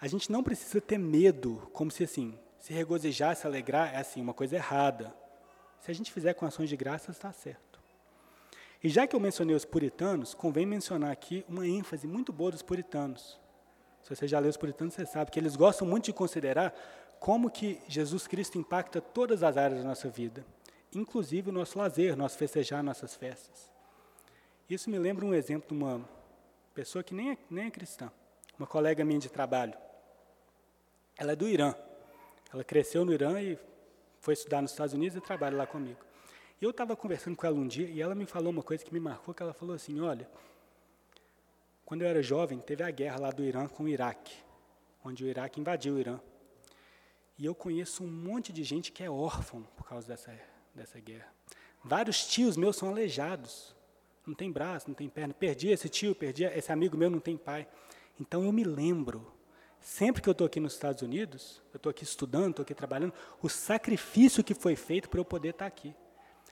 A 0.00 0.08
gente 0.08 0.32
não 0.32 0.42
precisa 0.42 0.80
ter 0.80 0.98
medo, 0.98 1.68
como 1.72 1.90
se 1.90 2.04
assim, 2.04 2.38
se 2.64 2.72
regozijar, 2.72 3.36
se 3.36 3.46
alegrar, 3.46 3.94
é 3.94 3.98
assim, 3.98 4.22
uma 4.22 4.32
coisa 4.32 4.56
errada. 4.56 5.14
Se 5.80 5.90
a 5.90 5.94
gente 5.94 6.10
fizer 6.10 6.32
com 6.32 6.46
ações 6.46 6.70
de 6.70 6.78
graças, 6.78 7.14
está 7.14 7.30
certo. 7.30 7.78
E 8.82 8.88
já 8.88 9.06
que 9.06 9.14
eu 9.14 9.20
mencionei 9.20 9.54
os 9.54 9.66
puritanos, 9.66 10.32
convém 10.32 10.64
mencionar 10.64 11.10
aqui 11.10 11.44
uma 11.46 11.66
ênfase 11.66 12.06
muito 12.06 12.32
boa 12.32 12.50
dos 12.50 12.62
puritanos. 12.62 13.38
Se 14.00 14.08
você 14.16 14.26
já 14.26 14.38
leu 14.38 14.48
os 14.48 14.56
puritanos, 14.56 14.94
você 14.94 15.04
sabe 15.04 15.30
que 15.30 15.38
eles 15.38 15.56
gostam 15.56 15.86
muito 15.86 16.06
de 16.06 16.14
considerar 16.14 16.74
como 17.20 17.50
que 17.50 17.82
Jesus 17.86 18.26
Cristo 18.26 18.56
impacta 18.56 18.98
todas 18.98 19.42
as 19.42 19.58
áreas 19.58 19.82
da 19.82 19.86
nossa 19.86 20.08
vida, 20.08 20.42
inclusive 20.94 21.50
o 21.50 21.52
nosso 21.52 21.78
lazer, 21.78 22.16
nosso 22.16 22.38
festejar 22.38 22.82
nossas 22.82 23.14
festas. 23.14 23.70
Isso 24.70 24.88
me 24.88 24.98
lembra 24.98 25.26
um 25.26 25.34
exemplo 25.34 25.68
de 25.68 25.74
uma 25.84 26.08
pessoa 26.72 27.04
que 27.04 27.12
nem 27.12 27.32
é, 27.32 27.38
nem 27.50 27.66
é 27.66 27.70
cristã, 27.70 28.10
uma 28.58 28.66
colega 28.66 29.04
minha 29.04 29.20
de 29.20 29.28
trabalho. 29.28 29.74
Ela 31.18 31.32
é 31.32 31.36
do 31.36 31.46
Irã. 31.46 31.74
Ela 32.52 32.64
cresceu 32.64 33.04
no 33.04 33.12
Irã 33.12 33.40
e 33.40 33.58
foi 34.20 34.34
estudar 34.34 34.62
nos 34.62 34.70
Estados 34.70 34.94
Unidos 34.94 35.16
e 35.16 35.20
trabalha 35.20 35.56
lá 35.56 35.66
comigo. 35.66 36.00
E 36.60 36.64
eu 36.64 36.70
estava 36.70 36.96
conversando 36.96 37.36
com 37.36 37.46
ela 37.46 37.56
um 37.56 37.66
dia 37.66 37.88
e 37.88 38.00
ela 38.00 38.14
me 38.14 38.26
falou 38.26 38.50
uma 38.50 38.62
coisa 38.62 38.84
que 38.84 38.92
me 38.92 39.00
marcou, 39.00 39.34
que 39.34 39.42
ela 39.42 39.52
falou 39.52 39.74
assim, 39.74 40.00
olha, 40.00 40.28
quando 41.84 42.02
eu 42.02 42.08
era 42.08 42.22
jovem, 42.22 42.58
teve 42.58 42.82
a 42.82 42.90
guerra 42.90 43.20
lá 43.20 43.30
do 43.30 43.44
Irã 43.44 43.68
com 43.68 43.84
o 43.84 43.88
Iraque, 43.88 44.34
onde 45.04 45.24
o 45.24 45.26
Iraque 45.26 45.60
invadiu 45.60 45.94
o 45.94 45.98
Irã. 45.98 46.18
E 47.36 47.44
eu 47.44 47.54
conheço 47.54 48.04
um 48.04 48.10
monte 48.10 48.52
de 48.52 48.62
gente 48.62 48.92
que 48.92 49.02
é 49.02 49.10
órfão 49.10 49.62
por 49.76 49.86
causa 49.86 50.06
dessa, 50.08 50.32
dessa 50.74 51.00
guerra. 51.00 51.32
Vários 51.82 52.26
tios 52.26 52.56
meus 52.56 52.76
são 52.76 52.88
aleijados. 52.88 53.74
Não 54.26 54.34
tem 54.34 54.50
braço, 54.50 54.88
não 54.88 54.94
tem 54.94 55.08
perna. 55.08 55.34
Perdi 55.34 55.68
esse 55.68 55.88
tio, 55.88 56.14
perdi 56.14 56.44
esse 56.44 56.72
amigo 56.72 56.96
meu, 56.96 57.10
não 57.10 57.20
tem 57.20 57.36
pai. 57.36 57.68
Então 58.18 58.42
eu 58.42 58.52
me 58.52 58.64
lembro 58.64 59.30
Sempre 59.84 60.22
que 60.22 60.28
eu 60.30 60.32
estou 60.32 60.46
aqui 60.46 60.58
nos 60.58 60.72
Estados 60.72 61.02
Unidos, 61.02 61.60
eu 61.70 61.76
estou 61.76 61.90
aqui 61.90 62.04
estudando, 62.04 62.50
estou 62.50 62.62
aqui 62.62 62.74
trabalhando, 62.74 63.12
o 63.42 63.50
sacrifício 63.50 64.42
que 64.42 64.54
foi 64.54 64.74
feito 64.74 65.10
para 65.10 65.20
eu 65.20 65.26
poder 65.26 65.50
estar 65.50 65.66
tá 65.66 65.68
aqui. 65.68 65.94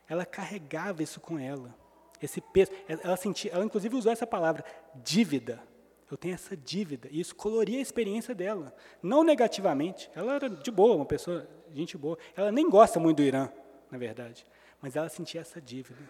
Ela 0.06 0.26
carregava 0.26 1.02
isso 1.02 1.18
com 1.18 1.38
ela, 1.38 1.74
esse 2.20 2.42
peso. 2.42 2.70
Ela 2.86 3.16
sentia, 3.16 3.50
ela 3.50 3.64
inclusive 3.64 3.96
usou 3.96 4.12
essa 4.12 4.26
palavra, 4.26 4.62
dívida. 4.96 5.62
Eu 6.10 6.16
tenho 6.18 6.34
essa 6.34 6.54
dívida. 6.54 7.08
E 7.10 7.20
isso 7.20 7.34
coloria 7.34 7.78
a 7.78 7.80
experiência 7.80 8.34
dela. 8.34 8.76
Não 9.02 9.24
negativamente. 9.24 10.10
Ela 10.14 10.34
era 10.34 10.50
de 10.50 10.70
boa, 10.70 10.94
uma 10.94 11.06
pessoa, 11.06 11.48
gente 11.72 11.96
boa. 11.96 12.18
Ela 12.36 12.52
nem 12.52 12.68
gosta 12.68 13.00
muito 13.00 13.16
do 13.16 13.22
Irã, 13.22 13.50
na 13.90 13.96
verdade. 13.96 14.46
Mas 14.78 14.94
ela 14.94 15.08
sentia 15.08 15.40
essa 15.40 15.58
dívida. 15.58 16.02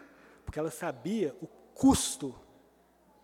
Porque 0.44 0.58
ela 0.58 0.72
sabia 0.72 1.36
o 1.40 1.46
custo 1.72 2.34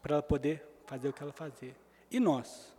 para 0.01 0.15
ela 0.15 0.23
poder 0.23 0.65
fazer 0.87 1.09
o 1.09 1.13
que 1.13 1.21
ela 1.21 1.33
fazia. 1.33 1.75
E 2.09 2.21
nós? 2.21 2.78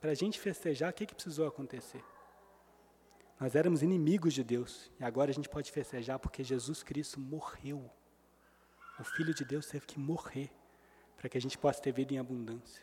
Para 0.00 0.12
a 0.12 0.14
gente 0.14 0.38
festejar, 0.38 0.90
o 0.90 0.94
que, 0.94 1.06
que 1.06 1.14
precisou 1.14 1.46
acontecer? 1.46 2.02
Nós 3.40 3.54
éramos 3.54 3.82
inimigos 3.82 4.32
de 4.32 4.44
Deus 4.44 4.90
e 4.98 5.04
agora 5.04 5.30
a 5.30 5.34
gente 5.34 5.48
pode 5.48 5.70
festejar 5.72 6.18
porque 6.18 6.44
Jesus 6.44 6.82
Cristo 6.82 7.18
morreu. 7.18 7.90
O 8.98 9.04
Filho 9.04 9.34
de 9.34 9.44
Deus 9.44 9.66
teve 9.66 9.86
que 9.86 9.98
morrer 9.98 10.50
para 11.16 11.28
que 11.28 11.36
a 11.36 11.40
gente 11.40 11.58
possa 11.58 11.80
ter 11.80 11.92
vida 11.92 12.14
em 12.14 12.18
abundância. 12.18 12.82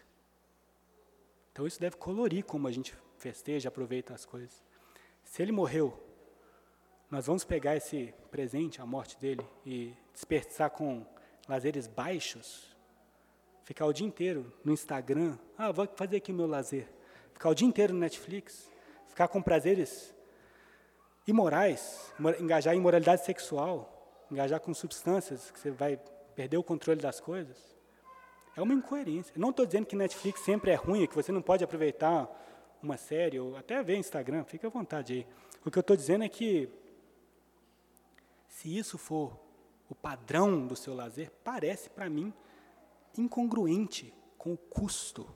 Então 1.51 1.65
isso 1.65 1.79
deve 1.79 1.95
colorir 1.95 2.43
como 2.43 2.67
a 2.67 2.71
gente 2.71 2.93
festeja, 3.17 3.69
aproveita 3.69 4.13
as 4.13 4.25
coisas. 4.25 4.63
Se 5.23 5.41
ele 5.41 5.51
morreu, 5.53 6.01
nós 7.09 7.27
vamos 7.27 7.45
pegar 7.45 7.75
esse 7.75 8.13
presente, 8.29 8.81
a 8.81 8.85
morte 8.85 9.17
dele, 9.17 9.45
e 9.65 9.93
desperdiçar 10.13 10.69
com 10.69 11.05
lazeres 11.47 11.87
baixos, 11.87 12.75
ficar 13.63 13.85
o 13.85 13.93
dia 13.93 14.05
inteiro 14.05 14.51
no 14.63 14.73
Instagram, 14.73 15.37
ah, 15.57 15.71
vou 15.71 15.87
fazer 15.95 16.17
aqui 16.17 16.31
o 16.31 16.35
meu 16.35 16.47
lazer 16.47 16.94
ficar 17.35 17.49
o 17.49 17.53
dia 17.53 17.67
inteiro 17.67 17.93
no 17.93 17.99
Netflix, 17.99 18.71
ficar 19.09 19.27
com 19.27 19.41
prazeres 19.41 20.15
imorais, 21.27 22.13
engajar 22.39 22.73
em 22.73 22.79
moralidade 22.79 23.25
sexual, 23.25 24.25
engajar 24.31 24.59
com 24.61 24.73
substâncias 24.73 25.51
que 25.51 25.59
você 25.59 25.69
vai 25.69 25.99
perder 26.33 26.57
o 26.57 26.63
controle 26.63 27.01
das 27.01 27.19
coisas. 27.19 27.75
É 28.55 28.61
uma 28.61 28.73
incoerência. 28.73 29.33
Não 29.35 29.49
estou 29.49 29.65
dizendo 29.65 29.85
que 29.85 29.97
Netflix 29.97 30.39
sempre 30.41 30.71
é 30.71 30.75
ruim, 30.75 31.05
que 31.05 31.13
você 31.13 31.31
não 31.31 31.41
pode 31.41 31.61
aproveitar 31.61 32.29
uma 32.81 32.95
série, 32.95 33.37
ou 33.37 33.57
até 33.57 33.83
ver 33.83 33.97
Instagram, 33.97 34.45
fique 34.45 34.65
à 34.65 34.69
vontade 34.69 35.13
aí. 35.13 35.27
O 35.65 35.69
que 35.69 35.77
eu 35.77 35.81
estou 35.81 35.95
dizendo 35.97 36.23
é 36.23 36.29
que, 36.29 36.69
se 38.47 38.77
isso 38.77 38.97
for 38.97 39.37
o 39.89 39.95
padrão 39.95 40.65
do 40.65 40.75
seu 40.75 40.95
lazer, 40.95 41.31
parece 41.43 41.89
para 41.89 42.09
mim 42.09 42.33
incongruente 43.17 44.13
com 44.37 44.53
o 44.53 44.57
custo 44.57 45.27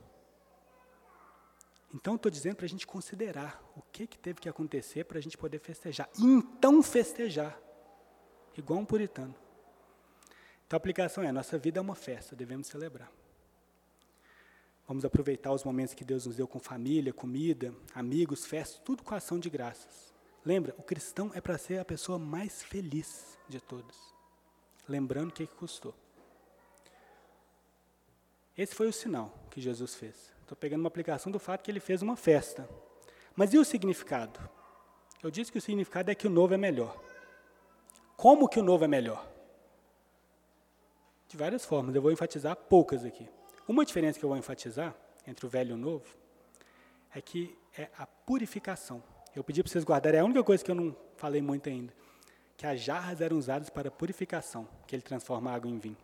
então, 1.93 2.15
estou 2.15 2.31
dizendo 2.31 2.55
para 2.55 2.65
a 2.65 2.69
gente 2.69 2.85
considerar 2.85 3.63
o 3.75 3.81
que, 3.81 4.05
que 4.05 4.17
teve 4.17 4.39
que 4.39 4.47
acontecer 4.47 5.05
para 5.05 5.17
a 5.17 5.21
gente 5.21 5.37
poder 5.37 5.59
festejar. 5.59 6.07
Então 6.19 6.83
festejar, 6.83 7.59
igual 8.55 8.79
um 8.79 8.85
puritano. 8.85 9.33
Então, 10.67 10.77
a 10.77 10.77
aplicação 10.77 11.23
é: 11.23 11.31
nossa 11.31 11.57
vida 11.57 11.79
é 11.79 11.81
uma 11.81 11.95
festa, 11.95 12.35
devemos 12.35 12.67
celebrar. 12.67 13.11
Vamos 14.87 15.03
aproveitar 15.03 15.51
os 15.51 15.63
momentos 15.63 15.93
que 15.93 16.03
Deus 16.03 16.25
nos 16.25 16.35
deu 16.35 16.47
com 16.47 16.59
família, 16.59 17.13
comida, 17.13 17.73
amigos, 17.93 18.45
festas, 18.45 18.81
tudo 18.83 19.03
com 19.03 19.15
ação 19.15 19.39
de 19.39 19.49
graças. 19.49 20.13
Lembra, 20.45 20.73
o 20.77 20.83
cristão 20.83 21.31
é 21.33 21.41
para 21.41 21.57
ser 21.57 21.79
a 21.79 21.85
pessoa 21.85 22.17
mais 22.17 22.63
feliz 22.63 23.37
de 23.47 23.59
todos. 23.59 23.97
Lembrando 24.87 25.29
o 25.29 25.33
que, 25.33 25.45
que 25.45 25.55
custou. 25.55 25.93
Esse 28.57 28.73
foi 28.73 28.87
o 28.87 28.93
sinal 28.93 29.47
que 29.51 29.61
Jesus 29.61 29.95
fez. 29.95 30.38
Estou 30.49 30.57
pegando 30.57 30.79
uma 30.79 30.87
aplicação 30.87 31.31
do 31.31 31.37
fato 31.37 31.61
que 31.61 31.69
ele 31.69 31.79
fez 31.79 32.01
uma 32.01 32.15
festa. 32.15 32.67
Mas 33.35 33.53
e 33.53 33.59
o 33.59 33.63
significado? 33.63 34.39
Eu 35.21 35.29
disse 35.29 35.51
que 35.51 35.59
o 35.59 35.61
significado 35.61 36.09
é 36.09 36.15
que 36.15 36.25
o 36.25 36.29
novo 36.29 36.55
é 36.55 36.57
melhor. 36.57 36.99
Como 38.17 38.49
que 38.49 38.59
o 38.59 38.63
novo 38.63 38.83
é 38.83 38.87
melhor? 38.87 39.31
De 41.27 41.37
várias 41.37 41.63
formas, 41.63 41.93
eu 41.93 42.01
vou 42.01 42.11
enfatizar 42.11 42.55
poucas 42.55 43.05
aqui. 43.05 43.29
Uma 43.67 43.85
diferença 43.85 44.17
que 44.17 44.25
eu 44.25 44.29
vou 44.29 44.39
enfatizar 44.39 44.95
entre 45.27 45.45
o 45.45 45.49
velho 45.49 45.69
e 45.69 45.73
o 45.73 45.77
novo 45.77 46.07
é 47.13 47.21
que 47.21 47.55
é 47.77 47.87
a 47.95 48.07
purificação. 48.07 49.03
Eu 49.35 49.43
pedi 49.43 49.61
para 49.61 49.71
vocês 49.71 49.83
guardarem, 49.83 50.17
é 50.17 50.21
a 50.21 50.25
única 50.25 50.43
coisa 50.43 50.65
que 50.65 50.71
eu 50.71 50.75
não 50.75 50.97
falei 51.15 51.43
muito 51.43 51.69
ainda, 51.69 51.93
que 52.57 52.65
as 52.65 52.79
jarras 52.81 53.21
eram 53.21 53.37
usadas 53.37 53.69
para 53.69 53.91
purificação, 53.91 54.67
que 54.87 54.95
ele 54.95 55.03
transforma 55.03 55.51
a 55.51 55.53
água 55.53 55.69
em 55.69 55.77
vinho. 55.77 55.97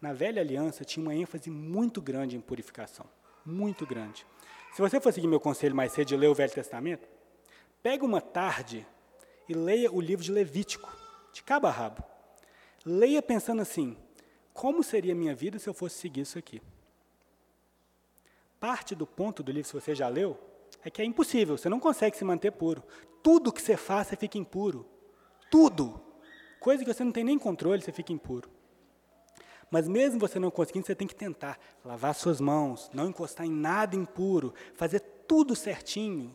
Na 0.00 0.12
velha 0.12 0.40
aliança 0.40 0.84
tinha 0.84 1.04
uma 1.04 1.12
ênfase 1.16 1.50
muito 1.50 2.00
grande 2.00 2.36
em 2.36 2.40
purificação 2.40 3.04
muito 3.44 3.86
grande. 3.86 4.26
Se 4.72 4.80
você 4.80 5.00
for 5.00 5.12
seguir 5.12 5.26
meu 5.26 5.40
conselho 5.40 5.74
mais 5.74 5.92
cedo 5.92 6.08
de 6.08 6.16
ler 6.16 6.28
o 6.28 6.34
Velho 6.34 6.52
Testamento, 6.52 7.08
pega 7.82 8.04
uma 8.04 8.20
tarde 8.20 8.86
e 9.48 9.54
leia 9.54 9.92
o 9.92 10.00
livro 10.00 10.24
de 10.24 10.32
Levítico, 10.32 10.90
de 11.32 11.42
cabo 11.42 11.66
a 11.66 11.70
rabo. 11.70 12.02
Leia 12.84 13.22
pensando 13.22 13.62
assim: 13.62 13.96
como 14.52 14.82
seria 14.82 15.12
a 15.12 15.16
minha 15.16 15.34
vida 15.34 15.58
se 15.58 15.68
eu 15.68 15.74
fosse 15.74 15.96
seguir 15.96 16.22
isso 16.22 16.38
aqui? 16.38 16.62
Parte 18.58 18.94
do 18.94 19.06
ponto 19.06 19.42
do 19.42 19.52
livro, 19.52 19.68
se 19.68 19.74
você 19.74 19.94
já 19.94 20.08
leu, 20.08 20.38
é 20.82 20.90
que 20.90 21.02
é 21.02 21.04
impossível, 21.04 21.56
você 21.56 21.68
não 21.68 21.80
consegue 21.80 22.16
se 22.16 22.24
manter 22.24 22.52
puro. 22.52 22.82
Tudo 23.22 23.52
que 23.52 23.60
você 23.60 23.76
faz, 23.76 24.08
você 24.08 24.16
fica 24.16 24.38
impuro. 24.38 24.86
Tudo. 25.50 26.00
Coisa 26.60 26.84
que 26.84 26.92
você 26.92 27.04
não 27.04 27.12
tem 27.12 27.24
nem 27.24 27.38
controle, 27.38 27.82
você 27.82 27.92
fica 27.92 28.12
impuro. 28.12 28.48
Mas 29.74 29.88
mesmo 29.88 30.20
você 30.20 30.38
não 30.38 30.52
conseguindo, 30.52 30.86
você 30.86 30.94
tem 30.94 31.08
que 31.08 31.16
tentar 31.16 31.58
lavar 31.84 32.14
suas 32.14 32.40
mãos, 32.40 32.88
não 32.94 33.08
encostar 33.08 33.44
em 33.44 33.50
nada 33.50 33.96
impuro, 33.96 34.54
fazer 34.76 35.00
tudo 35.00 35.56
certinho. 35.56 36.32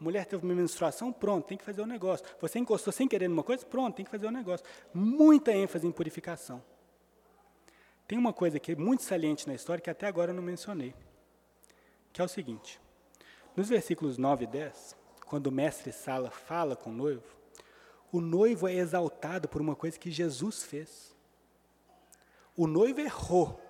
A 0.00 0.02
mulher 0.02 0.24
teve 0.24 0.42
uma 0.42 0.54
menstruação, 0.54 1.12
pronto, 1.12 1.48
tem 1.48 1.58
que 1.58 1.64
fazer 1.64 1.82
o 1.82 1.86
negócio. 1.86 2.24
Você 2.40 2.58
encostou 2.58 2.90
sem 2.90 3.06
querer 3.06 3.28
numa 3.28 3.42
coisa, 3.42 3.66
pronto, 3.66 3.96
tem 3.96 4.06
que 4.06 4.10
fazer 4.10 4.26
o 4.26 4.30
negócio. 4.30 4.64
Muita 4.94 5.52
ênfase 5.52 5.86
em 5.86 5.92
purificação. 5.92 6.64
Tem 8.08 8.16
uma 8.16 8.32
coisa 8.32 8.58
que 8.58 8.72
é 8.72 8.74
muito 8.74 9.02
saliente 9.02 9.46
na 9.46 9.52
história 9.52 9.82
que 9.82 9.90
até 9.90 10.06
agora 10.06 10.30
eu 10.30 10.34
não 10.34 10.42
mencionei, 10.42 10.94
que 12.10 12.22
é 12.22 12.24
o 12.24 12.28
seguinte. 12.28 12.80
Nos 13.54 13.68
versículos 13.68 14.16
9 14.16 14.44
e 14.44 14.46
10, 14.46 14.96
quando 15.26 15.48
o 15.48 15.52
mestre 15.52 15.92
Sala 15.92 16.30
fala 16.30 16.74
com 16.74 16.88
o 16.88 16.94
noivo, 16.94 17.36
o 18.10 18.18
noivo 18.18 18.66
é 18.66 18.72
exaltado 18.72 19.46
por 19.46 19.60
uma 19.60 19.76
coisa 19.76 19.98
que 19.98 20.10
Jesus 20.10 20.62
fez. 20.62 21.11
O 22.56 22.66
noivo 22.66 23.00
errou, 23.00 23.60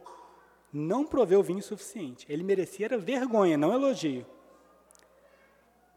não 0.72 1.04
proveu 1.06 1.42
vinho 1.42 1.62
suficiente. 1.62 2.26
Ele 2.28 2.42
merecia 2.42 2.88
vergonha, 2.98 3.56
não 3.56 3.72
elogio. 3.72 4.26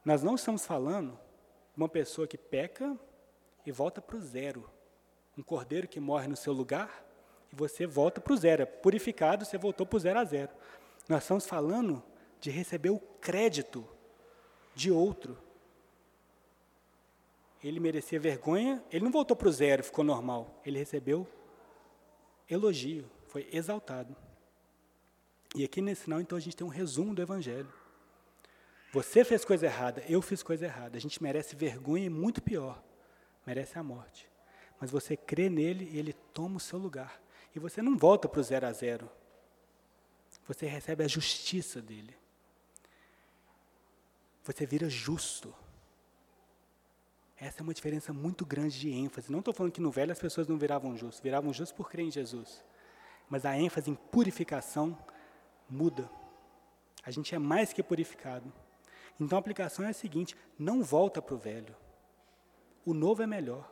Nós 0.03 0.21
não 0.21 0.36
estamos 0.36 0.65
falando 0.65 1.11
de 1.73 1.81
uma 1.81 1.89
pessoa 1.89 2.27
que 2.27 2.38
peca 2.38 2.97
e 3.65 3.71
volta 3.71 4.01
para 4.01 4.17
o 4.17 4.21
zero. 4.21 4.69
Um 5.38 5.41
cordeiro 5.41 5.88
que 5.88 5.99
morre 5.99 6.27
no 6.27 6.36
seu 6.36 6.53
lugar 6.53 7.03
e 7.51 7.55
você 7.55 7.88
volta 7.88 8.21
para 8.21 8.33
o 8.33 8.38
zero. 8.38 8.61
É 8.61 8.65
purificado, 8.65 9.43
você 9.43 9.57
voltou 9.57 9.86
para 9.86 9.97
o 9.97 9.99
zero 9.99 10.19
a 10.19 10.23
zero. 10.23 10.51
Nós 11.09 11.23
estamos 11.23 11.47
falando 11.47 12.03
de 12.39 12.51
receber 12.51 12.91
o 12.91 12.99
crédito 13.19 13.88
de 14.75 14.91
outro. 14.91 15.38
Ele 17.63 17.79
merecia 17.79 18.19
vergonha, 18.19 18.83
ele 18.91 19.03
não 19.03 19.11
voltou 19.11 19.36
para 19.36 19.47
o 19.47 19.51
zero, 19.51 19.83
ficou 19.83 20.03
normal. 20.03 20.61
Ele 20.63 20.77
recebeu 20.77 21.27
elogio, 22.50 23.10
foi 23.28 23.48
exaltado. 23.52 24.16
E 25.56 25.64
aqui 25.64 25.82
nesse 25.82 26.04
final, 26.04 26.20
então, 26.20 26.38
a 26.38 26.41
gente 26.41 26.56
tem 26.56 26.66
um 26.66 26.70
resumo 26.70 27.16
do 27.16 27.22
Evangelho. 27.22 27.72
Você 28.91 29.24
fez 29.24 29.43
coisa 29.43 29.66
errada, 29.66 30.04
eu 30.08 30.22
fiz 30.22 30.41
coisa 30.43 30.66
errada. 30.66 30.98
A 30.98 31.02
gente 31.02 31.22
merece 31.22 31.56
vergonha 31.56 32.06
e 32.06 32.10
muito 32.10 32.41
pior, 32.41 32.82
merece 33.46 33.78
a 33.78 33.84
morte. 33.84 34.30
Mas 34.80 34.91
você 34.91 35.16
crê 35.16 35.50
nele 35.50 35.89
e 35.91 35.98
ele 35.98 36.14
toma 36.14 36.58
o 36.58 36.60
seu 36.60 36.78
lugar. 36.78 37.22
E 37.56 37.60
você 37.60 37.82
não 37.82 37.98
volta 37.98 38.28
para 38.28 38.39
o 38.39 38.43
zero 38.43 38.66
a 38.68 38.72
zero. 38.74 39.10
Você 40.48 40.66
recebe 40.66 41.04
a 41.04 41.08
justiça 41.08 41.82
dele. 41.82 42.16
Você 44.43 44.66
vira 44.66 44.89
justo. 44.89 45.54
Essa 47.38 47.61
é 47.61 47.63
uma 47.63 47.73
diferença 47.73 48.13
muito 48.13 48.45
grande 48.45 48.79
de 48.79 48.89
ênfase. 48.89 49.31
Não 49.31 49.39
estou 49.39 49.53
falando 49.53 49.73
que 49.73 49.81
no 49.81 49.91
velho 49.91 50.11
as 50.11 50.19
pessoas 50.19 50.47
não 50.47 50.57
viravam 50.57 50.95
justos, 50.95 51.19
viravam 51.19 51.51
justos 51.53 51.75
por 51.75 51.89
crer 51.89 52.05
em 52.05 52.11
Jesus. 52.11 52.63
Mas 53.29 53.45
a 53.45 53.57
ênfase 53.57 53.91
em 53.91 53.95
purificação 53.95 54.97
muda. 55.69 56.09
A 57.03 57.11
gente 57.11 57.36
é 57.36 57.39
mais 57.39 57.73
que 57.73 57.83
purificado. 57.83 58.51
Então 59.19 59.38
a 59.38 59.39
aplicação 59.39 59.86
é 59.86 59.89
a 59.89 59.93
seguinte: 59.93 60.36
não 60.57 60.83
volta 60.83 61.21
para 61.21 61.36
o 61.36 61.38
velho. 61.38 61.75
O 62.86 62.93
novo 62.93 63.21
é 63.21 63.27
melhor. 63.27 63.69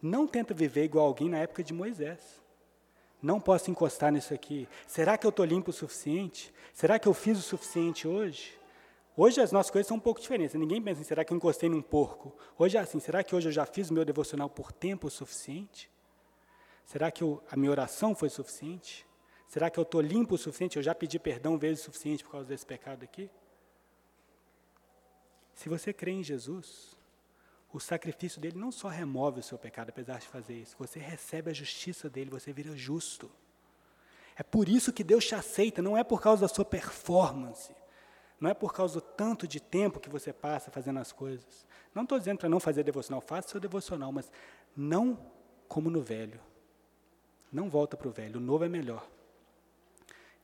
Não 0.00 0.26
tenta 0.26 0.52
viver 0.52 0.84
igual 0.84 1.06
alguém 1.06 1.28
na 1.28 1.38
época 1.38 1.62
de 1.62 1.72
Moisés. 1.72 2.42
Não 3.22 3.40
posso 3.40 3.70
encostar 3.70 4.12
nisso 4.12 4.34
aqui. 4.34 4.68
Será 4.86 5.16
que 5.16 5.26
eu 5.26 5.30
estou 5.30 5.44
limpo 5.44 5.70
o 5.70 5.74
suficiente? 5.74 6.52
Será 6.72 6.98
que 6.98 7.08
eu 7.08 7.14
fiz 7.14 7.38
o 7.38 7.42
suficiente 7.42 8.06
hoje? 8.06 8.55
Hoje 9.16 9.40
as 9.40 9.50
nossas 9.50 9.70
coisas 9.70 9.88
são 9.88 9.96
um 9.96 10.00
pouco 10.00 10.20
diferentes. 10.20 10.54
Ninguém 10.54 10.82
pensa 10.82 11.00
assim, 11.00 11.08
será 11.08 11.24
que 11.24 11.32
eu 11.32 11.36
encostei 11.36 11.70
num 11.70 11.80
porco? 11.80 12.36
Hoje 12.58 12.76
é 12.76 12.80
assim, 12.80 13.00
será 13.00 13.24
que 13.24 13.34
hoje 13.34 13.48
eu 13.48 13.52
já 13.52 13.64
fiz 13.64 13.90
o 13.90 13.94
meu 13.94 14.04
devocional 14.04 14.50
por 14.50 14.70
tempo 14.70 15.08
suficiente? 15.08 15.90
Será 16.84 17.10
que 17.10 17.22
eu, 17.22 17.42
a 17.50 17.56
minha 17.56 17.70
oração 17.70 18.14
foi 18.14 18.28
suficiente? 18.28 19.06
Será 19.48 19.70
que 19.70 19.78
eu 19.78 19.82
estou 19.82 20.02
limpo 20.02 20.34
o 20.34 20.38
suficiente? 20.38 20.76
Eu 20.76 20.82
já 20.82 20.94
pedi 20.94 21.18
perdão 21.18 21.56
vezes 21.56 21.80
o 21.82 21.84
suficiente 21.86 22.22
por 22.22 22.32
causa 22.32 22.46
desse 22.46 22.66
pecado 22.66 23.04
aqui? 23.04 23.30
Se 25.54 25.70
você 25.70 25.94
crê 25.94 26.10
em 26.10 26.22
Jesus, 26.22 26.94
o 27.72 27.80
sacrifício 27.80 28.38
dele 28.38 28.58
não 28.58 28.70
só 28.70 28.88
remove 28.88 29.40
o 29.40 29.42
seu 29.42 29.56
pecado, 29.56 29.88
apesar 29.88 30.18
de 30.18 30.26
fazer 30.26 30.54
isso, 30.54 30.76
você 30.78 30.98
recebe 30.98 31.50
a 31.50 31.54
justiça 31.54 32.10
dele, 32.10 32.30
você 32.30 32.52
vira 32.52 32.76
justo. 32.76 33.30
É 34.36 34.42
por 34.42 34.68
isso 34.68 34.92
que 34.92 35.02
Deus 35.02 35.24
te 35.24 35.34
aceita, 35.34 35.80
não 35.80 35.96
é 35.96 36.04
por 36.04 36.20
causa 36.20 36.42
da 36.42 36.48
sua 36.48 36.66
performance. 36.66 37.74
Não 38.40 38.50
é 38.50 38.54
por 38.54 38.72
causa 38.72 38.94
do 38.94 39.00
tanto 39.00 39.48
de 39.48 39.60
tempo 39.60 39.98
que 39.98 40.10
você 40.10 40.32
passa 40.32 40.70
fazendo 40.70 40.98
as 40.98 41.12
coisas. 41.12 41.66
Não 41.94 42.02
estou 42.02 42.18
dizendo 42.18 42.38
para 42.38 42.48
não 42.48 42.60
fazer 42.60 42.82
devocional, 42.82 43.20
faça 43.20 43.48
seu 43.48 43.60
devocional, 43.60 44.12
mas 44.12 44.30
não 44.76 45.18
como 45.66 45.88
no 45.88 46.02
velho. 46.02 46.40
Não 47.50 47.70
volta 47.70 47.96
para 47.96 48.08
o 48.08 48.10
velho, 48.10 48.38
o 48.38 48.42
novo 48.42 48.64
é 48.64 48.68
melhor. 48.68 49.08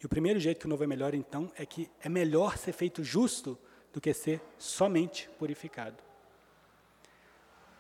E 0.01 0.07
o 0.07 0.09
primeiro 0.09 0.40
jeito 0.40 0.61
que 0.61 0.66
o 0.66 0.68
novo 0.68 0.82
é 0.82 0.86
melhor, 0.86 1.14
então, 1.14 1.53
é 1.57 1.66
que 1.66 1.90
é 2.01 2.09
melhor 2.09 2.57
ser 2.57 2.72
feito 2.72 3.05
justo 3.05 3.59
do 3.93 4.01
que 4.01 4.12
ser 4.14 4.40
somente 4.59 5.28
purificado. 5.38 6.03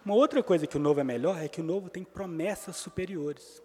Uma 0.04 0.14
outra 0.14 0.42
coisa 0.42 0.66
que 0.66 0.76
o 0.76 0.80
novo 0.80 1.00
é 1.00 1.04
melhor 1.04 1.42
é 1.42 1.48
que 1.48 1.60
o 1.60 1.64
novo 1.64 1.88
tem 1.88 2.04
promessas 2.04 2.76
superiores. 2.76 3.62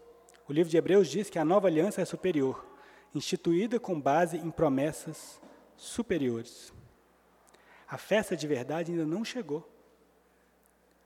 O 0.47 0.53
livro 0.53 0.69
de 0.69 0.77
Hebreus 0.77 1.09
diz 1.09 1.29
que 1.29 1.37
a 1.37 1.43
nova 1.43 1.67
aliança 1.67 2.01
é 2.01 2.05
superior, 2.05 2.65
instituída 3.13 3.79
com 3.79 3.99
base 3.99 4.37
em 4.37 4.49
promessas 4.49 5.41
superiores. 5.77 6.73
A 7.87 7.97
festa 7.97 8.35
de 8.35 8.45
verdade 8.47 8.91
ainda 8.91 9.05
não 9.05 9.23
chegou. 9.23 9.67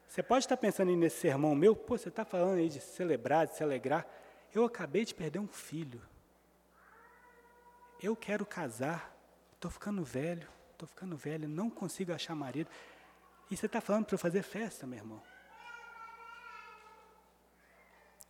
Você 0.07 0.23
pode 0.23 0.45
estar 0.45 0.57
pensando 0.57 0.95
nesse 0.95 1.19
sermão 1.19 1.53
meu, 1.53 1.75
pô, 1.75 1.97
você 1.97 2.09
está 2.09 2.25
falando 2.25 2.57
aí 2.57 2.69
de 2.69 2.81
celebrar, 2.81 3.47
de 3.47 3.55
se 3.55 3.63
alegrar. 3.63 4.05
Eu 4.53 4.65
acabei 4.65 5.05
de 5.05 5.13
perder 5.13 5.39
um 5.39 5.47
filho. 5.47 6.01
Eu 8.01 8.15
quero 8.15 8.45
casar, 8.45 9.15
estou 9.53 9.69
ficando 9.69 10.03
velho, 10.03 10.49
estou 10.71 10.87
ficando 10.87 11.15
velho, 11.15 11.47
não 11.47 11.69
consigo 11.69 12.11
achar 12.11 12.35
marido. 12.35 12.69
E 13.49 13.55
você 13.55 13.67
está 13.67 13.79
falando 13.79 14.05
para 14.05 14.15
eu 14.15 14.19
fazer 14.19 14.41
festa, 14.41 14.87
meu 14.87 14.97
irmão? 14.97 15.21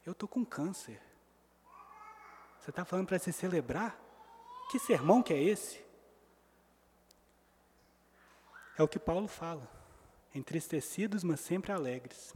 Eu 0.05 0.11
estou 0.11 0.27
com 0.27 0.43
câncer. 0.43 1.01
Você 2.59 2.69
está 2.69 2.83
falando 2.83 3.07
para 3.07 3.17
se 3.17 3.31
celebrar? 3.31 3.99
Que 4.69 4.77
sermão 4.77 5.23
que 5.23 5.33
é 5.33 5.41
esse? 5.41 5.90
É 8.77 8.83
o 8.83 8.87
que 8.87 8.99
Paulo 8.99 9.27
fala. 9.27 9.69
Entristecidos, 10.33 11.23
mas 11.23 11.39
sempre 11.39 11.71
alegres. 11.71 12.33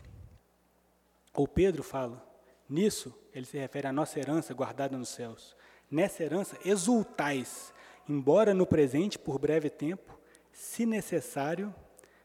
Ou 1.34 1.48
Pedro 1.48 1.84
fala, 1.84 2.26
nisso 2.70 3.14
ele 3.34 3.46
se 3.46 3.58
refere 3.58 3.88
à 3.88 3.94
nossa 3.94 4.20
herança 4.20 4.54
guardada 4.54 4.98
nos 4.98 5.10
céus. 5.10 5.56
Nessa 5.90 6.24
herança 6.24 6.58
exultais, 6.64 7.74
embora 8.08 8.54
no 8.54 8.66
presente 8.66 9.20
por 9.20 9.38
breve 9.38 9.70
tempo, 9.70 10.18
se 10.52 10.86
necessário, 10.86 11.74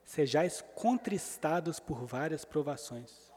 sejais 0.05 0.65
contristados 0.75 1.81
por 1.81 2.05
várias 2.05 2.45
provações. 2.45 3.31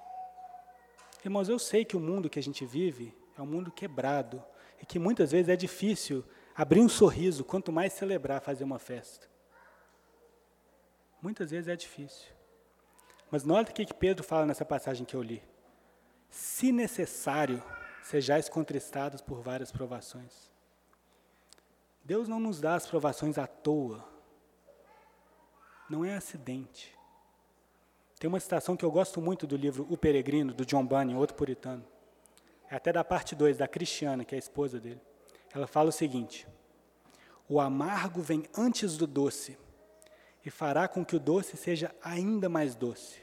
Irmãos, 1.24 1.50
eu 1.50 1.58
sei 1.58 1.86
que 1.86 1.98
o 1.98 2.00
mundo 2.00 2.30
que 2.30 2.40
a 2.40 2.44
gente 2.44 2.66
vive 2.66 3.16
é 3.38 3.42
um 3.42 3.46
mundo 3.46 3.72
quebrado 3.72 4.44
e 4.82 4.86
que 4.86 5.00
muitas 5.00 5.32
vezes 5.32 5.50
é 5.50 5.56
difícil 5.56 6.24
abrir 6.56 6.82
um 6.82 6.90
sorriso, 6.90 7.44
quanto 7.44 7.72
mais 7.72 7.94
celebrar, 7.94 8.42
fazer 8.42 8.64
uma 8.64 8.78
festa. 8.78 9.33
Muitas 11.24 11.52
vezes 11.52 11.70
é 11.70 11.76
difícil. 11.78 12.28
Mas 13.32 13.46
nota 13.46 13.72
o 13.72 13.74
que 13.74 13.94
Pedro 13.94 14.26
fala 14.26 14.46
nessa 14.46 14.66
passagem 14.66 15.06
que 15.06 15.16
eu 15.16 15.24
li. 15.24 15.42
Se 16.30 16.70
necessário, 16.70 17.64
sejais 18.04 18.50
contristados 18.50 19.22
por 19.22 19.42
várias 19.42 19.72
provações. 19.72 20.52
Deus 22.04 22.28
não 22.28 22.42
nos 22.42 22.60
dá 22.60 22.76
as 22.76 22.86
provações 22.86 23.38
à 23.38 23.48
toa. 23.48 24.04
Não 25.90 26.04
é 26.04 26.14
acidente. 26.14 26.94
Tem 28.20 28.28
uma 28.28 28.40
citação 28.42 28.76
que 28.76 28.84
eu 28.84 28.92
gosto 28.92 29.22
muito 29.22 29.48
do 29.48 29.56
livro 29.56 29.88
O 29.90 29.98
Peregrino, 29.98 30.54
do 30.54 30.66
John 30.66 30.86
Bunyan, 30.86 31.18
outro 31.18 31.38
puritano. 31.38 31.86
É 32.70 32.76
até 32.76 32.92
da 32.92 33.04
parte 33.04 33.34
2, 33.34 33.58
da 33.58 33.68
Cristiana, 33.68 34.26
que 34.26 34.36
é 34.36 34.38
a 34.38 34.40
esposa 34.40 34.78
dele. 34.78 35.00
Ela 35.54 35.68
fala 35.68 35.88
o 35.88 35.94
seguinte: 35.94 36.46
O 37.48 37.62
amargo 37.62 38.22
vem 38.22 38.44
antes 38.58 38.98
do 38.98 39.08
doce, 39.08 39.58
e 40.46 40.50
fará 40.50 40.88
com 40.88 41.06
que 41.06 41.16
o 41.16 41.20
doce 41.20 41.56
seja 41.56 41.94
ainda 42.04 42.50
mais 42.50 42.76
doce. 42.76 43.22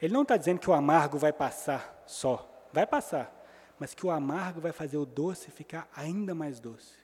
Ele 0.00 0.12
não 0.12 0.22
está 0.22 0.36
dizendo 0.36 0.58
que 0.58 0.68
o 0.68 0.72
amargo 0.72 1.16
vai 1.16 1.32
passar 1.32 2.02
só, 2.06 2.68
vai 2.72 2.86
passar, 2.86 3.32
mas 3.78 3.94
que 3.94 4.04
o 4.04 4.10
amargo 4.10 4.60
vai 4.60 4.72
fazer 4.72 4.96
o 4.96 5.06
doce 5.06 5.50
ficar 5.50 5.88
ainda 5.94 6.34
mais 6.34 6.58
doce. 6.58 7.02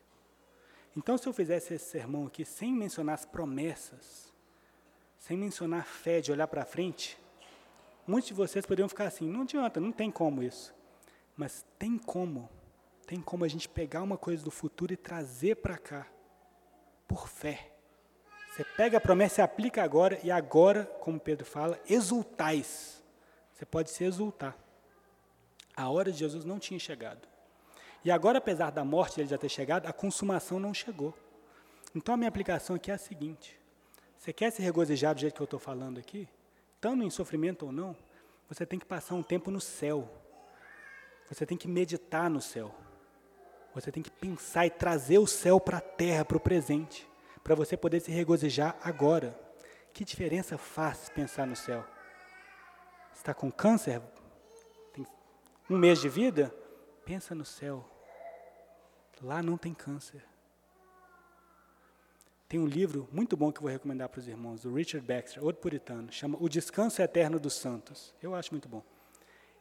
Então, 0.97 1.17
se 1.17 1.29
eu 1.29 1.33
fizesse 1.33 1.75
esse 1.75 1.85
sermão 1.85 2.27
aqui 2.27 2.45
sem 2.45 2.73
mencionar 2.73 3.15
as 3.15 3.25
promessas, 3.25 4.33
sem 5.17 5.37
mencionar 5.37 5.81
a 5.81 5.85
fé 5.85 6.21
de 6.21 6.33
olhar 6.33 6.49
para 6.49 6.65
frente, 6.65 7.17
muitos 8.05 8.29
de 8.29 8.35
vocês 8.35 8.67
poderiam 8.67 8.89
ficar 8.89 9.05
assim: 9.05 9.29
não 9.29 9.43
adianta, 9.43 9.79
não 9.79 9.93
tem 9.93 10.11
como 10.11 10.43
isso. 10.43 10.75
Mas 11.37 11.65
tem 11.79 11.97
como, 11.97 12.51
tem 13.07 13.21
como 13.21 13.45
a 13.45 13.49
gente 13.49 13.69
pegar 13.69 14.03
uma 14.03 14.19
coisa 14.19 14.43
do 14.43 14.51
futuro 14.51 14.93
e 14.93 14.97
trazer 14.97 15.57
para 15.57 15.79
cá, 15.79 16.05
por 17.07 17.29
fé. 17.29 17.78
Você 18.59 18.65
pega 18.65 18.99
a 18.99 19.01
promessa 19.01 19.41
e 19.41 19.45
aplica 19.45 19.85
agora, 19.85 20.19
e 20.21 20.33
agora, 20.33 20.85
como 20.99 21.21
Pedro 21.21 21.47
fala, 21.47 21.81
exultais. 21.89 23.01
Você 23.55 23.65
pode 23.65 23.89
se 23.89 24.03
exultar. 24.03 24.59
A 25.77 25.89
hora 25.89 26.11
de 26.11 26.19
Jesus 26.19 26.45
não 26.45 26.59
tinha 26.59 26.81
chegado. 26.81 27.29
E 28.05 28.11
agora, 28.11 28.39
apesar 28.39 28.71
da 28.71 28.85
morte 28.85 29.15
dele 29.15 29.29
já 29.29 29.39
ter 29.39 29.49
chegado, 29.49 29.87
a 29.87 29.93
consumação 29.93 30.59
não 30.59 30.75
chegou. 30.75 31.17
Então 31.95 32.13
a 32.13 32.17
minha 32.17 32.29
aplicação 32.29 32.75
aqui 32.75 32.91
é 32.91 32.95
a 32.95 32.99
seguinte: 32.99 33.57
você 34.19 34.33
quer 34.33 34.51
se 34.51 34.61
regozijar 34.61 35.15
do 35.15 35.21
jeito 35.21 35.37
que 35.37 35.41
eu 35.41 35.45
estou 35.45 35.61
falando 35.61 36.01
aqui? 36.01 36.29
Estando 36.75 37.05
em 37.05 37.11
sofrimento 37.11 37.67
ou 37.67 37.71
não, 37.71 37.95
você 38.49 38.67
tem 38.67 38.77
que 38.77 38.87
passar 38.87 39.15
um 39.15 39.23
tempo 39.23 39.53
no 39.53 39.61
céu. 39.61 40.11
Você 41.29 41.47
tem 41.47 41.57
que 41.57 41.69
meditar 41.69 42.29
no 42.29 42.41
céu. 42.41 42.75
Você 43.73 43.93
tem 43.93 44.03
que 44.03 44.11
pensar 44.11 44.67
e 44.67 44.71
trazer 44.71 45.19
o 45.19 45.29
céu 45.29 45.61
para 45.61 45.79
a 45.79 45.81
terra, 45.81 46.25
para 46.25 46.37
o 46.37 46.41
presente 46.41 47.08
para 47.49 47.55
você 47.55 47.79
poder 47.79 48.01
se 48.01 48.11
regozijar 48.11 48.77
agora. 48.85 49.35
Que 49.95 50.05
diferença 50.05 50.59
faz 50.59 51.09
pensar 51.09 51.47
no 51.47 51.57
céu? 51.57 51.83
Está 53.15 53.33
com 53.33 53.51
câncer? 53.51 54.03
Tem 54.93 55.07
um 55.71 55.79
mês 55.79 55.99
de 55.99 56.11
vida? 56.11 56.55
Pensa 57.07 57.35
no 57.35 57.47
céu. 57.47 57.89
Lá 59.23 59.43
não 59.43 59.57
tem 59.57 59.73
câncer. 59.73 60.23
Tem 62.47 62.61
um 62.61 62.67
livro 62.67 63.09
muito 63.11 63.35
bom 63.35 63.51
que 63.51 63.61
eu 63.61 63.63
vou 63.63 63.71
recomendar 63.71 64.11
para 64.11 64.21
os 64.21 64.29
irmãos, 64.29 64.61
do 64.61 64.75
Richard 64.75 65.07
Baxter, 65.07 65.43
outro 65.43 65.63
puritano, 65.63 66.13
chama 66.13 66.37
O 66.39 66.51
Descanso 66.51 67.01
Eterno 67.01 67.41
dos 67.41 67.55
Santos. 67.55 68.15
Eu 68.23 68.35
acho 68.35 68.53
muito 68.53 68.69
bom. 68.69 68.83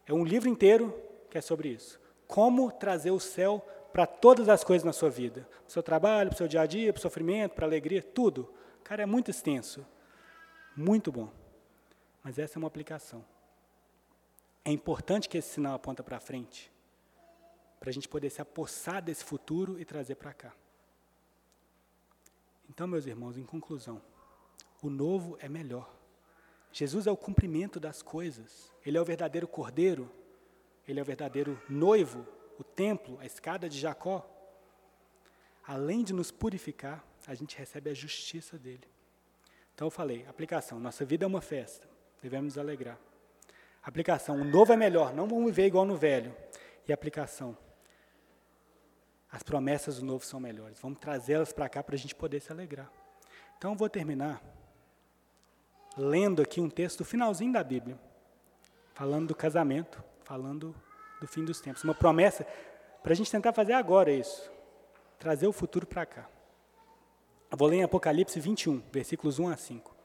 É 0.05 0.11
um 0.11 0.25
livro 0.25 0.49
inteiro 0.49 0.93
que 1.29 1.37
é 1.37 1.41
sobre 1.41 1.69
isso. 1.69 2.01
Como 2.27 2.69
trazer 2.69 3.11
o 3.11 3.19
céu 3.19 3.65
para 3.91 4.05
todas 4.05 4.49
as 4.49 4.63
coisas 4.63 4.85
na 4.85 4.93
sua 4.93 5.09
vida. 5.09 5.47
Para 5.49 5.67
o 5.67 5.71
seu 5.71 5.83
trabalho, 5.83 6.29
para 6.29 6.35
o 6.35 6.37
seu 6.37 6.47
dia 6.47 6.61
a 6.61 6.65
dia, 6.65 6.93
para 6.93 6.99
o 6.99 7.01
sofrimento, 7.01 7.53
para 7.53 7.65
a 7.65 7.69
alegria, 7.69 8.01
tudo. 8.01 8.53
Cara, 8.83 9.03
é 9.03 9.05
muito 9.05 9.31
extenso. 9.31 9.85
Muito 10.75 11.11
bom. 11.11 11.31
Mas 12.23 12.37
essa 12.37 12.57
é 12.57 12.59
uma 12.59 12.67
aplicação. 12.67 13.25
É 14.63 14.71
importante 14.71 15.29
que 15.29 15.37
esse 15.37 15.49
sinal 15.49 15.75
aponta 15.75 16.03
para 16.03 16.19
frente, 16.19 16.71
para 17.79 17.89
a 17.89 17.93
gente 17.93 18.07
poder 18.07 18.29
se 18.29 18.41
apossar 18.41 19.01
desse 19.01 19.23
futuro 19.23 19.79
e 19.79 19.85
trazer 19.85 20.15
para 20.15 20.33
cá. 20.33 20.53
Então, 22.69 22.85
meus 22.85 23.05
irmãos, 23.05 23.37
em 23.37 23.45
conclusão, 23.45 24.01
o 24.81 24.89
novo 24.89 25.37
é 25.39 25.47
melhor. 25.47 25.89
Jesus 26.71 27.07
é 27.07 27.11
o 27.11 27.17
cumprimento 27.17 27.79
das 27.79 28.01
coisas. 28.01 28.71
Ele 28.85 28.97
é 28.97 29.01
o 29.01 29.05
verdadeiro 29.05 29.47
cordeiro. 29.47 30.11
Ele 30.87 30.99
é 30.99 31.01
o 31.01 31.05
verdadeiro 31.05 31.61
noivo, 31.69 32.25
o 32.57 32.63
templo, 32.63 33.17
a 33.19 33.25
escada 33.25 33.69
de 33.69 33.79
Jacó. 33.79 34.27
Além 35.65 36.03
de 36.03 36.13
nos 36.13 36.31
purificar, 36.31 37.03
a 37.25 37.33
gente 37.35 37.57
recebe 37.57 37.89
a 37.89 37.93
justiça 37.93 38.57
dele. 38.57 38.87
Então 39.73 39.87
eu 39.87 39.91
falei, 39.91 40.25
aplicação, 40.27 40.79
nossa 40.79 41.05
vida 41.05 41.25
é 41.25 41.27
uma 41.27 41.41
festa, 41.41 41.87
devemos 42.21 42.55
nos 42.55 42.57
alegrar. 42.57 42.97
Aplicação, 43.83 44.41
o 44.41 44.43
novo 44.43 44.73
é 44.73 44.75
melhor, 44.77 45.13
não 45.13 45.27
vamos 45.27 45.45
viver 45.45 45.67
igual 45.67 45.85
no 45.85 45.95
velho. 45.95 46.35
E 46.87 46.93
aplicação, 46.93 47.57
as 49.31 49.43
promessas 49.43 49.99
do 49.99 50.05
novo 50.05 50.25
são 50.25 50.39
melhores. 50.39 50.79
Vamos 50.79 50.99
trazê-las 50.99 51.51
para 51.51 51.69
cá 51.69 51.83
para 51.83 51.95
a 51.95 51.97
gente 51.97 52.15
poder 52.15 52.39
se 52.39 52.51
alegrar. 52.51 52.91
Então 53.57 53.71
eu 53.73 53.77
vou 53.77 53.89
terminar 53.89 54.41
lendo 55.97 56.41
aqui 56.41 56.61
um 56.61 56.69
texto 56.69 57.03
finalzinho 57.03 57.51
da 57.51 57.63
Bíblia, 57.63 57.99
falando 58.93 59.27
do 59.27 59.35
casamento, 59.35 60.03
falando 60.23 60.75
do 61.19 61.27
fim 61.27 61.43
dos 61.43 61.59
tempos. 61.59 61.83
Uma 61.83 61.95
promessa 61.95 62.45
para 63.03 63.13
a 63.13 63.15
gente 63.15 63.31
tentar 63.31 63.53
fazer 63.53 63.73
agora 63.73 64.11
isso, 64.11 64.51
trazer 65.19 65.47
o 65.47 65.53
futuro 65.53 65.85
para 65.85 66.05
cá. 66.05 66.29
Eu 67.49 67.57
vou 67.57 67.67
ler 67.67 67.77
em 67.77 67.83
Apocalipse 67.83 68.39
21, 68.39 68.83
versículos 68.91 69.39
1 69.39 69.49
a 69.49 69.57
5. 69.57 69.95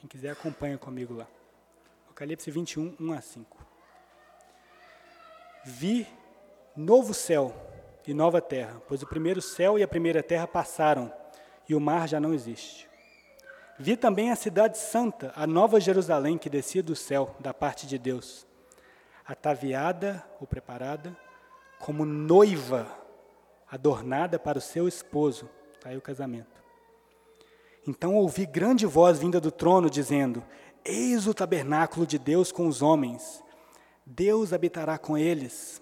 Quem 0.00 0.08
quiser 0.08 0.30
acompanha 0.30 0.78
comigo 0.78 1.14
lá. 1.14 1.26
Apocalipse 2.04 2.50
21, 2.50 2.96
1 2.98 3.12
a 3.12 3.20
5. 3.20 3.66
Vi 5.64 6.06
novo 6.74 7.12
céu 7.12 7.54
e 8.06 8.14
nova 8.14 8.40
terra, 8.40 8.80
pois 8.88 9.02
o 9.02 9.06
primeiro 9.06 9.40
céu 9.42 9.78
e 9.78 9.82
a 9.82 9.88
primeira 9.88 10.22
terra 10.22 10.46
passaram, 10.46 11.12
e 11.68 11.74
o 11.74 11.80
mar 11.80 12.08
já 12.08 12.18
não 12.18 12.34
existe. 12.34 12.88
Vi 13.78 13.96
também 13.96 14.30
a 14.30 14.36
cidade 14.36 14.78
santa, 14.78 15.32
a 15.36 15.46
nova 15.46 15.80
Jerusalém 15.80 16.36
que 16.36 16.50
descia 16.50 16.82
do 16.82 16.96
céu, 16.96 17.36
da 17.38 17.54
parte 17.54 17.86
de 17.86 17.98
Deus, 17.98 18.46
ataviada 19.32 20.24
ou 20.40 20.46
preparada 20.46 21.16
como 21.78 22.04
noiva, 22.04 22.86
adornada 23.70 24.38
para 24.38 24.58
o 24.58 24.60
seu 24.60 24.86
esposo. 24.86 25.48
Está 25.74 25.90
aí 25.90 25.96
o 25.96 26.02
casamento. 26.02 26.60
Então 27.86 28.14
ouvi 28.14 28.44
grande 28.44 28.86
voz 28.86 29.18
vinda 29.18 29.40
do 29.40 29.50
trono, 29.50 29.88
dizendo: 29.88 30.44
Eis 30.84 31.26
o 31.26 31.34
tabernáculo 31.34 32.06
de 32.06 32.18
Deus 32.18 32.52
com 32.52 32.66
os 32.66 32.82
homens. 32.82 33.42
Deus 34.04 34.52
habitará 34.52 34.98
com 34.98 35.16
eles 35.16 35.80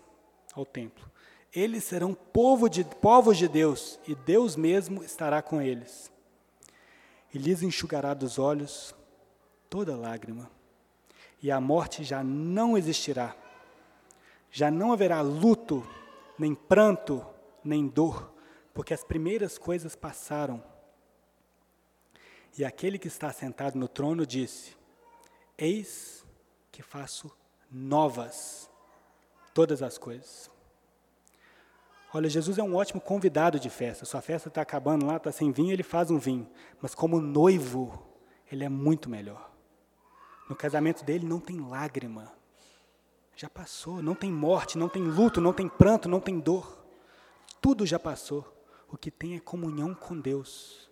ao 0.54 0.64
templo. 0.64 1.10
Eles 1.52 1.84
serão 1.84 2.14
povo 2.14 2.68
de, 2.68 2.84
povos 2.84 3.38
de 3.38 3.48
Deus, 3.48 3.98
e 4.06 4.14
Deus 4.14 4.54
mesmo 4.54 5.02
estará 5.02 5.40
com 5.40 5.60
eles 5.62 6.12
e 7.32 7.38
lhes 7.38 7.62
enxugará 7.62 8.14
dos 8.14 8.38
olhos 8.38 8.94
toda 9.68 9.96
lágrima, 9.96 10.50
e 11.42 11.50
a 11.50 11.60
morte 11.60 12.04
já 12.04 12.22
não 12.22 12.76
existirá. 12.76 13.34
Já 14.50 14.70
não 14.70 14.92
haverá 14.92 15.20
luto, 15.20 15.86
nem 16.38 16.54
pranto, 16.54 17.24
nem 17.62 17.86
dor, 17.86 18.32
porque 18.72 18.94
as 18.94 19.04
primeiras 19.04 19.58
coisas 19.58 19.94
passaram. 19.94 20.62
E 22.56 22.64
aquele 22.64 22.98
que 22.98 23.08
está 23.08 23.32
sentado 23.32 23.78
no 23.78 23.86
trono 23.86 24.26
disse: 24.26 24.76
Eis 25.56 26.24
que 26.72 26.82
faço 26.82 27.30
novas 27.70 28.70
todas 29.52 29.82
as 29.82 29.98
coisas. 29.98 30.50
Olha, 32.12 32.28
Jesus 32.28 32.56
é 32.56 32.62
um 32.62 32.74
ótimo 32.74 33.00
convidado 33.00 33.60
de 33.60 33.68
festa. 33.68 34.06
Sua 34.06 34.22
festa 34.22 34.48
está 34.48 34.62
acabando 34.62 35.04
lá, 35.04 35.18
está 35.18 35.30
sem 35.30 35.52
vinho, 35.52 35.72
ele 35.72 35.82
faz 35.82 36.10
um 36.10 36.18
vinho. 36.18 36.48
Mas 36.80 36.94
como 36.94 37.20
noivo, 37.20 38.02
ele 38.50 38.64
é 38.64 38.68
muito 38.68 39.10
melhor. 39.10 39.52
No 40.48 40.56
casamento 40.56 41.04
dele 41.04 41.26
não 41.26 41.40
tem 41.40 41.60
lágrima. 41.60 42.32
Já 43.36 43.48
passou. 43.48 44.02
Não 44.02 44.14
tem 44.14 44.32
morte, 44.32 44.78
não 44.78 44.88
tem 44.88 45.02
luto, 45.02 45.40
não 45.40 45.52
tem 45.52 45.68
pranto, 45.68 46.08
não 46.08 46.20
tem 46.20 46.40
dor. 46.40 46.84
Tudo 47.60 47.84
já 47.84 47.98
passou. 47.98 48.54
O 48.90 48.96
que 48.96 49.10
tem 49.10 49.36
é 49.36 49.40
comunhão 49.40 49.94
com 49.94 50.18
Deus. 50.18 50.90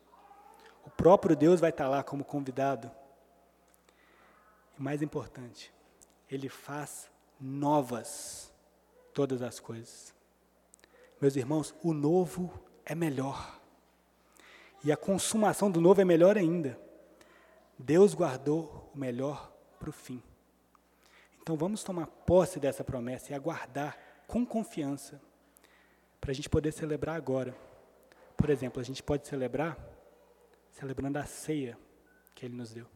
O 0.85 0.91
próprio 0.91 1.35
Deus 1.35 1.61
vai 1.61 1.71
estar 1.71 1.89
lá 1.89 2.03
como 2.03 2.25
convidado. 2.25 2.91
E 4.79 4.83
mais 4.83 5.01
importante, 5.01 5.73
ele 6.31 6.49
faz 6.49 7.11
novas 7.41 8.53
todas 9.15 9.41
as 9.41 9.59
coisas. 9.59 10.15
Meus 11.21 11.35
irmãos, 11.35 11.75
o 11.83 11.95
novo 11.95 12.53
é 12.85 12.95
melhor. 12.95 13.59
E 14.85 14.93
a 14.93 14.97
consumação 14.97 15.71
do 15.71 15.81
novo 15.81 16.01
é 16.01 16.05
melhor 16.05 16.37
ainda. 16.37 16.79
Deus 17.79 18.15
guardou 18.15 18.91
o 18.95 18.99
melhor 18.99 19.53
para 19.79 19.91
o 19.91 19.93
fim. 19.93 20.23
Então 21.41 21.57
vamos 21.57 21.85
tomar 21.85 22.07
posse 22.07 22.59
dessa 22.59 22.83
promessa 22.83 23.33
e 23.33 23.35
aguardar 23.35 23.97
com 24.27 24.45
confiança 24.45 25.21
para 26.21 26.31
a 26.31 26.35
gente 26.35 26.49
poder 26.49 26.73
celebrar 26.73 27.17
agora. 27.17 27.57
Por 28.37 28.51
exemplo, 28.51 28.81
a 28.81 28.85
gente 28.85 29.03
pode 29.03 29.29
celebrar 29.29 29.79
celebrando 30.73 31.19
a 31.19 31.25
ceia 31.25 31.79
que 32.35 32.45
Ele 32.45 32.55
nos 32.55 32.73
deu. 32.73 32.87